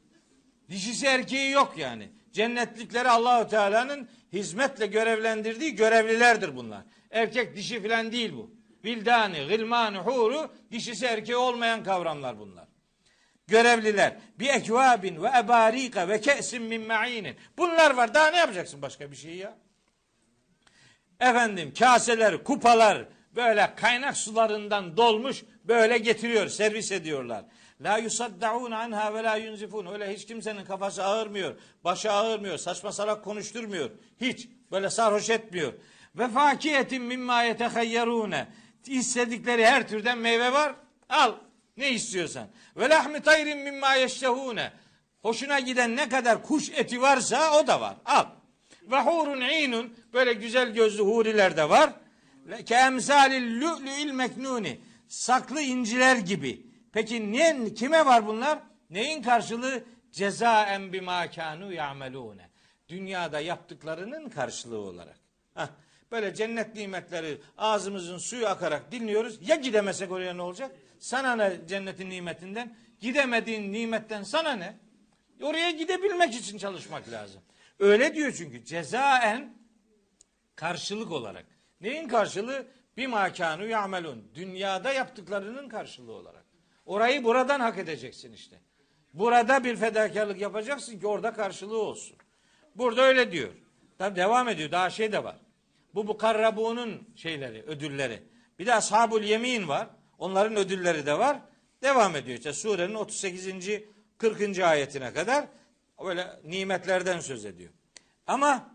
Dişisi 0.70 1.06
erkeği 1.06 1.50
yok 1.50 1.74
yani. 1.76 2.08
Cennetlikleri 2.32 3.08
Allahu 3.08 3.48
Teala'nın 3.48 4.08
hizmetle 4.32 4.86
görevlendirdiği 4.86 5.74
görevlilerdir 5.74 6.56
bunlar. 6.56 6.82
Erkek 7.10 7.56
dişi 7.56 7.82
filan 7.82 8.12
değil 8.12 8.32
bu. 8.32 8.50
Vildani, 8.84 9.46
gılmanu, 9.48 9.98
huru 9.98 10.54
dişisi 10.70 11.06
erkeği 11.06 11.36
olmayan 11.36 11.84
kavramlar 11.84 12.38
bunlar. 12.38 12.64
Görevliler. 13.46 14.16
Bi 14.40 14.46
ekvabin 14.46 15.22
ve 15.22 15.28
ebarika 15.38 16.08
ve 16.08 16.20
ke'sin 16.20 16.62
min 16.62 16.86
ma'inin. 16.86 17.36
Bunlar 17.58 17.94
var. 17.94 18.14
Daha 18.14 18.30
ne 18.30 18.36
yapacaksın 18.36 18.82
başka 18.82 19.10
bir 19.10 19.16
şey 19.16 19.36
ya? 19.36 19.58
Efendim 21.20 21.72
kaseler, 21.78 22.44
kupalar 22.44 23.08
böyle 23.36 23.74
kaynak 23.76 24.16
sularından 24.16 24.96
dolmuş 24.96 25.44
böyle 25.64 25.98
getiriyor, 25.98 26.48
servis 26.48 26.92
ediyorlar. 26.92 27.44
La 27.80 27.98
yusaddaun 27.98 28.70
anha 28.70 29.14
ve 29.14 29.22
la 29.22 29.36
yunzifun. 29.36 29.86
Öyle 29.86 30.14
hiç 30.14 30.26
kimsenin 30.26 30.64
kafası 30.64 31.04
ağırmıyor, 31.04 31.54
başı 31.84 32.12
ağırmıyor, 32.12 32.58
saçma 32.58 32.92
salak 32.92 33.24
konuşturmuyor. 33.24 33.90
Hiç 34.20 34.48
böyle 34.70 34.90
sarhoş 34.90 35.30
etmiyor. 35.30 35.72
Ve 36.14 36.28
fakiyetin 36.28 37.02
mimma 37.02 37.42
yetehayyerune. 37.42 38.48
İstedikleri 38.86 39.66
her 39.66 39.88
türden 39.88 40.18
meyve 40.18 40.52
var. 40.52 40.74
Al 41.08 41.34
ne 41.76 41.90
istiyorsan. 41.90 42.48
Ve 42.76 42.88
lahmi 42.88 43.22
tayrin 43.22 43.58
mimma 43.58 43.94
yeştehune. 43.94 44.72
Hoşuna 45.22 45.60
giden 45.60 45.96
ne 45.96 46.08
kadar 46.08 46.42
kuş 46.42 46.70
eti 46.70 47.02
varsa 47.02 47.60
o 47.60 47.66
da 47.66 47.80
var. 47.80 47.96
Al. 48.04 48.24
Ve 48.82 49.00
hurun 49.00 49.40
inun 49.40 49.96
böyle 50.12 50.32
güzel 50.32 50.72
gözlü 50.74 51.02
huriler 51.02 51.56
de 51.56 51.68
var. 51.68 51.90
Ke 52.66 52.74
emsalil 52.74 53.60
lü'lü'il 53.60 54.12
meknuni. 54.12 54.80
Saklı 55.08 55.60
inciler 55.60 56.16
gibi. 56.16 56.66
Peki 56.96 57.32
niye, 57.32 57.74
kime 57.74 58.06
var 58.06 58.26
bunlar? 58.26 58.58
Neyin 58.90 59.22
karşılığı? 59.22 59.84
Cezaen 60.12 60.92
bima 60.92 61.30
kanu 61.30 61.72
ya'melune. 61.72 62.50
Dünyada 62.88 63.40
yaptıklarının 63.40 64.28
karşılığı 64.28 64.78
olarak. 64.78 65.18
Hah, 65.54 65.68
böyle 66.12 66.34
cennet 66.34 66.74
nimetleri 66.74 67.38
ağzımızın 67.58 68.18
suyu 68.18 68.46
akarak 68.46 68.92
dinliyoruz. 68.92 69.48
Ya 69.48 69.56
gidemesek 69.56 70.12
oraya 70.12 70.34
ne 70.34 70.42
olacak? 70.42 70.76
Sana 70.98 71.36
ne 71.36 71.56
cennetin 71.68 72.10
nimetinden? 72.10 72.76
Gidemediğin 73.00 73.72
nimetten 73.72 74.22
sana 74.22 74.52
ne? 74.52 74.76
Oraya 75.42 75.70
gidebilmek 75.70 76.34
için 76.34 76.58
çalışmak 76.58 77.08
lazım. 77.08 77.40
Öyle 77.78 78.14
diyor 78.14 78.32
çünkü 78.32 78.64
cezaen 78.64 79.54
karşılık 80.54 81.12
olarak. 81.12 81.46
Neyin 81.80 82.08
karşılığı? 82.08 82.66
Bir 82.96 83.06
makanu 83.06 83.66
yamelun. 83.66 84.30
Dünyada 84.34 84.92
yaptıklarının 84.92 85.68
karşılığı 85.68 86.12
olarak. 86.12 86.35
Orayı 86.86 87.24
buradan 87.24 87.60
hak 87.60 87.78
edeceksin 87.78 88.32
işte. 88.32 88.56
Burada 89.14 89.64
bir 89.64 89.76
fedakarlık 89.76 90.40
yapacaksın 90.40 90.98
ki 90.98 91.06
orada 91.06 91.32
karşılığı 91.32 91.82
olsun. 91.82 92.16
Burada 92.74 93.02
öyle 93.02 93.32
diyor. 93.32 93.52
Tabi 93.98 94.16
devam 94.16 94.48
ediyor. 94.48 94.70
Daha 94.70 94.90
şey 94.90 95.12
de 95.12 95.24
var. 95.24 95.36
Bu 95.94 96.06
bu 96.06 96.18
karrabunun 96.18 97.08
şeyleri, 97.16 97.62
ödülleri. 97.62 98.22
Bir 98.58 98.66
de 98.66 98.74
ashabul 98.74 99.22
yemin 99.22 99.68
var. 99.68 99.88
Onların 100.18 100.56
ödülleri 100.56 101.06
de 101.06 101.18
var. 101.18 101.38
Devam 101.82 102.16
ediyor. 102.16 102.38
İşte 102.38 102.52
surenin 102.52 102.94
38. 102.94 103.46
40. 104.18 104.58
ayetine 104.58 105.12
kadar 105.12 105.46
böyle 106.04 106.40
nimetlerden 106.44 107.20
söz 107.20 107.44
ediyor. 107.44 107.72
Ama 108.26 108.74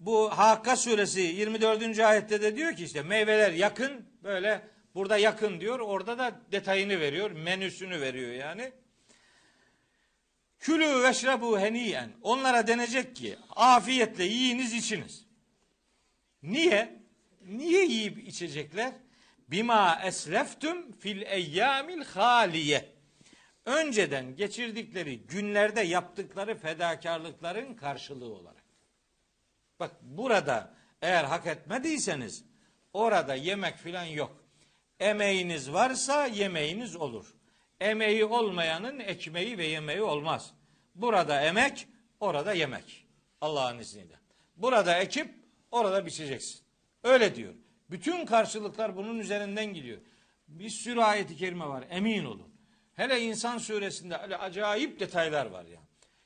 bu 0.00 0.30
Hakka 0.30 0.76
suresi 0.76 1.20
24. 1.20 1.98
ayette 1.98 2.42
de 2.42 2.56
diyor 2.56 2.76
ki 2.76 2.84
işte 2.84 3.02
meyveler 3.02 3.52
yakın 3.52 4.06
böyle 4.22 4.73
burada 4.94 5.18
yakın 5.18 5.60
diyor 5.60 5.80
orada 5.80 6.18
da 6.18 6.40
detayını 6.52 7.00
veriyor 7.00 7.30
menüsünü 7.30 8.00
veriyor 8.00 8.32
yani. 8.32 8.72
Külü 10.58 11.02
veşrebu 11.02 11.60
heniyen 11.60 12.10
onlara 12.22 12.66
denecek 12.66 13.16
ki 13.16 13.38
afiyetle 13.50 14.24
yiyiniz 14.24 14.72
içiniz. 14.72 15.26
Niye? 16.42 17.02
Niye 17.46 17.84
yiyip 17.84 18.28
içecekler? 18.28 18.92
Bima 19.48 20.00
esleftüm 20.04 20.92
fil 20.92 21.22
eyyamil 21.22 22.04
haliye. 22.04 22.94
Önceden 23.64 24.36
geçirdikleri 24.36 25.18
günlerde 25.18 25.80
yaptıkları 25.80 26.54
fedakarlıkların 26.54 27.74
karşılığı 27.74 28.34
olarak. 28.34 28.64
Bak 29.80 29.90
burada 30.02 30.74
eğer 31.02 31.24
hak 31.24 31.46
etmediyseniz 31.46 32.44
orada 32.92 33.34
yemek 33.34 33.76
filan 33.76 34.04
yok. 34.04 34.43
Emeğiniz 35.00 35.72
varsa 35.72 36.26
yemeğiniz 36.26 36.96
olur. 36.96 37.34
Emeği 37.80 38.24
olmayanın 38.24 38.98
ekmeği 38.98 39.58
ve 39.58 39.66
yemeği 39.66 40.02
olmaz. 40.02 40.54
Burada 40.94 41.40
emek, 41.40 41.88
orada 42.20 42.52
yemek. 42.52 43.06
Allah'ın 43.40 43.78
izniyle. 43.78 44.14
Burada 44.56 44.98
ekip, 44.98 45.34
orada 45.70 46.06
biçeceksin. 46.06 46.60
Öyle 47.02 47.34
diyor. 47.34 47.54
Bütün 47.90 48.26
karşılıklar 48.26 48.96
bunun 48.96 49.18
üzerinden 49.18 49.74
gidiyor. 49.74 49.98
Bir 50.48 50.70
sürü 50.70 51.00
ayeti 51.00 51.36
kerime 51.36 51.68
var. 51.68 51.84
Emin 51.90 52.24
olun. 52.24 52.54
Hele 52.94 53.20
insan 53.20 53.58
suresinde 53.58 54.16
öyle 54.16 54.36
acayip 54.36 55.00
detaylar 55.00 55.46
var 55.46 55.64
ya. 55.64 55.80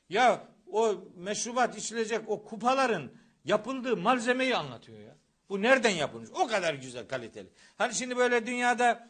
Ya 0.09 0.45
o 0.73 0.95
meşrubat 1.17 1.79
içilecek 1.79 2.21
o 2.29 2.45
kupaların 2.45 3.11
yapıldığı 3.45 3.97
malzemeyi 3.97 4.57
anlatıyor 4.57 5.01
ya. 5.01 5.17
Bu 5.49 5.63
nereden 5.63 5.91
yapılmış? 5.91 6.31
O 6.35 6.47
kadar 6.47 6.75
güzel, 6.75 7.09
kaliteli. 7.09 7.49
Hani 7.79 7.95
şimdi 7.95 8.17
böyle 8.17 8.47
dünyada 8.47 9.09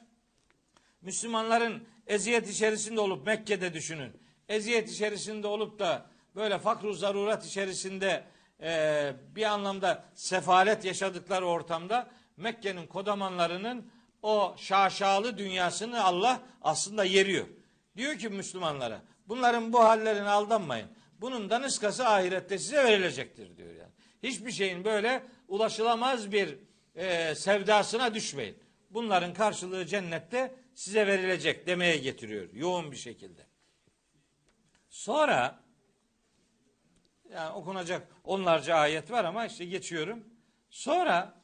Müslümanların 1.02 1.88
eziyet 2.06 2.48
içerisinde 2.48 3.00
olup 3.00 3.26
Mekke'de 3.26 3.74
düşünün. 3.74 4.12
Eziyet 4.48 4.90
içerisinde 4.90 5.46
olup 5.46 5.78
da 5.78 6.06
böyle 6.36 6.58
fakru 6.58 6.92
zarurat 6.92 7.46
içerisinde 7.46 8.24
e, 8.62 9.12
bir 9.36 9.42
anlamda 9.42 10.04
sefalet 10.14 10.84
yaşadıkları 10.84 11.46
ortamda 11.46 12.10
Mekke'nin 12.36 12.86
kodamanlarının 12.86 13.90
o 14.22 14.54
şaşalı 14.58 15.38
dünyasını 15.38 16.04
Allah 16.04 16.40
aslında 16.62 17.04
yeriyor. 17.04 17.46
Diyor 17.96 18.18
ki 18.18 18.28
Müslümanlara 18.28 19.02
bunların 19.28 19.72
bu 19.72 19.80
hallerine 19.80 20.28
aldanmayın. 20.28 20.88
Bunun 21.20 21.50
daniskası 21.50 22.08
ahirette 22.08 22.58
size 22.58 22.84
verilecektir 22.84 23.56
diyor 23.56 23.74
yani. 23.74 23.92
Hiçbir 24.22 24.52
şeyin 24.52 24.84
böyle 24.84 25.22
ulaşılamaz 25.48 26.32
bir 26.32 26.58
e, 26.94 27.34
sevdasına 27.34 28.14
düşmeyin. 28.14 28.58
Bunların 28.90 29.34
karşılığı 29.34 29.86
cennette 29.86 30.54
size 30.74 31.06
verilecek 31.06 31.66
demeye 31.66 31.96
getiriyor 31.96 32.52
yoğun 32.52 32.92
bir 32.92 32.96
şekilde. 32.96 33.46
Sonra 34.88 35.60
yani 37.30 37.50
okunacak 37.50 38.08
onlarca 38.24 38.74
ayet 38.74 39.10
var 39.10 39.24
ama 39.24 39.46
işte 39.46 39.64
geçiyorum. 39.64 40.24
Sonra 40.70 41.34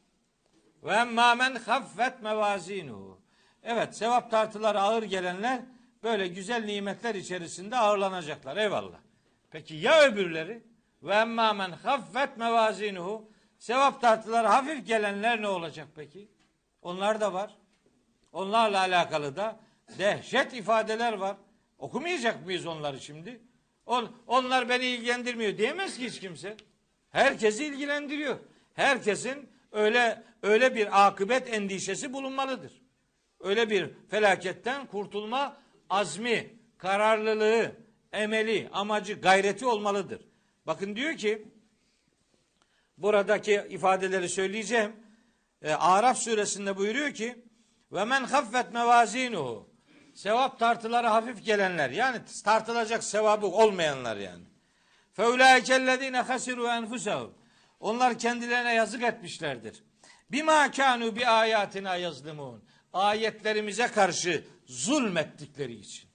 ve 0.82 0.92
emmâ 0.92 1.34
men 1.34 1.54
haffet 1.54 2.22
mevazinuhu. 2.22 3.20
Evet 3.62 3.96
sevap 3.96 4.30
tartıları 4.30 4.80
ağır 4.80 5.02
gelenler 5.02 5.62
böyle 6.02 6.28
güzel 6.28 6.64
nimetler 6.64 7.14
içerisinde 7.14 7.76
ağırlanacaklar. 7.76 8.56
Eyvallah. 8.56 8.98
Peki 9.50 9.74
ya 9.74 10.02
öbürleri? 10.02 10.62
Ve 11.04 11.14
emmâ 11.14 11.52
men 11.52 11.70
haffet 11.70 12.36
mevazinuhu. 12.36 13.30
Sevap 13.58 14.00
tartıları 14.00 14.46
hafif 14.46 14.86
gelenler 14.86 15.42
ne 15.42 15.48
olacak 15.48 15.88
peki? 15.96 16.28
Onlar 16.82 17.20
da 17.20 17.32
var. 17.32 17.56
Onlarla 18.32 18.78
alakalı 18.78 19.36
da 19.36 19.60
dehşet 19.98 20.54
ifadeler 20.54 21.12
var. 21.12 21.36
Okumayacak 21.78 22.44
mıyız 22.44 22.66
onları 22.66 23.00
şimdi? 23.00 23.40
On, 23.86 24.16
onlar 24.26 24.68
beni 24.68 24.84
ilgilendirmiyor 24.84 25.58
diyemez 25.58 25.98
ki 25.98 26.06
hiç 26.06 26.20
kimse. 26.20 26.56
Herkesi 27.10 27.64
ilgilendiriyor. 27.64 28.36
Herkesin 28.74 29.50
öyle 29.72 30.22
öyle 30.42 30.74
bir 30.74 31.06
akıbet 31.06 31.54
endişesi 31.54 32.12
bulunmalıdır. 32.12 32.72
Öyle 33.40 33.70
bir 33.70 33.90
felaketten 34.10 34.86
kurtulma 34.86 35.56
azmi, 35.90 36.54
kararlılığı, 36.78 37.72
emeli, 38.12 38.68
amacı, 38.72 39.20
gayreti 39.20 39.66
olmalıdır. 39.66 40.33
Bakın 40.66 40.96
diyor 40.96 41.16
ki 41.16 41.48
buradaki 42.98 43.66
ifadeleri 43.70 44.28
söyleyeceğim. 44.28 44.96
E, 45.62 45.72
Araf 45.72 46.18
suresinde 46.18 46.76
buyuruyor 46.76 47.14
ki 47.14 47.44
ve 47.92 48.04
men 48.04 48.24
haffet 48.24 48.72
mevazinuhu 48.72 49.70
sevap 50.14 50.58
tartıları 50.58 51.06
hafif 51.06 51.44
gelenler 51.44 51.90
yani 51.90 52.18
tartılacak 52.44 53.04
sevabı 53.04 53.46
olmayanlar 53.46 54.16
yani. 54.16 54.44
Feulaikellezine 55.12 56.20
hasiru 56.20 56.66
enfusahum 56.66 57.34
onlar 57.80 58.18
kendilerine 58.18 58.74
yazık 58.74 59.02
etmişlerdir. 59.02 59.82
Bima 60.32 60.70
kanu 60.70 61.16
bi 61.16 61.26
ayatina 61.26 61.96
yazlimun. 61.96 62.64
Ayetlerimize 62.92 63.86
karşı 63.86 64.44
zulmettikleri 64.66 65.74
için. 65.74 66.10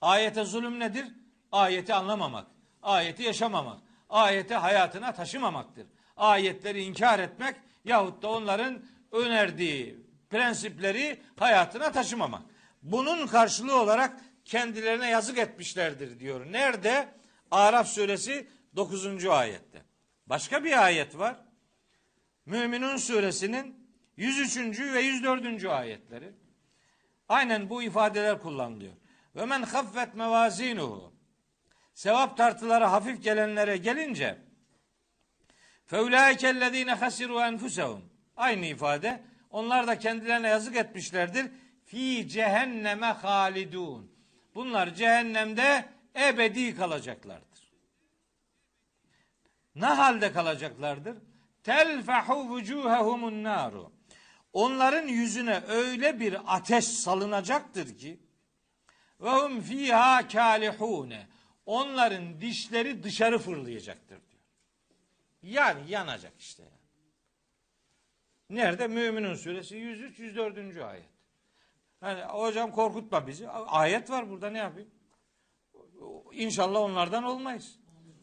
Ayete 0.00 0.44
zulüm 0.44 0.80
nedir? 0.80 1.06
Ayeti 1.52 1.94
anlamamak, 1.94 2.46
ayeti 2.82 3.22
yaşamamak, 3.22 3.78
ayeti 4.08 4.54
hayatına 4.54 5.12
taşımamaktır. 5.12 5.86
Ayetleri 6.16 6.82
inkar 6.82 7.18
etmek 7.18 7.56
yahut 7.84 8.22
da 8.22 8.28
onların 8.28 8.82
önerdiği 9.12 10.04
prensipleri 10.30 11.22
hayatına 11.36 11.92
taşımamak. 11.92 12.42
Bunun 12.82 13.26
karşılığı 13.26 13.80
olarak 13.80 14.20
kendilerine 14.44 15.10
yazık 15.10 15.38
etmişlerdir 15.38 16.20
diyor. 16.20 16.52
Nerede? 16.52 17.08
Araf 17.50 17.88
suresi 17.88 18.48
9. 18.76 19.26
ayette. 19.26 19.82
Başka 20.26 20.64
bir 20.64 20.84
ayet 20.84 21.18
var. 21.18 21.36
Müminun 22.46 22.96
suresinin 22.96 23.88
103. 24.16 24.80
ve 24.80 25.00
104. 25.00 25.64
ayetleri. 25.64 26.32
Aynen 27.28 27.70
bu 27.70 27.82
ifadeler 27.82 28.40
kullanılıyor. 28.40 28.92
Ve 29.36 29.46
men 29.46 29.62
haffet 29.62 30.14
mevazinuhu. 30.14 31.13
Sevap 31.94 32.36
tartıları 32.36 32.84
hafif 32.84 33.22
gelenlere 33.22 33.76
gelince 33.76 34.38
feulaikellezine 35.86 36.92
hasiru 36.92 37.40
enfusehum. 37.40 38.04
Aynı 38.36 38.66
ifade. 38.66 39.22
Onlar 39.50 39.86
da 39.86 39.98
kendilerine 39.98 40.48
yazık 40.48 40.76
etmişlerdir. 40.76 41.46
Fi 41.84 42.28
cehenneme 42.28 43.06
halidun. 43.06 44.12
Bunlar 44.54 44.94
cehennemde 44.94 45.84
ebedi 46.16 46.76
kalacaklardır. 46.76 47.72
Ne 49.74 49.86
halde 49.86 50.32
kalacaklardır? 50.32 51.16
Telfahu 51.62 52.48
vucuhehumun 52.48 53.42
naru. 53.44 53.92
Onların 54.52 55.06
yüzüne 55.08 55.60
öyle 55.68 56.20
bir 56.20 56.36
ateş 56.46 56.84
salınacaktır 56.84 57.98
ki 57.98 58.20
ve 59.20 59.30
hum 59.30 59.60
fiha 59.60 60.28
kalihune. 60.28 61.26
Onların 61.66 62.40
dişleri 62.40 63.02
dışarı 63.02 63.38
fırlayacaktır 63.38 64.18
diyor. 64.30 64.42
Yani 65.42 65.90
yanacak 65.90 66.32
işte. 66.38 66.62
Yani. 66.62 66.74
Nerede? 68.50 68.88
Müminun 68.88 69.34
suresi 69.34 69.76
103 69.76 70.18
104. 70.18 70.76
ayet. 70.76 71.04
Hani 72.00 72.22
hocam 72.22 72.70
korkutma 72.70 73.26
bizi. 73.26 73.48
Ayet 73.48 74.10
var 74.10 74.30
burada 74.30 74.50
ne 74.50 74.58
yapayım? 74.58 74.90
İnşallah 76.32 76.80
onlardan 76.80 77.24
olmayız. 77.24 77.78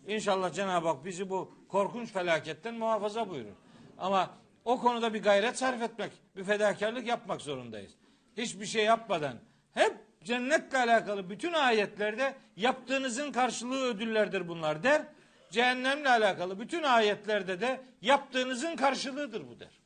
İnşallah 0.07 0.53
Cenab-ı 0.53 0.87
Hak 0.87 1.05
bizi 1.05 1.29
bu 1.29 1.65
korkunç 1.69 2.11
felaketten 2.11 2.73
muhafaza 2.73 3.29
buyurur. 3.29 3.55
Ama 3.97 4.37
o 4.65 4.79
konuda 4.79 5.13
bir 5.13 5.23
gayret 5.23 5.57
sarf 5.57 5.81
etmek, 5.81 6.11
bir 6.35 6.43
fedakarlık 6.43 7.07
yapmak 7.07 7.41
zorundayız. 7.41 7.91
Hiçbir 8.37 8.65
şey 8.65 8.85
yapmadan 8.85 9.39
hep 9.71 9.97
cennetle 10.23 10.77
alakalı 10.77 11.29
bütün 11.29 11.53
ayetlerde 11.53 12.35
yaptığınızın 12.55 13.31
karşılığı 13.31 13.85
ödüllerdir 13.85 14.47
bunlar 14.47 14.83
der. 14.83 15.05
Cehennemle 15.51 16.09
alakalı 16.09 16.59
bütün 16.59 16.83
ayetlerde 16.83 17.61
de 17.61 17.81
yaptığınızın 18.01 18.75
karşılığıdır 18.75 19.47
bu 19.47 19.59
der. 19.59 19.81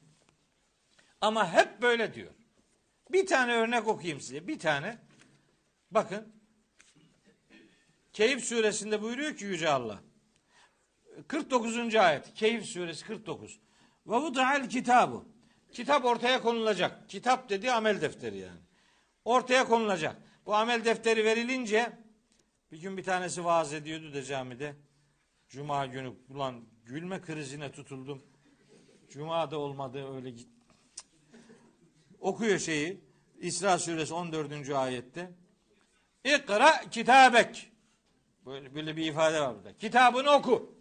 Ama 1.22 1.54
hep 1.54 1.82
böyle 1.82 2.14
diyor. 2.14 2.32
Bir 3.12 3.28
tane 3.28 3.54
örnek 3.54 3.88
okuyayım 3.88 4.22
size. 4.22 4.48
Bir 4.48 4.60
tane. 4.60 4.98
Bakın. 5.92 6.36
Keyif 8.14 8.46
suresinde 8.46 9.02
buyuruyor 9.02 9.38
ki 9.38 9.46
Yüce 9.46 9.70
Allah. 9.70 10.00
49. 11.28 11.96
ayet. 11.96 12.34
Keyif 12.34 12.66
suresi 12.66 13.06
49. 13.06 13.60
Ve 14.08 14.16
vuda'al 14.16 14.70
kitabı. 14.70 15.24
Kitap 15.72 16.06
ortaya 16.06 16.42
konulacak. 16.42 17.10
Kitap 17.10 17.50
dedi 17.50 17.72
amel 17.72 18.02
defteri 18.02 18.38
yani. 18.38 18.60
Ortaya 19.26 19.68
konulacak. 19.68 20.16
Bu 20.46 20.56
amel 20.56 20.86
defteri 20.86 21.26
verilince 21.26 21.92
bir 22.72 22.82
gün 22.82 22.98
bir 22.98 23.04
tanesi 23.04 23.46
vaaz 23.46 23.74
ediyordu 23.74 24.14
da 24.14 24.24
camide. 24.24 24.76
Cuma 25.50 25.86
günü 25.86 26.14
ulan 26.30 26.66
gülme 26.86 27.22
krizine 27.22 27.72
tutuldum. 27.72 28.24
Cuma 29.10 29.52
da 29.52 29.60
olmadı 29.60 30.16
öyle 30.16 30.30
git. 30.30 30.50
Okuyor 32.20 32.60
şeyi. 32.60 33.02
İsra 33.40 33.80
suresi 33.80 34.14
14. 34.14 34.70
ayette. 34.70 35.32
İkra 36.24 36.90
kitabek. 36.92 37.72
Böyle, 38.46 38.76
böyle 38.76 38.98
bir 38.98 39.06
ifade 39.06 39.42
var 39.42 39.56
burada. 39.56 39.78
Kitabını 39.78 40.32
oku. 40.32 40.76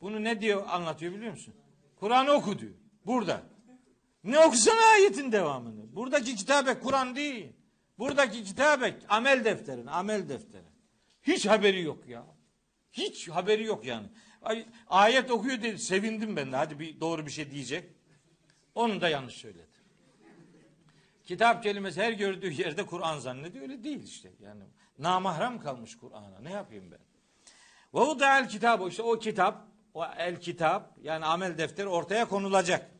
Bunu 0.00 0.24
ne 0.24 0.40
diyor 0.40 0.64
anlatıyor 0.68 1.14
biliyor 1.14 1.32
musun? 1.32 1.54
Kur'an'ı 1.96 2.32
oku 2.32 2.58
diyor. 2.58 2.74
Burada. 3.06 3.42
Ne 4.24 4.38
okusana 4.38 4.80
ayetin 4.80 5.32
devamını. 5.32 5.96
Buradaki 5.96 6.36
kitabek 6.36 6.82
Kur'an 6.82 7.16
değil. 7.16 7.55
Buradaki 7.98 8.44
kitabek 8.44 8.94
amel 9.08 9.44
defterin, 9.44 9.86
amel 9.86 10.28
defteri. 10.28 10.66
Hiç 11.22 11.46
haberi 11.46 11.82
yok 11.82 12.08
ya. 12.08 12.26
Hiç 12.92 13.28
haberi 13.28 13.64
yok 13.64 13.84
yani. 13.84 14.06
Ay, 14.42 14.66
ayet 14.86 15.30
okuyor 15.30 15.62
dedi. 15.62 15.78
Sevindim 15.78 16.36
ben 16.36 16.52
de. 16.52 16.56
Hadi 16.56 16.78
bir 16.78 17.00
doğru 17.00 17.26
bir 17.26 17.30
şey 17.30 17.50
diyecek. 17.50 17.90
Onu 18.74 19.00
da 19.00 19.08
yanlış 19.08 19.34
söyledi. 19.34 19.66
Kitap 21.24 21.62
kelimesi 21.62 22.02
her 22.02 22.12
gördüğü 22.12 22.52
yerde 22.52 22.86
Kur'an 22.86 23.18
zannediyor. 23.18 23.62
Öyle 23.62 23.84
değil 23.84 24.02
işte. 24.02 24.32
Yani 24.40 24.62
namahram 24.98 25.60
kalmış 25.60 25.96
Kur'an'a. 25.96 26.40
Ne 26.40 26.50
yapayım 26.52 26.90
ben? 26.90 26.98
Ve 27.94 28.24
el 28.24 28.48
kitabı 28.48 28.88
işte 28.88 29.02
o 29.02 29.18
kitap, 29.18 29.68
o 29.94 30.04
el 30.18 30.40
kitap 30.40 30.98
yani 31.02 31.24
amel 31.24 31.58
defteri 31.58 31.88
ortaya 31.88 32.28
konulacak. 32.28 32.90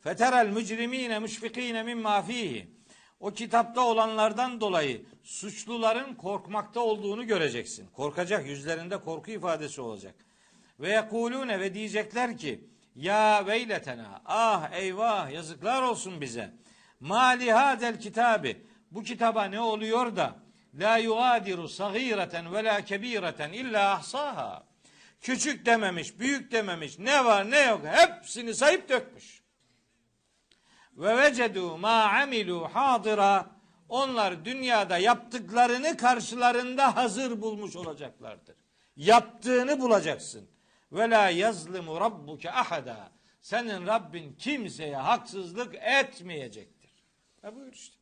Feterel 0.00 0.48
mücrimine 0.48 1.18
müşfikine 1.18 1.82
mimma 1.82 2.22
fihi. 2.22 2.79
O 3.20 3.30
kitapta 3.30 3.80
olanlardan 3.80 4.60
dolayı 4.60 5.02
suçluların 5.22 6.14
korkmakta 6.14 6.80
olduğunu 6.80 7.26
göreceksin. 7.26 7.88
Korkacak 7.92 8.46
yüzlerinde 8.46 8.96
korku 8.96 9.30
ifadesi 9.30 9.80
olacak. 9.80 10.14
Ve 10.80 10.88
yekulune 10.88 11.60
ve 11.60 11.74
diyecekler 11.74 12.38
ki 12.38 12.64
ya 12.96 13.46
veyletena 13.46 14.22
ah 14.26 14.72
eyvah 14.72 15.30
yazıklar 15.30 15.82
olsun 15.82 16.20
bize. 16.20 16.52
Mali 17.00 17.52
hadel 17.52 18.00
kitabi 18.00 18.66
bu 18.90 19.02
kitaba 19.02 19.44
ne 19.44 19.60
oluyor 19.60 20.16
da 20.16 20.36
la 20.74 20.96
yugadiru 20.98 21.68
sagireten 21.68 22.54
ve 22.54 22.64
la 22.64 22.84
kebireten 22.84 23.52
illa 23.52 23.92
ahsaha. 23.92 24.64
Küçük 25.20 25.66
dememiş, 25.66 26.18
büyük 26.18 26.52
dememiş, 26.52 26.98
ne 26.98 27.24
var 27.24 27.50
ne 27.50 27.60
yok 27.60 27.80
hepsini 27.84 28.54
sayıp 28.54 28.88
dökmüş. 28.88 29.42
Ve 30.96 31.18
vecedu 31.18 31.78
ma 31.78 32.04
amilu 32.04 32.68
hadira 32.72 33.50
onlar 33.88 34.44
dünyada 34.44 34.98
yaptıklarını 34.98 35.96
karşılarında 35.96 36.96
hazır 36.96 37.42
bulmuş 37.42 37.76
olacaklardır. 37.76 38.56
Yaptığını 38.96 39.80
bulacaksın. 39.80 40.50
Ve 40.92 41.10
la 41.10 41.28
yazlimu 41.28 42.00
rabbuke 42.00 42.52
ahada. 42.52 43.12
Senin 43.40 43.86
Rabbin 43.86 44.34
kimseye 44.34 44.96
haksızlık 44.96 45.74
etmeyecektir. 45.74 46.90
Ha 47.42 47.56
buyur 47.56 47.72
işte. 47.72 47.96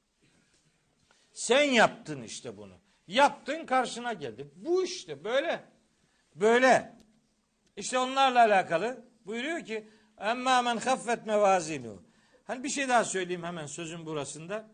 Sen 1.33 1.63
yaptın 1.63 2.23
işte 2.23 2.57
bunu. 2.57 2.75
Yaptın 3.07 3.67
karşına 3.67 4.13
geldi. 4.13 4.51
Bu 4.57 4.85
işte 4.85 5.25
böyle. 5.25 5.65
Böyle. 6.35 6.97
İşte 7.77 7.99
onlarla 7.99 8.39
alakalı 8.39 9.05
buyuruyor 9.27 9.65
ki 9.65 9.89
emma 10.19 10.63
men 10.63 10.77
haffet 10.77 11.27
mevazinu. 11.27 12.03
Hani 12.49 12.65
bir 12.65 12.69
şey 12.69 12.89
daha 12.89 13.05
söyleyeyim 13.05 13.43
hemen 13.43 13.67
sözün 13.67 14.07
burasında. 14.07 14.69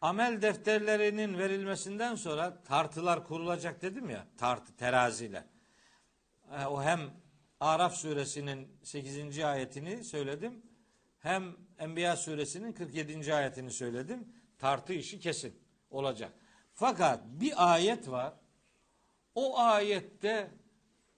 Amel 0.00 0.42
defterlerinin 0.42 1.38
verilmesinden 1.38 2.14
sonra 2.14 2.62
tartılar 2.62 3.26
kurulacak 3.26 3.82
dedim 3.82 4.10
ya. 4.10 4.26
Tartı, 4.36 4.76
teraziler. 4.76 5.44
E, 6.52 6.64
O 6.64 6.82
hem 6.82 7.00
Araf 7.60 7.94
suresinin 7.96 8.68
8. 8.82 9.38
ayetini 9.38 10.04
söyledim. 10.04 10.62
Hem 11.18 11.56
Enbiya 11.78 12.16
suresinin 12.16 12.72
47. 12.72 13.34
ayetini 13.34 13.70
söyledim. 13.70 14.28
Tartı 14.58 14.92
işi 14.92 15.20
kesin 15.20 15.60
olacak. 15.90 16.32
Fakat 16.74 17.20
bir 17.24 17.72
ayet 17.72 18.10
var. 18.10 18.34
O 19.34 19.58
ayette 19.58 20.50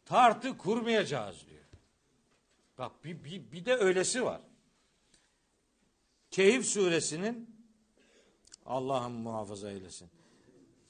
tartı 0.04 0.58
kurmayacağız 0.58 1.46
diyor. 1.46 1.53
Bak 2.78 3.04
bir, 3.04 3.24
bir, 3.24 3.52
bir 3.52 3.64
de 3.64 3.74
öylesi 3.74 4.24
var. 4.24 4.40
Keyif 6.30 6.66
suresinin 6.66 7.56
Allah'ım 8.66 9.12
muhafaza 9.12 9.70
eylesin. 9.70 10.10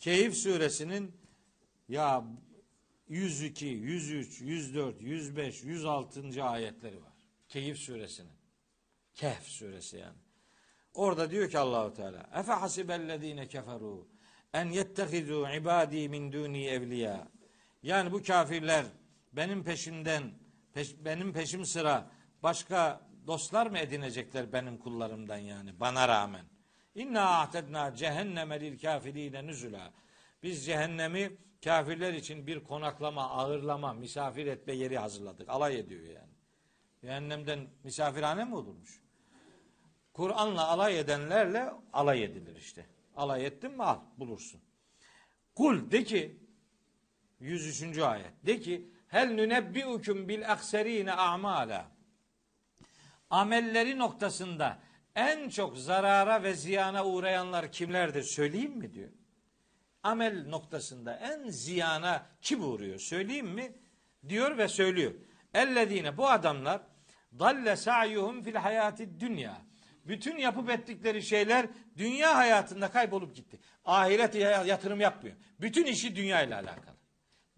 Keyif 0.01 0.35
suresinin 0.35 1.12
ya 1.89 2.24
102, 3.09 3.66
103, 3.66 4.41
104, 4.41 5.03
105, 5.03 5.64
106. 5.64 6.45
ayetleri 6.45 7.03
var. 7.03 7.12
Keyif 7.49 7.78
suresinin. 7.78 8.32
Kehf 9.14 9.47
suresi 9.47 9.97
yani. 9.97 10.18
Orada 10.95 11.30
diyor 11.30 11.51
ki 11.51 11.59
Allahu 11.59 11.95
Teala: 11.95 12.30
"Efe 12.35 12.53
hasibellezine 12.53 13.49
keferu 13.49 14.09
en 14.53 14.70
yettehizu 14.70 15.47
ibadi 15.57 16.09
min 16.09 16.32
duni 16.32 16.66
evliya." 16.66 17.28
Yani 17.82 18.12
bu 18.12 18.22
kafirler 18.22 18.85
benim 19.32 19.64
peşimden 19.64 20.32
peş- 20.74 21.04
benim 21.04 21.32
peşim 21.32 21.64
sıra 21.64 22.10
başka 22.42 23.00
dostlar 23.26 23.66
mı 23.66 23.78
edinecekler 23.78 24.52
benim 24.52 24.78
kullarımdan 24.78 25.38
yani 25.38 25.80
bana 25.80 26.08
rağmen? 26.08 26.44
İnna 26.94 27.40
ahtedna 27.40 27.94
cehenneme 27.94 28.60
lil 28.60 28.78
kafirine 28.78 29.46
nüzula. 29.46 29.92
Biz 30.42 30.66
cehennemi 30.66 31.32
kafirler 31.64 32.12
için 32.12 32.46
bir 32.46 32.64
konaklama, 32.64 33.30
ağırlama, 33.30 33.92
misafir 33.92 34.46
etme 34.46 34.72
yeri 34.72 34.98
hazırladık. 34.98 35.48
Alay 35.48 35.78
ediyor 35.78 36.02
yani. 36.02 36.32
Cehennemden 37.00 37.66
misafirhane 37.84 38.44
mi 38.44 38.54
olurmuş? 38.54 39.00
Kur'an'la 40.12 40.68
alay 40.68 41.00
edenlerle 41.00 41.72
alay 41.92 42.24
edilir 42.24 42.56
işte. 42.56 42.86
Alay 43.16 43.46
ettin 43.46 43.70
mi 43.70 43.84
al 43.84 44.00
bulursun. 44.18 44.60
Kul 45.54 45.90
de 45.90 46.04
ki 46.04 46.36
103. 47.40 47.98
ayet 47.98 48.46
de 48.46 48.60
ki 48.60 48.88
hel 49.14 49.28
nünebbiukum 49.28 50.28
bil 50.28 50.52
akserine 50.52 51.12
a'mala 51.12 51.90
amelleri 53.30 53.98
noktasında 53.98 54.78
en 55.14 55.48
çok 55.48 55.78
zarara 55.78 56.42
ve 56.42 56.54
ziyana 56.54 57.06
uğrayanlar 57.06 57.72
kimlerdir 57.72 58.22
söyleyeyim 58.22 58.72
mi 58.72 58.94
diyor. 58.94 59.10
Amel 60.02 60.46
noktasında 60.48 61.16
en 61.16 61.48
ziyana 61.48 62.26
kim 62.40 62.64
uğruyor 62.64 62.98
söyleyeyim 62.98 63.48
mi? 63.48 63.72
Diyor 64.28 64.58
ve 64.58 64.68
söylüyor. 64.68 65.12
Ellezine 65.54 66.16
bu 66.16 66.28
adamlar 66.28 66.80
dalle 67.38 67.76
sa'yuhum 67.76 68.42
fil 68.42 68.54
hayati 68.54 69.20
dünya. 69.20 69.56
Bütün 70.04 70.36
yapıp 70.36 70.70
ettikleri 70.70 71.22
şeyler 71.22 71.66
dünya 71.96 72.36
hayatında 72.36 72.90
kaybolup 72.90 73.36
gitti. 73.36 73.60
Ahirete 73.84 74.38
yatırım 74.38 75.00
yapmıyor. 75.00 75.36
Bütün 75.60 75.84
işi 75.84 76.16
dünya 76.16 76.42
ile 76.42 76.54
alakalı. 76.54 76.93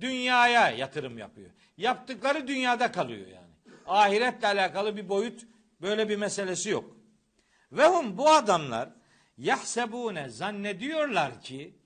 Dünyaya 0.01 0.71
yatırım 0.71 1.19
yapıyor. 1.19 1.51
Yaptıkları 1.77 2.49
dünyada 2.49 2.93
kalıyor 2.93 3.27
yani. 3.27 3.77
Ahiretle 3.87 4.47
alakalı 4.47 4.97
bir 4.97 5.09
boyut 5.09 5.47
böyle 5.81 6.09
bir 6.09 6.17
meselesi 6.17 6.71
yok. 6.71 6.97
Ve 7.73 7.87
hum 7.87 8.19
bu 8.19 8.31
adamlar 8.31 8.89
yahsebune 9.39 10.29
zannediyorlar 10.29 11.41
ki 11.41 11.79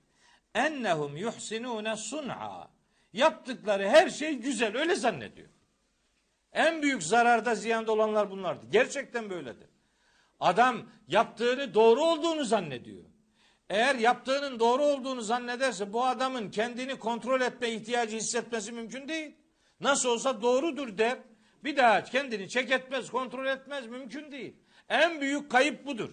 ennehum 0.55 1.17
yuhsinune 1.17 1.97
sun'a. 1.97 2.71
Yaptıkları 3.13 3.89
her 3.89 4.11
şey 4.11 4.35
güzel 4.35 4.77
öyle 4.77 4.95
zannediyor. 4.95 5.49
En 6.53 6.83
büyük 6.83 7.03
zararda 7.03 7.55
ziyanda 7.55 7.93
olanlar 7.93 8.31
bunlardı. 8.31 8.67
Gerçekten 8.71 9.31
böyledir. 9.31 9.69
Adam 10.41 10.83
yaptığını 11.09 11.75
doğru 11.75 12.05
olduğunu 12.05 12.45
zannediyor. 12.45 13.05
Eğer 13.71 13.95
yaptığının 13.95 14.59
doğru 14.61 14.83
olduğunu 14.83 15.23
zannederse 15.23 15.93
bu 15.93 16.05
adamın 16.05 16.51
kendini 16.51 16.99
kontrol 16.99 17.41
etme 17.41 17.69
ihtiyacı 17.69 18.17
hissetmesi 18.17 18.73
mümkün 18.73 19.09
değil. 19.09 19.35
Nasıl 19.81 20.09
olsa 20.09 20.43
doğrudur 20.43 20.99
der. 20.99 21.19
Bir 21.65 21.77
daha 21.77 22.05
kendini 22.05 22.49
çek 22.49 22.71
etmez, 22.71 23.11
kontrol 23.11 23.47
etmez 23.47 23.87
mümkün 23.87 24.33
değil. 24.33 24.57
En 24.89 25.21
büyük 25.21 25.51
kayıp 25.51 25.87
budur. 25.87 26.11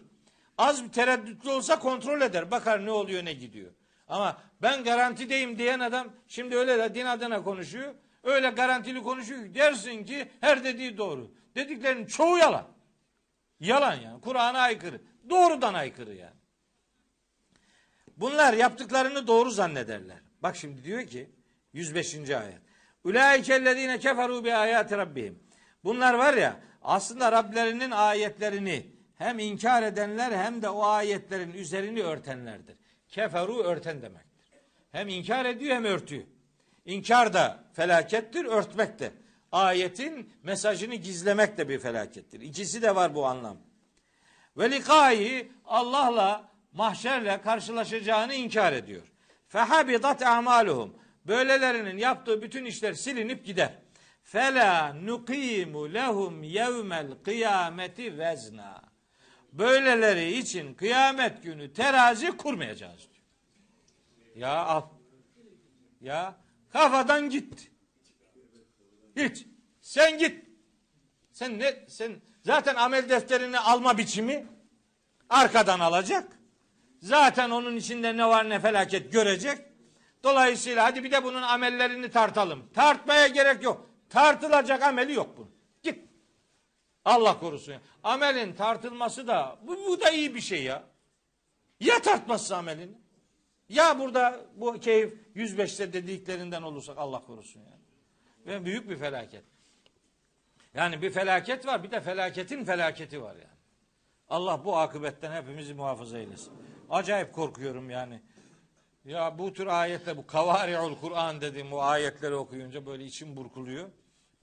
Az 0.58 0.84
bir 0.84 0.92
tereddütlü 0.92 1.50
olsa 1.50 1.80
kontrol 1.80 2.22
eder. 2.22 2.52
Bakar 2.52 2.86
ne 2.86 2.92
oluyor 2.92 3.26
ne 3.26 3.34
gidiyor. 3.34 3.72
Ama 4.08 4.42
ben 4.62 4.84
garantideyim 4.84 5.58
diyen 5.58 5.80
adam 5.80 6.08
şimdi 6.28 6.58
öyle 6.58 6.78
de 6.78 6.96
din 6.96 7.06
adına 7.06 7.44
konuşuyor. 7.44 7.96
Öyle 8.24 8.50
garantili 8.50 9.04
konuşuyor 9.04 9.54
dersin 9.54 10.06
ki 10.06 10.32
her 10.42 10.64
dediği 10.64 10.98
doğru. 10.98 11.32
Dediklerinin 11.56 12.06
çoğu 12.06 12.38
yalan. 12.38 12.68
Yalan 13.60 13.96
yani. 13.96 14.22
Kur'an'a 14.22 14.60
aykırı. 14.60 15.02
Doğrudan 15.30 15.74
aykırı 15.74 16.14
yani. 16.14 16.37
Bunlar 18.18 18.54
yaptıklarını 18.54 19.28
doğru 19.28 19.52
zannederler. 19.52 20.18
Bak 20.44 20.56
şimdi 20.56 20.84
diyor 20.84 21.08
ki 21.08 21.30
105. 21.74 22.16
ayet. 22.16 22.62
Ulaikellezine 23.04 24.00
keferu 24.00 24.44
bi 24.44 24.54
ayati 24.54 24.98
rabbihim. 24.98 25.40
Bunlar 25.84 26.14
var 26.14 26.34
ya 26.34 26.60
aslında 26.82 27.32
Rablerinin 27.32 27.92
ayetlerini 27.92 28.86
hem 29.16 29.40
inkar 29.40 29.84
edenler 29.84 30.32
hem 30.32 30.62
de 30.62 30.70
o 30.70 30.84
ayetlerin 30.84 31.54
üzerini 31.54 32.02
örtenlerdir. 32.02 32.76
Keferu 33.08 33.58
örten 33.58 34.02
demektir. 34.02 34.46
Hem 34.92 35.08
inkar 35.08 35.46
ediyor 35.46 35.76
hem 35.76 35.86
örtüyor. 35.86 36.24
İnkar 36.86 37.34
da 37.34 37.64
felakettir, 37.74 38.46
örtmek 38.46 39.00
de. 39.00 39.12
Ayetin 39.52 40.34
mesajını 40.44 40.96
gizlemek 40.96 41.58
de 41.58 41.70
bir 41.70 41.80
felakettir. 41.80 42.42
İkisi 42.42 42.82
de 42.82 42.96
var 42.96 43.16
bu 43.16 43.26
anlam. 43.26 43.58
Ve 44.58 44.72
likai 44.72 45.52
Allah'la 45.66 46.50
mahşerle 46.78 47.42
karşılaşacağını 47.42 48.34
inkar 48.34 48.74
ediyor. 48.74 49.04
Fehabidat 49.48 50.22
amaluhum. 50.22 50.98
Böylelerinin 51.26 51.98
yaptığı 51.98 52.42
bütün 52.42 52.66
işler 52.66 52.94
silinip 52.94 53.46
gider. 53.46 53.72
Fela 54.24 54.94
nuqimu 54.94 55.94
lehum 55.94 56.44
yevmel 56.44 57.08
kıyameti 57.24 58.18
vezna. 58.18 58.82
Böyleleri 59.54 60.38
için 60.38 60.74
kıyamet 60.74 61.44
günü 61.44 61.74
terazi 61.74 62.38
kurmayacağız 62.38 63.00
diyor. 63.14 63.26
Ya 64.36 64.66
al. 64.66 64.84
Ya 66.02 66.36
kafadan 66.70 67.30
git. 67.30 67.72
Hiç. 69.16 69.46
Sen 69.82 70.18
git. 70.18 70.46
Sen 71.32 71.60
ne 71.60 71.86
sen 71.88 72.22
zaten 72.44 72.76
amel 72.76 73.10
defterini 73.10 73.60
alma 73.60 73.98
biçimi 73.98 74.46
arkadan 75.30 75.80
alacak. 75.80 76.37
Zaten 77.02 77.50
onun 77.50 77.76
içinde 77.76 78.18
ne 78.18 78.28
var 78.28 78.50
ne 78.50 78.60
felaket 78.60 79.12
görecek. 79.12 79.58
Dolayısıyla 80.24 80.84
hadi 80.84 81.04
bir 81.04 81.12
de 81.12 81.24
bunun 81.24 81.42
amellerini 81.42 82.12
tartalım. 82.12 82.70
Tartmaya 82.74 83.28
gerek 83.28 83.64
yok. 83.64 83.90
Tartılacak 84.10 84.84
ameli 84.84 85.14
yok 85.14 85.38
bunun. 85.38 85.52
Git. 85.84 86.00
Allah 87.06 87.40
korusun. 87.40 87.76
Amelin 88.04 88.54
tartılması 88.54 89.28
da 89.28 89.58
bu, 89.62 89.78
bu 89.88 90.02
da 90.02 90.10
iyi 90.10 90.36
bir 90.36 90.42
şey 90.42 90.64
ya. 90.64 90.84
Ya 91.80 92.02
tartmazsa 92.02 92.58
amelini? 92.58 92.98
Ya 93.70 94.00
burada 94.00 94.40
bu 94.56 94.80
keyif 94.80 95.14
105'te 95.36 95.94
dediklerinden 95.94 96.62
olursak 96.62 96.98
Allah 96.98 97.26
korusun 97.26 97.60
yani. 97.60 97.82
Ve 98.46 98.66
büyük 98.66 98.90
bir 98.90 98.98
felaket. 98.98 99.44
Yani 100.74 101.02
bir 101.02 101.10
felaket 101.10 101.68
var 101.68 101.84
bir 101.84 101.92
de 101.92 102.02
felaketin 102.02 102.66
felaketi 102.66 103.22
var 103.22 103.36
yani. 103.36 103.58
Allah 104.30 104.66
bu 104.66 104.78
akıbetten 104.78 105.32
hepimizi 105.32 105.74
muhafaza 105.74 106.18
eylesin. 106.18 106.54
Acayip 106.90 107.34
korkuyorum 107.34 107.90
yani. 107.90 108.22
Ya 109.06 109.38
bu 109.38 109.54
tür 109.54 109.68
ayetler 109.68 110.18
bu 110.18 110.28
kavari'ul 110.28 110.96
Kur'an 110.96 111.42
dediğim 111.42 111.72
bu 111.72 111.84
ayetleri 111.84 112.36
okuyunca 112.36 112.86
böyle 112.86 113.06
içim 113.06 113.36
burkuluyor. 113.36 113.90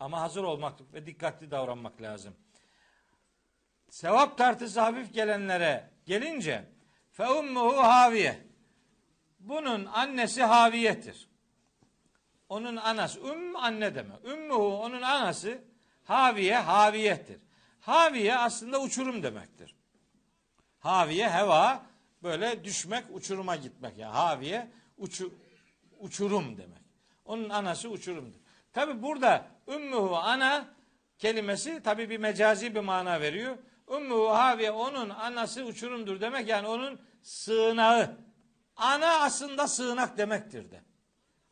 Ama 0.00 0.20
hazır 0.20 0.44
olmak 0.44 0.94
ve 0.94 1.06
dikkatli 1.06 1.50
davranmak 1.50 2.02
lazım. 2.02 2.34
sevap 3.88 4.38
tartısı 4.38 4.80
hafif 4.80 5.14
gelenlere 5.14 5.90
gelince 6.06 6.64
fe 7.12 7.28
ummuhu 7.28 7.76
haviye. 7.76 8.46
Bunun 9.40 9.86
annesi 9.86 10.42
haviyetir. 10.42 11.28
Onun 12.48 12.76
anası 12.76 13.20
ümm 13.20 13.56
anne 13.56 13.94
demek. 13.94 14.24
Ümmühu 14.24 14.78
onun 14.78 15.02
anası 15.02 15.64
haviye 16.04 16.58
haviyettir. 16.58 17.40
Haviye 17.80 18.36
aslında 18.36 18.80
uçurum 18.80 19.22
demektir. 19.22 19.74
Haviye 20.78 21.30
heva 21.30 21.86
böyle 22.24 22.64
düşmek 22.64 23.04
uçuruma 23.12 23.56
gitmek 23.56 23.98
yani 23.98 24.12
haviye 24.12 24.70
uçu, 24.98 25.34
uçurum 25.98 26.58
demek. 26.58 26.82
Onun 27.24 27.48
anası 27.48 27.88
uçurumdur. 27.88 28.38
Tabi 28.72 29.02
burada 29.02 29.46
ümmühu 29.68 30.16
ana 30.16 30.66
kelimesi 31.18 31.82
tabi 31.82 32.10
bir 32.10 32.18
mecazi 32.18 32.74
bir 32.74 32.80
mana 32.80 33.20
veriyor. 33.20 33.58
Ümmühu 33.90 34.28
haviye 34.28 34.70
onun 34.70 35.10
anası 35.10 35.64
uçurumdur 35.64 36.20
demek 36.20 36.48
yani 36.48 36.68
onun 36.68 37.00
sığınağı. 37.22 38.16
Ana 38.76 39.20
aslında 39.20 39.68
sığınak 39.68 40.18
demektir 40.18 40.70
de. 40.70 40.80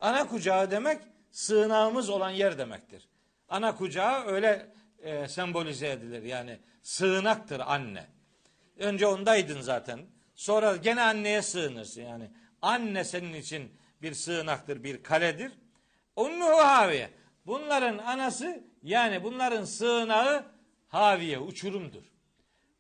Ana 0.01 0.29
kucağı 0.29 0.71
demek 0.71 1.03
sığınağımız 1.31 2.11
olan 2.11 2.31
yer 2.31 2.59
demektir. 2.59 3.09
Ana 3.49 3.77
kucağı 3.77 4.27
öyle 4.27 4.73
e, 4.99 5.29
sembolize 5.29 5.89
edilir 5.89 6.23
yani 6.23 6.59
sığınaktır 6.83 7.61
anne. 7.61 8.07
Önce 8.79 9.07
ondaydın 9.07 9.61
zaten. 9.61 10.01
Sonra 10.43 10.77
gene 10.77 11.03
anneye 11.03 11.43
sığınırsın 11.43 12.03
yani. 12.03 12.31
Anne 12.63 13.05
senin 13.05 13.35
için 13.35 13.73
bir 14.03 14.15
sığınaktır, 14.15 14.85
bir 14.85 15.03
kaledir. 15.03 15.53
Ummuhu 16.17 16.57
haviye. 16.57 17.11
Bunların 17.47 17.99
anası 17.99 18.65
yani 18.83 19.25
bunların 19.25 19.65
sığınağı 19.65 20.45
haviye, 20.89 21.39
uçurumdur. 21.39 22.03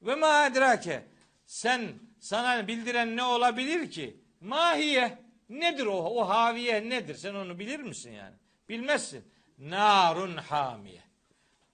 Ve 0.02 0.14
ma 0.14 0.46
edrake. 0.46 1.04
Sen 1.46 1.92
sana 2.20 2.68
bildiren 2.68 3.16
ne 3.16 3.22
olabilir 3.22 3.90
ki? 3.90 4.20
Mahiye. 4.40 5.18
Nedir 5.48 5.86
o? 5.86 5.96
O 5.96 6.28
haviye 6.28 6.88
nedir? 6.88 7.14
Sen 7.14 7.34
onu 7.34 7.58
bilir 7.58 7.80
misin 7.80 8.12
yani? 8.12 8.36
Bilmezsin. 8.68 9.24
Narun 9.58 10.36
hamiye. 10.36 11.02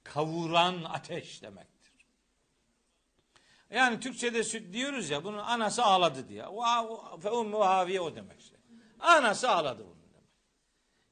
Kavuran 0.05 0.85
ateş 0.85 1.43
demektir. 1.43 1.78
Yani 3.71 4.01
Türkçe'de 4.01 4.45
süt 4.45 4.73
diyoruz 4.73 5.11
ya 5.11 5.25
bunun 5.25 5.39
anası 5.39 5.85
ağladı 5.85 6.29
diye. 6.29 6.45
Fe 7.23 7.31
ummu 7.31 7.61
haviye 7.61 8.01
o 8.01 8.17
demek 8.17 8.41
işte. 8.41 8.57
Anası 9.01 9.51
ağladı 9.51 9.85
bunun 9.85 10.13
demek. 10.15 10.29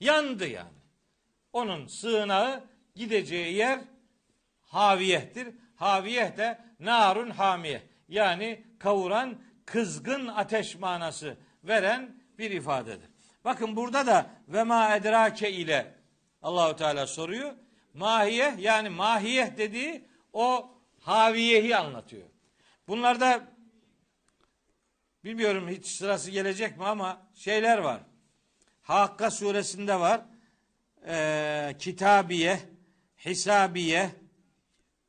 Yandı 0.01 0.47
yani. 0.47 0.79
Onun 1.53 1.87
sığınağı 1.87 2.65
gideceği 2.95 3.55
yer 3.55 3.81
haviyehtir. 4.61 5.55
Haviyeh 5.77 6.37
de 6.37 6.59
narun 6.81 7.31
hamiye. 7.31 7.83
Yani 8.09 8.65
kavuran 8.79 9.41
kızgın 9.67 10.27
ateş 10.27 10.79
manası 10.79 11.37
veren 11.65 12.23
bir 12.39 12.51
ifadedir. 12.51 13.11
Bakın 13.45 13.77
burada 13.77 14.07
da 14.07 14.27
ve 14.49 14.63
ma 14.63 14.97
edrake 14.97 15.53
ile 15.53 15.95
Allahu 16.43 16.77
Teala 16.77 17.07
soruyor. 17.07 17.55
Mahiye 17.95 18.55
yani 18.59 18.89
mahiyeh 18.89 19.57
dediği 19.57 20.09
o 20.33 20.71
haviyehi 21.01 21.77
anlatıyor. 21.77 22.29
Bunlarda 22.89 23.49
bilmiyorum 25.25 25.69
hiç 25.69 25.87
sırası 25.87 26.31
gelecek 26.31 26.77
mi 26.77 26.85
ama 26.85 27.23
şeyler 27.35 27.79
var. 27.79 28.01
Hakka 28.83 29.31
suresinde 29.31 30.01
var. 30.01 30.21
Ee, 31.07 31.77
kitabiye, 31.79 32.61
hisabiye, 33.25 34.11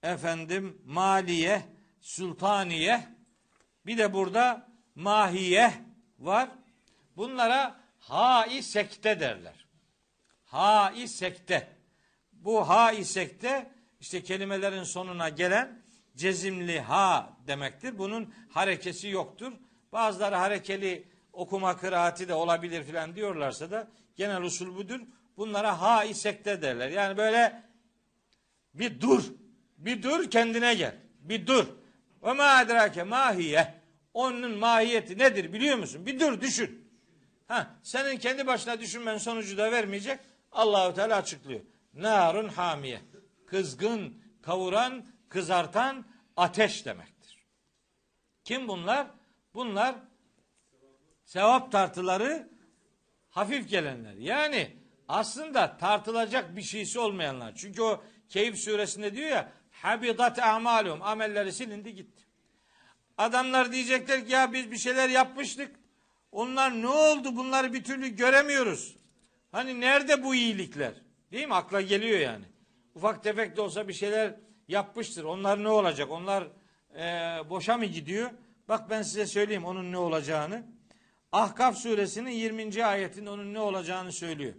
efendim 0.03 0.81
maliye, 0.85 1.61
sultaniye, 2.01 3.07
bir 3.85 3.97
de 3.97 4.13
burada 4.13 4.67
mahiye 4.95 5.73
var. 6.19 6.49
Bunlara 7.17 7.81
hai 7.99 8.63
sekte 8.63 9.19
derler. 9.19 9.65
Hai 10.45 11.07
sekte. 11.07 11.67
Bu 12.31 12.69
hai 12.69 13.05
sekte 13.05 13.71
işte 13.99 14.23
kelimelerin 14.23 14.83
sonuna 14.83 15.29
gelen 15.29 15.81
cezimli 16.15 16.79
ha 16.79 17.36
demektir. 17.47 17.97
Bunun 17.97 18.33
harekesi 18.49 19.07
yoktur. 19.07 19.53
Bazıları 19.91 20.35
harekeli 20.35 21.07
okuma 21.33 21.77
kıraati 21.77 22.27
de 22.27 22.33
olabilir 22.33 22.83
filan 22.83 23.15
diyorlarsa 23.15 23.71
da 23.71 23.87
genel 24.15 24.41
usul 24.41 24.75
budur. 24.75 24.99
Bunlara 25.37 25.81
ha 25.81 26.13
sekte 26.13 26.61
derler. 26.61 26.89
Yani 26.89 27.17
böyle 27.17 27.63
bir 28.73 29.01
dur. 29.01 29.23
Bir 29.77 30.03
dur 30.03 30.31
kendine 30.31 30.73
gel. 30.73 30.95
Bir 31.19 31.47
dur. 31.47 31.65
Ve 32.23 32.33
ma 32.33 32.61
edrake 32.61 33.03
mahiye. 33.03 33.73
Onun 34.13 34.51
mahiyeti 34.57 35.17
nedir 35.17 35.53
biliyor 35.53 35.77
musun? 35.77 36.05
Bir 36.05 36.19
dur 36.19 36.41
düşün. 36.41 36.87
Ha, 37.47 37.75
senin 37.83 38.17
kendi 38.17 38.47
başına 38.47 38.79
düşünmen 38.79 39.17
sonucu 39.17 39.57
da 39.57 39.71
vermeyecek. 39.71 40.19
Allahu 40.51 40.93
Teala 40.93 41.15
açıklıyor. 41.15 41.61
Narun 41.93 42.49
hamiye. 42.49 43.01
Kızgın, 43.45 44.21
kavuran, 44.41 45.05
kızartan 45.29 46.05
ateş 46.37 46.85
demektir. 46.85 47.16
Kim 48.47 48.67
bunlar? 48.67 49.07
Bunlar 49.53 49.95
sevap 51.25 51.71
tartıları 51.71 52.49
hafif 53.29 53.69
gelenler. 53.69 54.13
Yani 54.13 54.77
aslında 55.07 55.77
tartılacak 55.77 56.55
bir 56.55 56.61
şeysi 56.61 56.99
olmayanlar. 56.99 57.55
Çünkü 57.55 57.81
o 57.81 58.03
Keyif 58.29 58.57
suresinde 58.57 59.15
diyor 59.15 59.29
ya 59.29 59.51
habidat 59.71 60.39
amalum 60.39 61.01
amelleri 61.01 61.53
silindi 61.53 61.95
gitti. 61.95 62.23
Adamlar 63.17 63.71
diyecekler 63.71 64.25
ki 64.25 64.31
ya 64.31 64.53
biz 64.53 64.71
bir 64.71 64.77
şeyler 64.77 65.09
yapmıştık. 65.09 65.75
Onlar 66.31 66.81
ne 66.81 66.87
oldu 66.87 67.35
bunları 67.35 67.73
bir 67.73 67.83
türlü 67.83 68.07
göremiyoruz. 68.07 68.95
Hani 69.51 69.81
nerede 69.81 70.23
bu 70.23 70.35
iyilikler? 70.35 70.93
Değil 71.31 71.47
mi? 71.47 71.55
Akla 71.55 71.81
geliyor 71.81 72.19
yani. 72.19 72.45
Ufak 72.95 73.23
tefek 73.23 73.57
de 73.57 73.61
olsa 73.61 73.87
bir 73.87 73.93
şeyler 73.93 74.35
yapmıştır. 74.67 75.23
Onlar 75.23 75.63
ne 75.63 75.69
olacak? 75.69 76.11
Onlar 76.11 76.47
e, 76.97 77.03
boşa 77.49 77.77
mı 77.77 77.85
gidiyor? 77.85 78.29
Bak 78.69 78.89
ben 78.89 79.01
size 79.01 79.25
söyleyeyim 79.25 79.65
onun 79.65 79.91
ne 79.91 79.97
olacağını. 79.97 80.63
Ahkaf 81.31 81.77
suresinin 81.77 82.31
20. 82.31 82.85
ayetinde 82.85 83.29
onun 83.29 83.53
ne 83.53 83.59
olacağını 83.59 84.11
söylüyor. 84.11 84.53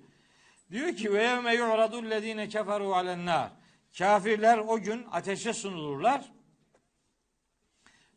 Diyor 0.70 0.96
ki 0.96 1.12
ve 1.12 1.22
yevme 1.22 1.54
yu'radul 1.54 2.10
lezine 2.10 2.48
keferu 2.48 2.94
alen 2.94 3.26
nar. 3.26 3.50
Kafirler 3.98 4.58
o 4.58 4.80
gün 4.80 5.06
ateşe 5.12 5.52
sunulurlar. 5.52 6.32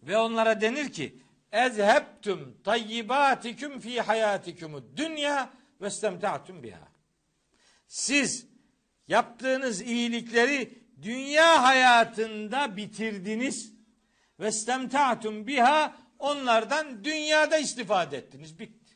Ve 0.04 0.18
onlara 0.18 0.62
denir 0.62 0.92
ki 0.92 1.16
ezhebtum 1.52 2.58
tayyibatikum 2.64 3.80
fi 3.80 4.02
hayatikum 4.02 4.98
dünya 4.98 5.50
ve 5.82 5.88
istemta'tum 5.88 6.64
biha. 6.64 6.88
Siz 7.88 8.48
yaptığınız 9.08 9.82
iyilikleri 9.82 10.74
dünya 11.02 11.64
hayatında 11.64 12.78
bitirdiniz 12.78 13.71
ve 14.42 14.48
istemta'tum 14.48 15.48
biha 15.48 15.96
onlardan 16.20 17.04
dünyada 17.04 17.58
istifade 17.58 18.18
ettiniz. 18.18 18.60
Bitti. 18.60 18.96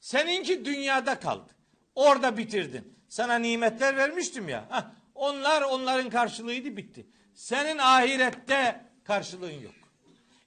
Seninki 0.00 0.64
dünyada 0.64 1.20
kaldı. 1.20 1.50
Orada 1.94 2.36
bitirdin. 2.36 2.98
Sana 3.08 3.38
nimetler 3.38 3.96
vermiştim 3.96 4.48
ya. 4.48 4.66
Heh, 4.70 4.84
onlar 5.14 5.62
onların 5.62 6.10
karşılığıydı 6.10 6.76
bitti. 6.76 7.06
Senin 7.34 7.78
ahirette 7.78 8.84
karşılığın 9.04 9.60
yok. 9.60 9.74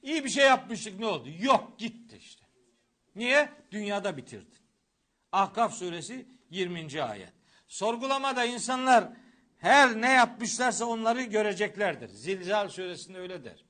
İyi 0.04 0.26
bir 0.26 0.30
şey 0.30 0.46
yapmıştık 0.46 1.00
ne 1.00 1.06
oldu? 1.06 1.30
Yok 1.40 1.80
gitti 1.80 2.18
işte. 2.18 2.44
Niye? 3.16 3.50
Dünyada 3.72 4.18
bitirdin. 4.18 4.60
Ahkaf 5.32 5.74
suresi 5.74 6.26
20. 6.50 7.04
ayet. 7.04 7.34
Sorgulamada 7.68 8.46
insanlar 8.46 9.10
her 9.58 10.02
ne 10.02 10.12
yapmışlarsa 10.12 10.86
onları 10.86 11.22
göreceklerdir. 11.22 12.08
Zilzal 12.08 12.70
suresinde 12.70 13.20
öyle 13.20 13.44
der. 13.44 13.66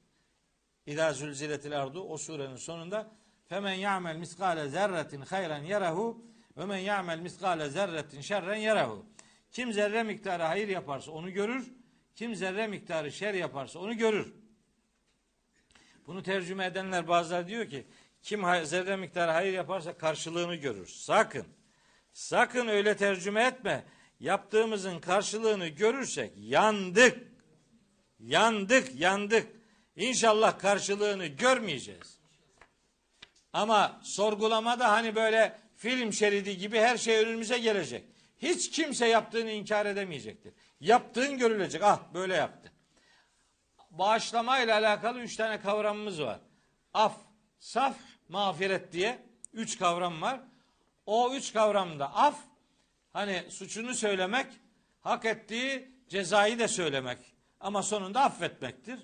İdâ 0.85 1.14
zülziletil 1.14 1.81
ardu 1.81 2.01
o 2.01 2.18
surenin 2.18 2.55
sonunda 2.55 3.11
femen 3.45 3.73
ya'mel 3.73 4.15
miskale 4.15 4.69
zerretin 4.69 5.22
hayran 5.22 5.64
yarahu 5.64 6.26
ve 6.57 6.65
men 6.65 6.77
ya'mel 6.77 7.19
miskale 7.19 7.69
zerretin 7.69 8.22
şerren 8.22 8.55
yarahu. 8.55 9.05
Kim 9.51 9.73
zerre 9.73 10.03
miktarı 10.03 10.43
hayır 10.43 10.68
yaparsa 10.68 11.11
onu 11.11 11.31
görür. 11.31 11.73
Kim 12.15 12.35
zerre 12.35 12.68
miktarı 12.68 13.11
şer 13.11 13.34
yaparsa 13.34 13.80
onu 13.80 13.97
görür. 13.97 14.34
Bunu 16.07 16.23
tercüme 16.23 16.65
edenler 16.65 17.07
bazıları 17.07 17.47
diyor 17.47 17.69
ki 17.69 17.85
kim 18.22 18.41
zerre 18.64 18.95
miktarı 18.95 19.31
hayır 19.31 19.53
yaparsa 19.53 19.97
karşılığını 19.97 20.55
görür. 20.55 20.88
Sakın. 20.88 21.45
Sakın 22.14 22.68
öyle 22.68 22.97
tercüme 22.97 23.43
etme. 23.43 23.84
Yaptığımızın 24.19 24.99
karşılığını 24.99 25.68
görürsek 25.68 26.31
yandık. 26.38 27.18
Yandık, 28.19 28.99
yandık. 28.99 29.62
İnşallah 29.95 30.59
karşılığını 30.59 31.25
görmeyeceğiz. 31.25 32.19
Ama 33.53 33.99
sorgulamada 34.03 34.91
hani 34.91 35.15
böyle 35.15 35.59
film 35.75 36.13
şeridi 36.13 36.57
gibi 36.57 36.79
her 36.79 36.97
şey 36.97 37.17
önümüze 37.17 37.59
gelecek. 37.59 38.05
Hiç 38.37 38.71
kimse 38.71 39.07
yaptığını 39.07 39.51
inkar 39.51 39.85
edemeyecektir. 39.85 40.53
Yaptığın 40.79 41.37
görülecek. 41.37 41.83
Ah 41.83 41.99
böyle 42.13 42.35
yaptı. 42.35 42.71
bağışlama 43.91 44.59
ile 44.59 44.73
alakalı 44.73 45.19
üç 45.19 45.35
tane 45.35 45.61
kavramımız 45.61 46.21
var. 46.21 46.39
Af, 46.93 47.15
saf, 47.59 47.97
mağfiret 48.29 48.91
diye 48.91 49.19
üç 49.53 49.79
kavram 49.79 50.21
var. 50.21 50.39
O 51.05 51.33
üç 51.33 51.53
kavramda 51.53 52.15
af, 52.15 52.39
hani 53.13 53.43
suçunu 53.49 53.93
söylemek, 53.93 54.47
hak 55.01 55.25
ettiği 55.25 55.91
cezayı 56.09 56.59
da 56.59 56.67
söylemek 56.67 57.17
ama 57.59 57.83
sonunda 57.83 58.21
affetmektir. 58.21 58.99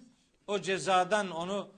O 0.50 0.62
cezadan 0.62 1.32
onu 1.32 1.72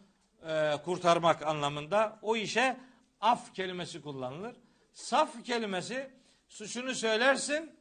e, 0.48 0.78
kurtarmak 0.86 1.48
anlamında 1.48 2.20
o 2.22 2.36
işe 2.36 2.78
af 3.22 3.54
kelimesi 3.54 4.02
kullanılır. 4.02 4.56
Saf 4.94 5.44
kelimesi 5.44 6.12
suçunu 6.48 6.96
söylersin, 6.96 7.76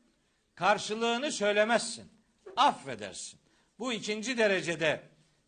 karşılığını 0.54 1.32
söylemezsin. 1.32 2.12
Affedersin. 2.56 3.40
Bu 3.78 3.92
ikinci 3.92 4.38
derecede 4.38 5.02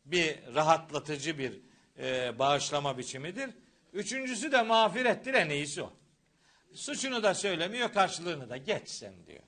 bir 0.04 0.54
rahatlatıcı 0.54 1.38
bir 1.38 1.60
e, 1.98 2.38
bağışlama 2.38 2.98
biçimidir. 2.98 3.50
Üçüncüsü 3.92 4.52
de 4.52 4.62
mağfirettir 4.62 5.34
en 5.34 5.48
iyisi 5.48 5.82
o. 5.82 5.92
Suçunu 6.74 7.22
da 7.22 7.34
söylemiyor, 7.34 7.92
karşılığını 7.92 8.50
da 8.50 8.56
geç 8.56 8.88
sen 8.88 9.26
diyor. 9.26 9.42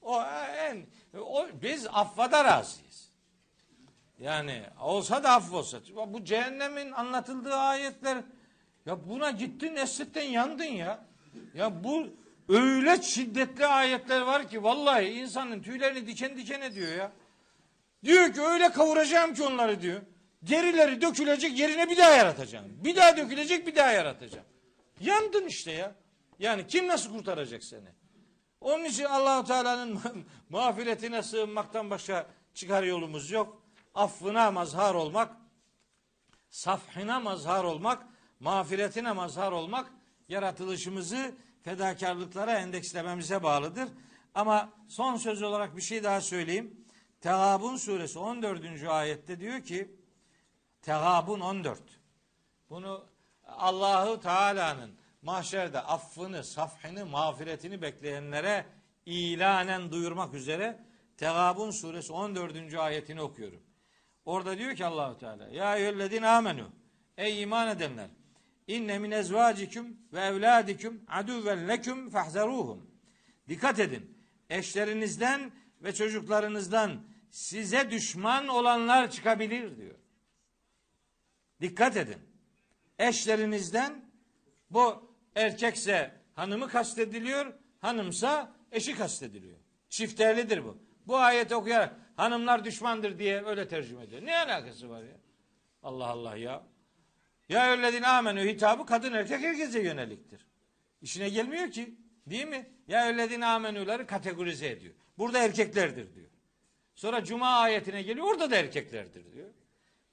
O 0.00 0.22
en 0.58 0.86
o 1.18 1.48
biz 1.62 1.86
affa 1.86 2.32
da 2.32 2.44
razıyız. 2.44 3.05
Yani 4.18 4.62
olsa 4.80 5.24
da 5.24 5.30
affolsa. 5.30 5.78
Bu 6.06 6.24
cehennemin 6.24 6.92
anlatıldığı 6.92 7.54
ayetler 7.54 8.18
ya 8.86 9.08
buna 9.08 9.30
gittin 9.30 9.76
esritten 9.76 10.24
yandın 10.24 10.64
ya. 10.64 11.04
Ya 11.54 11.84
bu 11.84 12.06
öyle 12.48 13.02
şiddetli 13.02 13.66
ayetler 13.66 14.20
var 14.20 14.48
ki 14.48 14.62
vallahi 14.62 15.04
insanın 15.04 15.62
tüylerini 15.62 16.06
diken 16.06 16.36
diken 16.36 16.60
ediyor 16.60 16.92
ya. 16.92 17.12
Diyor 18.04 18.32
ki 18.32 18.40
öyle 18.40 18.72
kavuracağım 18.72 19.34
ki 19.34 19.42
onları 19.42 19.82
diyor. 19.82 20.00
Derileri 20.42 21.00
dökülecek 21.00 21.58
yerine 21.58 21.90
bir 21.90 21.96
daha 21.96 22.10
yaratacağım. 22.10 22.66
Bir 22.84 22.96
daha 22.96 23.16
dökülecek 23.16 23.66
bir 23.66 23.76
daha 23.76 23.90
yaratacağım. 23.90 24.46
Yandın 25.00 25.46
işte 25.46 25.72
ya. 25.72 25.94
Yani 26.38 26.66
kim 26.66 26.88
nasıl 26.88 27.12
kurtaracak 27.12 27.64
seni? 27.64 27.88
Onun 28.60 28.84
için 28.84 29.04
Allahu 29.04 29.46
Teala'nın 29.46 30.00
mağfiretine 30.50 31.22
sığınmaktan 31.22 31.90
başka 31.90 32.26
çıkar 32.54 32.82
yolumuz 32.82 33.30
yok. 33.30 33.65
Affına 33.96 34.50
mazhar 34.50 34.94
olmak, 34.94 35.36
safhına 36.50 37.20
mazhar 37.20 37.64
olmak, 37.64 38.06
mağfiretine 38.40 39.12
mazhar 39.12 39.52
olmak 39.52 39.92
yaratılışımızı 40.28 41.34
fedakarlıklara 41.62 42.58
endekslememize 42.58 43.42
bağlıdır. 43.42 43.88
Ama 44.34 44.72
son 44.88 45.16
söz 45.16 45.42
olarak 45.42 45.76
bir 45.76 45.82
şey 45.82 46.04
daha 46.04 46.20
söyleyeyim. 46.20 46.86
Tegabun 47.20 47.76
suresi 47.76 48.18
14. 48.18 48.82
ayette 48.88 49.40
diyor 49.40 49.62
ki 49.62 49.96
Tegabun 50.82 51.40
14. 51.40 51.82
Bunu 52.70 53.06
Allahu 53.46 54.20
Teala'nın 54.20 54.98
mahşerde 55.22 55.80
affını, 55.80 56.44
safhını, 56.44 57.06
mağfiretini 57.06 57.82
bekleyenlere 57.82 58.66
ilanen 59.06 59.92
duyurmak 59.92 60.34
üzere 60.34 60.84
Tegabun 61.16 61.70
suresi 61.70 62.12
14. 62.12 62.74
ayetini 62.74 63.22
okuyorum. 63.22 63.65
Orada 64.26 64.58
diyor 64.58 64.74
ki 64.74 64.84
Allahu 64.84 65.18
Teala 65.18 65.48
ya 65.48 65.76
eyyühellezine 65.76 66.28
amenu 66.28 66.72
ey 67.16 67.42
iman 67.42 67.68
edenler 67.68 68.10
inne 68.66 68.98
min 68.98 69.10
ezvacikum 69.10 69.86
ve 70.12 70.20
evladikum 70.20 71.00
aduven 71.08 71.68
leküm 71.68 72.10
fahzeruhum 72.10 72.90
dikkat 73.48 73.78
edin 73.78 74.16
eşlerinizden 74.50 75.52
ve 75.82 75.94
çocuklarınızdan 75.94 77.02
size 77.30 77.90
düşman 77.90 78.48
olanlar 78.48 79.10
çıkabilir 79.10 79.76
diyor. 79.76 79.94
Dikkat 81.60 81.96
edin. 81.96 82.18
Eşlerinizden 82.98 84.04
bu 84.70 85.14
erkekse 85.34 86.20
hanımı 86.34 86.68
kastediliyor, 86.68 87.54
hanımsa 87.80 88.52
eşi 88.72 88.94
kastediliyor. 88.94 89.58
Çifterlidir 89.88 90.64
bu. 90.64 90.78
Bu 91.06 91.16
ayeti 91.16 91.54
okuyarak 91.54 92.05
hanımlar 92.16 92.64
düşmandır 92.64 93.18
diye 93.18 93.44
öyle 93.44 93.68
tercüme 93.68 94.04
ediyor. 94.04 94.26
Ne 94.26 94.38
alakası 94.38 94.90
var 94.90 95.02
ya? 95.02 95.16
Allah 95.82 96.06
Allah 96.06 96.36
ya. 96.36 96.62
Ya 97.48 97.72
öllezine 97.72 98.06
amenü 98.06 98.48
hitabı 98.48 98.86
kadın 98.86 99.12
erkek 99.12 99.40
herkese 99.40 99.82
yöneliktir. 99.82 100.46
İşine 101.02 101.28
gelmiyor 101.28 101.70
ki. 101.70 101.94
Değil 102.26 102.46
mi? 102.46 102.70
Ya 102.88 103.08
öllezine 103.08 103.46
amenüleri 103.46 104.06
kategorize 104.06 104.68
ediyor. 104.68 104.94
Burada 105.18 105.38
erkeklerdir 105.38 106.14
diyor. 106.14 106.30
Sonra 106.94 107.24
cuma 107.24 107.48
ayetine 107.48 108.02
geliyor 108.02 108.26
orada 108.26 108.50
da 108.50 108.56
erkeklerdir 108.56 109.32
diyor. 109.32 109.48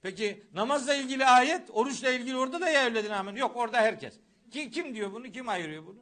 Peki 0.02 0.44
namazla 0.54 0.96
ilgili 0.96 1.26
ayet, 1.26 1.70
oruçla 1.72 2.10
ilgili 2.10 2.38
orada 2.38 2.62
da 2.62 2.70
ya 2.70 2.88
evledin 2.88 3.10
amin. 3.10 3.36
Yok 3.36 3.56
orada 3.56 3.82
herkes. 3.82 4.20
Kim, 4.52 4.72
kim 4.72 4.96
diyor 4.96 5.14
bunu? 5.14 5.32
Kim 5.32 5.50
ayırıyor 5.50 5.86
bunu? 5.86 6.00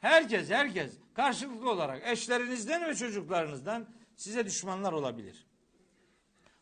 Herkes, 0.00 0.50
herkes 0.50 0.92
karşılıklı 1.14 1.70
olarak 1.70 2.06
eşlerinizden 2.06 2.88
ve 2.88 2.94
çocuklarınızdan 2.94 3.86
size 4.16 4.46
düşmanlar 4.46 4.92
olabilir. 4.92 5.46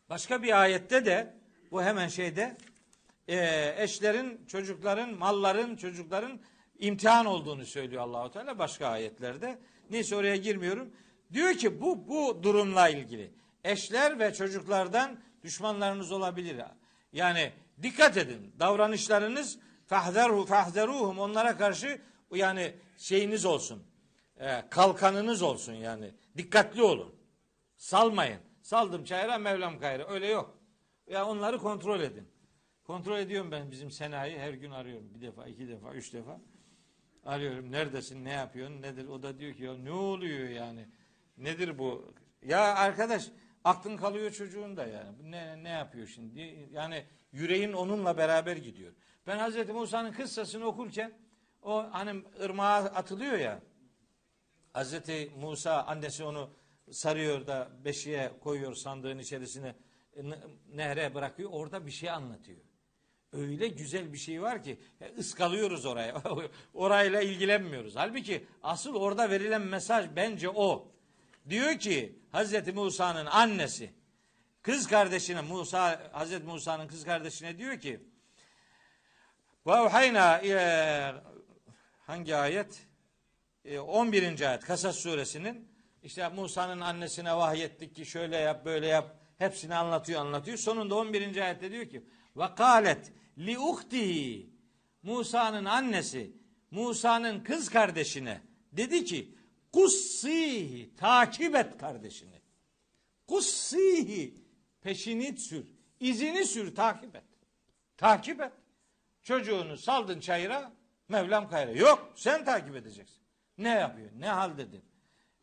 Başka 0.09 0.43
bir 0.43 0.61
ayette 0.61 1.05
de 1.05 1.33
bu 1.71 1.83
hemen 1.83 2.07
şeyde 2.07 2.57
e, 3.27 3.75
eşlerin, 3.77 4.45
çocukların, 4.47 5.13
malların, 5.13 5.75
çocukların 5.75 6.39
imtihan 6.79 7.25
olduğunu 7.25 7.65
söylüyor 7.65 8.01
Allahu 8.01 8.31
Teala 8.31 8.59
başka 8.59 8.87
ayetlerde. 8.87 9.59
Neyse 9.89 10.15
oraya 10.15 10.35
girmiyorum. 10.35 10.89
Diyor 11.33 11.53
ki 11.53 11.81
bu 11.81 12.07
bu 12.07 12.43
durumla 12.43 12.89
ilgili 12.89 13.31
eşler 13.63 14.19
ve 14.19 14.33
çocuklardan 14.33 15.19
düşmanlarınız 15.43 16.11
olabilir. 16.11 16.61
Yani 17.13 17.51
dikkat 17.83 18.17
edin. 18.17 18.55
Davranışlarınız 18.59 19.59
fahzeru 19.87 20.45
fahzeruhum 20.45 21.19
onlara 21.19 21.57
karşı 21.57 22.01
yani 22.33 22.73
şeyiniz 22.97 23.45
olsun. 23.45 23.83
E, 24.39 24.63
kalkanınız 24.69 25.41
olsun 25.41 25.73
yani. 25.73 26.11
Dikkatli 26.37 26.83
olun. 26.83 27.15
Salmayın. 27.81 28.39
Saldım 28.61 29.03
çayıra 29.03 29.37
Mevlam 29.37 29.79
gayrı. 29.79 30.07
Öyle 30.07 30.27
yok. 30.27 30.57
Ya 31.07 31.25
onları 31.25 31.57
kontrol 31.57 31.99
edin. 31.99 32.27
Kontrol 32.83 33.19
ediyorum 33.19 33.51
ben 33.51 33.71
bizim 33.71 33.91
Sena'yı 33.91 34.39
her 34.39 34.53
gün 34.53 34.71
arıyorum. 34.71 35.13
Bir 35.13 35.21
defa, 35.21 35.47
iki 35.47 35.67
defa, 35.67 35.93
üç 35.93 36.13
defa. 36.13 36.41
Arıyorum. 37.25 37.71
Neredesin? 37.71 38.25
Ne 38.25 38.31
yapıyorsun? 38.31 38.81
Nedir? 38.81 39.07
O 39.07 39.23
da 39.23 39.39
diyor 39.39 39.53
ki 39.53 39.63
ya 39.63 39.73
ne 39.73 39.91
oluyor 39.91 40.49
yani? 40.49 40.87
Nedir 41.37 41.79
bu? 41.79 42.13
Ya 42.41 42.75
arkadaş 42.75 43.27
aklın 43.63 43.97
kalıyor 43.97 44.31
çocuğun 44.31 44.77
da 44.77 44.85
yani. 44.85 45.31
Ne, 45.31 45.63
ne 45.63 45.69
yapıyor 45.69 46.07
şimdi? 46.07 46.69
Yani 46.71 47.05
yüreğin 47.31 47.73
onunla 47.73 48.17
beraber 48.17 48.57
gidiyor. 48.57 48.93
Ben 49.27 49.37
Hazreti 49.37 49.73
Musa'nın 49.73 50.11
kıssasını 50.11 50.65
okurken 50.65 51.13
o 51.61 51.85
hani 51.91 52.23
ırmağa 52.41 52.75
atılıyor 52.75 53.37
ya. 53.37 53.59
Hazreti 54.73 55.31
Musa 55.39 55.83
annesi 55.83 56.23
onu 56.23 56.60
sarıyor 56.91 57.47
da 57.47 57.69
beşiğe 57.85 58.31
koyuyor 58.41 58.75
sandığın 58.75 59.17
içerisine 59.17 59.75
nehre 60.73 61.15
bırakıyor. 61.15 61.49
Orada 61.53 61.85
bir 61.85 61.91
şey 61.91 62.09
anlatıyor. 62.09 62.59
Öyle 63.33 63.67
güzel 63.67 64.13
bir 64.13 64.17
şey 64.17 64.41
var 64.41 64.63
ki 64.63 64.79
ıskalıyoruz 65.17 65.85
oraya. 65.85 66.21
Orayla 66.73 67.21
ilgilenmiyoruz. 67.21 67.95
Halbuki 67.95 68.45
asıl 68.63 68.95
orada 68.95 69.29
verilen 69.29 69.61
mesaj 69.61 70.05
bence 70.15 70.49
o. 70.49 70.91
Diyor 71.49 71.79
ki 71.79 72.19
Hazreti 72.31 72.71
Musa'nın 72.71 73.25
annesi 73.25 73.93
kız 74.61 74.87
kardeşine 74.87 75.41
Musa 75.41 76.09
Hazreti 76.11 76.45
Musa'nın 76.45 76.87
kız 76.87 77.05
kardeşine 77.05 77.57
diyor 77.57 77.79
ki 77.79 77.99
ve 79.67 79.81
uhayna 79.81 80.41
hangi 82.05 82.35
ayet? 82.35 82.87
11. 83.87 84.49
ayet 84.49 84.65
Kasas 84.65 84.95
suresinin 84.95 85.70
işte 86.03 86.29
Musa'nın 86.29 86.81
annesine 86.81 87.35
vahyettik 87.35 87.95
ki 87.95 88.05
şöyle 88.05 88.37
yap 88.37 88.65
böyle 88.65 88.87
yap 88.87 89.19
hepsini 89.37 89.75
anlatıyor 89.75 90.21
anlatıyor. 90.21 90.57
Sonunda 90.57 90.95
11. 90.95 91.37
ayette 91.37 91.71
diyor 91.71 91.85
ki 91.85 92.05
ve 92.37 92.55
kalet 92.55 93.11
li 93.37 93.59
uhtihi 93.59 94.49
Musa'nın 95.03 95.65
annesi 95.65 96.31
Musa'nın 96.71 97.43
kız 97.43 97.69
kardeşine 97.69 98.41
dedi 98.71 99.05
ki 99.05 99.35
kussihi 99.73 100.95
takip 100.95 101.55
et 101.55 101.77
kardeşini. 101.77 102.41
Kussihi 103.27 104.41
peşini 104.81 105.37
sür. 105.37 105.65
izini 105.99 106.45
sür 106.45 106.75
takip 106.75 107.15
et. 107.15 107.23
Takip 107.97 108.41
et. 108.41 108.51
Çocuğunu 109.21 109.77
saldın 109.77 110.19
çayıra 110.19 110.71
Mevlam 111.07 111.49
kayra. 111.49 111.71
Yok 111.71 112.13
sen 112.15 112.45
takip 112.45 112.75
edeceksin. 112.75 113.21
Ne 113.57 113.69
yapıyor? 113.69 114.09
Ne 114.17 114.27
haldedir? 114.27 114.81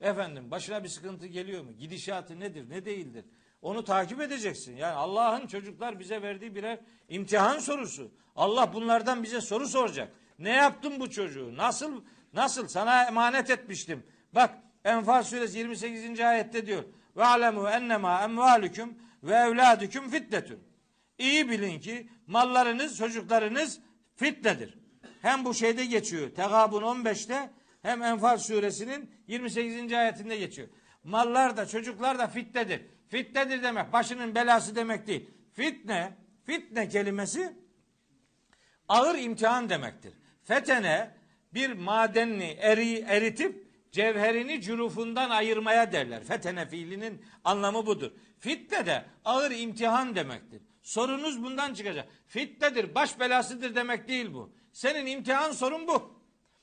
Efendim 0.00 0.50
başına 0.50 0.84
bir 0.84 0.88
sıkıntı 0.88 1.26
geliyor 1.26 1.64
mu? 1.64 1.72
Gidişatı 1.72 2.40
nedir? 2.40 2.70
Ne 2.70 2.84
değildir? 2.84 3.24
Onu 3.62 3.84
takip 3.84 4.20
edeceksin. 4.20 4.76
Yani 4.76 4.94
Allah'ın 4.94 5.46
çocuklar 5.46 6.00
bize 6.00 6.22
verdiği 6.22 6.54
birer 6.54 6.78
imtihan 7.08 7.58
sorusu. 7.58 8.10
Allah 8.36 8.72
bunlardan 8.72 9.22
bize 9.22 9.40
soru 9.40 9.66
soracak. 9.66 10.12
Ne 10.38 10.50
yaptın 10.50 11.00
bu 11.00 11.10
çocuğu? 11.10 11.56
Nasıl 11.56 12.04
nasıl 12.32 12.68
sana 12.68 13.04
emanet 13.04 13.50
etmiştim? 13.50 14.06
Bak 14.34 14.50
Enfal 14.84 15.22
suresi 15.22 15.58
28. 15.58 16.20
ayette 16.20 16.66
diyor. 16.66 16.84
Ve 17.16 17.24
alemu 17.24 17.68
ennema 17.68 18.22
emvalukum 18.22 18.94
ve 19.22 19.34
evladüküm 19.34 20.10
fitnetün. 20.10 20.58
İyi 21.18 21.50
bilin 21.50 21.80
ki 21.80 22.08
mallarınız, 22.26 22.98
çocuklarınız 22.98 23.80
fitnedir. 24.16 24.78
Hem 25.22 25.44
bu 25.44 25.54
şeyde 25.54 25.86
geçiyor. 25.86 26.30
Tegabun 26.30 26.82
15'te 26.82 27.50
hem 27.82 28.02
Enfal 28.02 28.38
suresinin 28.38 29.10
28. 29.26 29.92
ayetinde 29.92 30.36
geçiyor. 30.36 30.68
Mallar 31.04 31.56
da 31.56 31.66
çocuklar 31.66 32.18
da 32.18 32.26
fitnedir. 32.26 32.82
Fitnedir 33.08 33.62
demek 33.62 33.92
başının 33.92 34.34
belası 34.34 34.76
demek 34.76 35.06
değil. 35.06 35.30
Fitne, 35.52 36.16
fitne 36.44 36.88
kelimesi 36.88 37.56
ağır 38.88 39.18
imtihan 39.18 39.68
demektir. 39.68 40.12
Fetene 40.44 41.14
bir 41.54 41.72
madenini 41.72 42.56
eri, 42.60 42.98
eritip 42.98 43.68
cevherini 43.92 44.60
cürufundan 44.62 45.30
ayırmaya 45.30 45.92
derler. 45.92 46.24
Fetene 46.24 46.66
fiilinin 46.66 47.24
anlamı 47.44 47.86
budur. 47.86 48.12
Fitne 48.38 48.86
de 48.86 49.04
ağır 49.24 49.50
imtihan 49.50 50.14
demektir. 50.14 50.62
Sorunuz 50.82 51.42
bundan 51.42 51.74
çıkacak. 51.74 52.08
Fitnedir, 52.26 52.94
baş 52.94 53.20
belasıdır 53.20 53.74
demek 53.74 54.08
değil 54.08 54.34
bu. 54.34 54.52
Senin 54.72 55.06
imtihan 55.06 55.52
sorun 55.52 55.86
bu. 55.86 56.17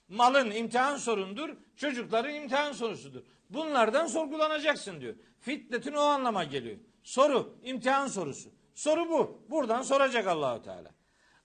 Malın 0.09 0.51
imtihan 0.51 0.97
sorundur, 0.97 1.49
çocukların 1.75 2.33
imtihan 2.33 2.71
sorusudur. 2.71 3.23
Bunlardan 3.49 4.07
sorgulanacaksın 4.07 5.01
diyor. 5.01 5.15
Fitnetin 5.39 5.93
o 5.93 6.01
anlama 6.01 6.43
geliyor. 6.43 6.77
Soru, 7.03 7.57
imtihan 7.63 8.07
sorusu. 8.07 8.49
Soru 8.75 9.09
bu. 9.09 9.45
Buradan 9.49 9.81
soracak 9.81 10.27
Allahu 10.27 10.61
Teala. 10.61 10.91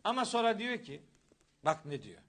Ama 0.04 0.24
sonra 0.24 0.58
diyor 0.58 0.82
ki, 0.82 1.02
bak 1.64 1.86
ne 1.86 2.02
diyor. 2.02 2.20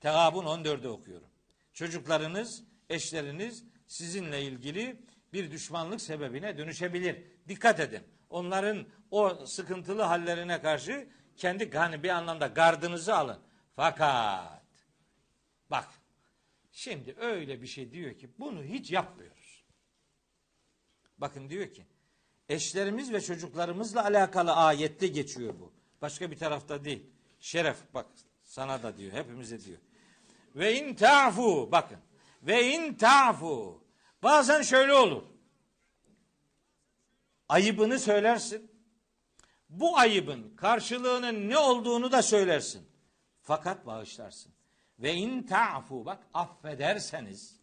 Tegabun 0.00 0.44
14'ü 0.44 0.88
okuyorum. 0.88 1.28
Çocuklarınız, 1.72 2.64
eşleriniz 2.90 3.64
sizinle 3.86 4.42
ilgili 4.42 4.96
bir 5.32 5.50
düşmanlık 5.50 6.00
sebebine 6.00 6.58
dönüşebilir. 6.58 7.22
Dikkat 7.48 7.80
edin. 7.80 8.02
Onların 8.30 8.86
o 9.10 9.46
sıkıntılı 9.46 10.02
hallerine 10.02 10.62
karşı 10.62 11.08
kendi 11.36 11.70
hani 11.76 12.02
bir 12.02 12.08
anlamda 12.08 12.46
gardınızı 12.46 13.16
alın. 13.16 13.38
Fakat 13.76 14.59
bak 15.70 15.88
şimdi 16.72 17.16
öyle 17.18 17.62
bir 17.62 17.66
şey 17.66 17.92
diyor 17.92 18.18
ki 18.18 18.30
bunu 18.38 18.62
hiç 18.62 18.90
yapmıyoruz. 18.90 19.64
Bakın 21.18 21.50
diyor 21.50 21.72
ki 21.72 21.86
eşlerimiz 22.48 23.12
ve 23.12 23.20
çocuklarımızla 23.20 24.04
alakalı 24.04 24.52
ayette 24.52 25.06
geçiyor 25.06 25.54
bu. 25.60 25.72
Başka 26.02 26.30
bir 26.30 26.38
tarafta 26.38 26.84
değil. 26.84 27.10
Şeref 27.40 27.76
bak 27.94 28.06
sana 28.44 28.82
da 28.82 28.96
diyor 28.96 29.12
hepimize 29.12 29.60
diyor. 29.60 29.78
Ve 30.56 30.78
in 30.78 30.94
ta'fu 30.94 31.68
bakın. 31.72 31.98
Ve 32.42 32.72
in 32.72 32.94
ta'fu. 32.94 33.84
Bazen 34.22 34.62
şöyle 34.62 34.92
olur. 34.94 35.22
Ayıbını 37.48 37.98
söylersin. 37.98 38.70
Bu 39.68 39.98
ayıbın 39.98 40.56
karşılığının 40.56 41.48
ne 41.48 41.58
olduğunu 41.58 42.12
da 42.12 42.22
söylersin. 42.22 42.88
Fakat 43.42 43.86
bağışlarsın. 43.86 44.52
Ve 45.02 45.14
in 45.14 45.42
ta'fu 45.42 46.04
bak 46.04 46.18
affederseniz. 46.34 47.60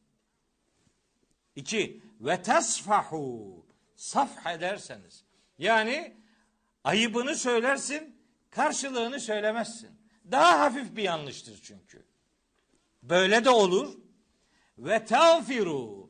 İki 1.56 2.02
ve 2.22 2.42
tasfahu 2.42 3.66
safh 3.96 4.48
ederseniz. 4.48 5.24
Yani 5.58 6.18
ayıbını 6.84 7.36
söylersin, 7.36 8.22
karşılığını 8.50 9.20
söylemezsin. 9.20 9.90
Daha 10.32 10.60
hafif 10.60 10.96
bir 10.96 11.04
yanlıştır 11.04 11.60
çünkü. 11.64 12.06
Böyle 13.04 13.46
de 13.46 13.50
olur. 13.50 13.98
Ve 14.78 15.06
tağfiru. 15.06 16.10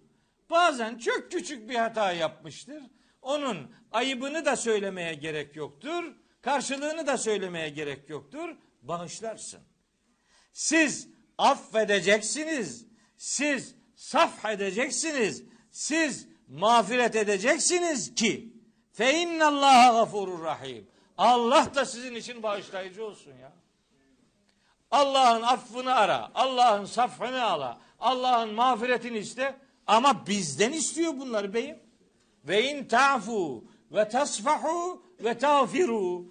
Bazen 0.49 0.97
çok 0.97 1.31
küçük 1.31 1.69
bir 1.69 1.75
hata 1.75 2.11
yapmıştır. 2.11 2.83
Onun 3.21 3.71
ayıbını 3.91 4.45
da 4.45 4.55
söylemeye 4.55 5.13
gerek 5.13 5.55
yoktur. 5.55 6.15
Karşılığını 6.41 7.07
da 7.07 7.17
söylemeye 7.17 7.69
gerek 7.69 8.09
yoktur. 8.09 8.55
Bağışlarsın. 8.81 9.61
Siz 10.53 11.16
affedeceksiniz. 11.37 12.85
Siz 13.17 13.75
saf 13.95 14.45
edeceksiniz. 14.45 15.43
Siz 15.71 16.27
mağfiret 16.47 17.15
edeceksiniz 17.15 18.15
ki 18.15 18.53
fe 18.93 19.13
innallaha 19.13 19.99
gafurur 19.99 20.43
rahim. 20.43 20.87
Allah 21.17 21.75
da 21.75 21.85
sizin 21.85 22.15
için 22.15 22.43
bağışlayıcı 22.43 23.05
olsun 23.05 23.31
ya. 23.41 23.53
Allah'ın 24.91 25.41
affını 25.41 25.95
ara. 25.95 26.31
Allah'ın 26.35 26.85
safhını 26.85 27.43
ala. 27.43 27.81
Allah'ın 27.99 28.53
mağfiretini 28.53 29.17
iste. 29.17 29.55
Ama 29.87 30.27
bizden 30.27 30.71
istiyor 30.71 31.19
bunları 31.19 31.53
beyim. 31.53 31.79
Ve 32.43 32.63
in 32.63 32.87
ta'fu 32.87 33.63
ve 33.91 34.09
tasfahu 34.09 35.03
ve 35.19 35.37
tağfiru. 35.37 36.25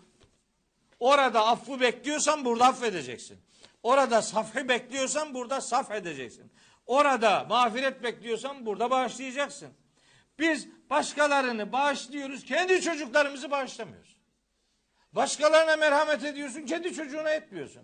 Orada 1.01 1.47
affı 1.47 1.81
bekliyorsan 1.81 2.45
burada 2.45 2.65
affedeceksin. 2.65 3.39
Orada 3.83 4.23
safhı 4.23 4.69
bekliyorsan 4.69 5.35
burada 5.35 5.61
saf 5.61 5.91
edeceksin. 5.91 6.53
Orada 6.87 7.45
mağfiret 7.49 8.03
bekliyorsan 8.03 8.67
burada 8.67 8.91
bağışlayacaksın. 8.91 9.75
Biz 10.39 10.69
başkalarını 10.91 11.73
bağışlıyoruz, 11.73 12.45
kendi 12.45 12.81
çocuklarımızı 12.81 13.51
bağışlamıyoruz. 13.51 14.17
Başkalarına 15.13 15.77
merhamet 15.77 16.25
ediyorsun, 16.25 16.63
kendi 16.63 16.95
çocuğuna 16.95 17.31
etmiyorsun. 17.31 17.83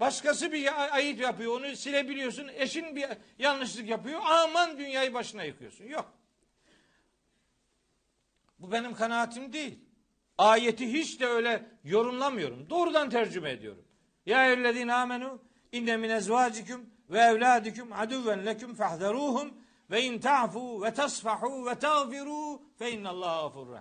Başkası 0.00 0.52
bir 0.52 0.94
ayıp 0.96 1.20
yapıyor, 1.20 1.60
onu 1.60 1.76
silebiliyorsun. 1.76 2.48
Eşin 2.48 2.96
bir 2.96 3.08
yanlışlık 3.38 3.88
yapıyor, 3.88 4.20
aman 4.24 4.78
dünyayı 4.78 5.14
başına 5.14 5.44
yıkıyorsun. 5.44 5.84
Yok. 5.84 6.12
Bu 8.58 8.72
benim 8.72 8.94
kanaatim 8.94 9.52
değil. 9.52 9.78
Ayeti 10.38 10.92
hiç 10.92 11.20
de 11.20 11.26
öyle 11.26 11.64
yorumlamıyorum. 11.84 12.70
Doğrudan 12.70 13.10
tercüme 13.10 13.50
ediyorum. 13.50 13.84
Ya 14.26 14.46
eyyühellezine 14.46 14.94
amenu 14.94 15.42
inne 15.72 15.96
min 15.96 16.10
ezvacikum 16.10 16.86
ve 17.10 17.18
evladikum 17.18 17.92
aduven 17.92 18.46
leküm 18.46 18.74
fahzeruhum 18.74 19.54
ve 19.90 20.02
in 20.02 20.18
ta'fu 20.18 20.82
ve 20.82 20.94
tasfahu 20.94 21.66
ve 21.66 21.74
tağfiru 21.74 22.62
fe 22.78 22.92
innallaha 22.92 23.42
gafurur. 23.42 23.76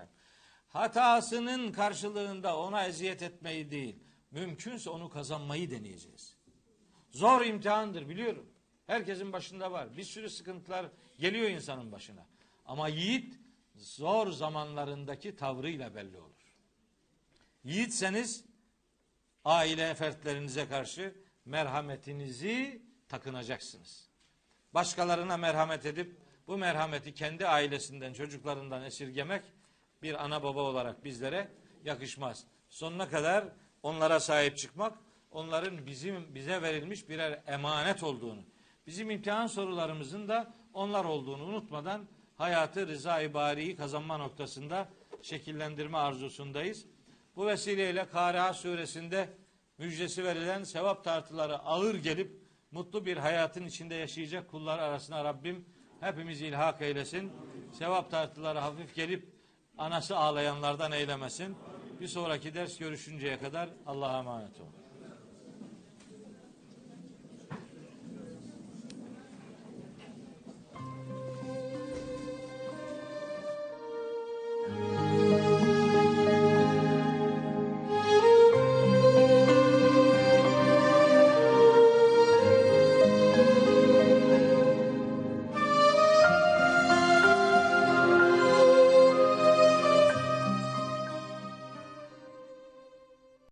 Hatasının 0.68 1.72
karşılığında 1.72 2.58
ona 2.58 2.86
eziyet 2.86 3.22
etmeyi 3.22 3.72
değil, 3.72 4.04
mümkünse 4.32 4.90
onu 4.90 5.10
kazanmayı 5.10 5.72
deneyeceğiz. 5.72 6.38
Zor 7.12 7.46
imtihandır 7.46 8.10
biliyorum. 8.10 8.54
Herkesin 8.88 9.34
başında 9.34 9.72
var. 9.72 9.98
Bir 9.98 10.04
sürü 10.04 10.30
sıkıntılar 10.30 10.86
geliyor 11.20 11.50
insanın 11.50 11.92
başına. 11.92 12.26
Ama 12.66 12.88
yiğit 12.88 13.40
zor 13.76 14.32
zamanlarındaki 14.32 15.36
tavrıyla 15.36 15.96
belli 15.96 16.20
olur. 16.20 16.56
Yiğitseniz 17.64 18.46
aile 19.46 19.96
fertlerinize 19.96 20.68
karşı 20.68 21.14
merhametinizi 21.46 22.82
takınacaksınız. 23.10 24.10
Başkalarına 24.74 25.38
merhamet 25.38 25.86
edip 25.86 26.18
bu 26.48 26.58
merhameti 26.58 27.14
kendi 27.14 27.48
ailesinden, 27.48 28.14
çocuklarından 28.14 28.84
esirgemek 28.84 29.44
bir 30.02 30.26
ana 30.26 30.44
baba 30.44 30.62
olarak 30.62 31.04
bizlere 31.06 31.52
yakışmaz. 31.86 32.44
Sonuna 32.70 33.10
kadar 33.10 33.46
onlara 33.84 34.20
sahip 34.20 34.58
çıkmak, 34.58 34.98
onların 35.32 35.86
bizim 35.86 36.36
bize 36.36 36.62
verilmiş 36.62 37.10
birer 37.10 37.42
emanet 37.48 38.04
olduğunu, 38.04 38.42
bizim 38.88 39.12
imtihan 39.12 39.48
sorularımızın 39.48 40.28
da 40.28 40.54
onlar 40.74 41.06
olduğunu 41.06 41.44
unutmadan 41.44 42.08
hayatı 42.38 42.88
rıza-i 42.88 43.76
kazanma 43.76 44.18
noktasında 44.18 44.90
şekillendirme 45.22 45.98
arzusundayız. 45.98 46.86
Bu 47.36 47.48
vesileyle 47.48 48.06
Kariha 48.10 48.54
suresinde 48.54 49.30
müjdesi 49.78 50.24
verilen 50.24 50.64
sevap 50.64 51.04
tartıları 51.04 51.60
ağır 51.60 51.96
gelip 51.96 52.42
mutlu 52.72 53.06
bir 53.06 53.18
hayatın 53.18 53.66
içinde 53.66 53.96
yaşayacak 53.96 54.52
kullar 54.52 54.80
arasına 54.80 55.24
Rabbim 55.24 55.66
hepimizi 56.00 56.48
ilhak 56.48 56.82
eylesin. 56.82 57.32
Sevap 57.74 58.12
tartıları 58.12 58.60
hafif 58.60 58.96
gelip 58.96 59.30
anası 59.78 60.18
ağlayanlardan 60.18 60.92
eylemesin. 60.92 61.56
Bir 62.02 62.08
sonraki 62.08 62.54
ders 62.54 62.78
görüşünceye 62.78 63.40
kadar 63.40 63.70
Allah'a 63.86 64.20
emanet 64.20 64.60
olun. 64.60 64.82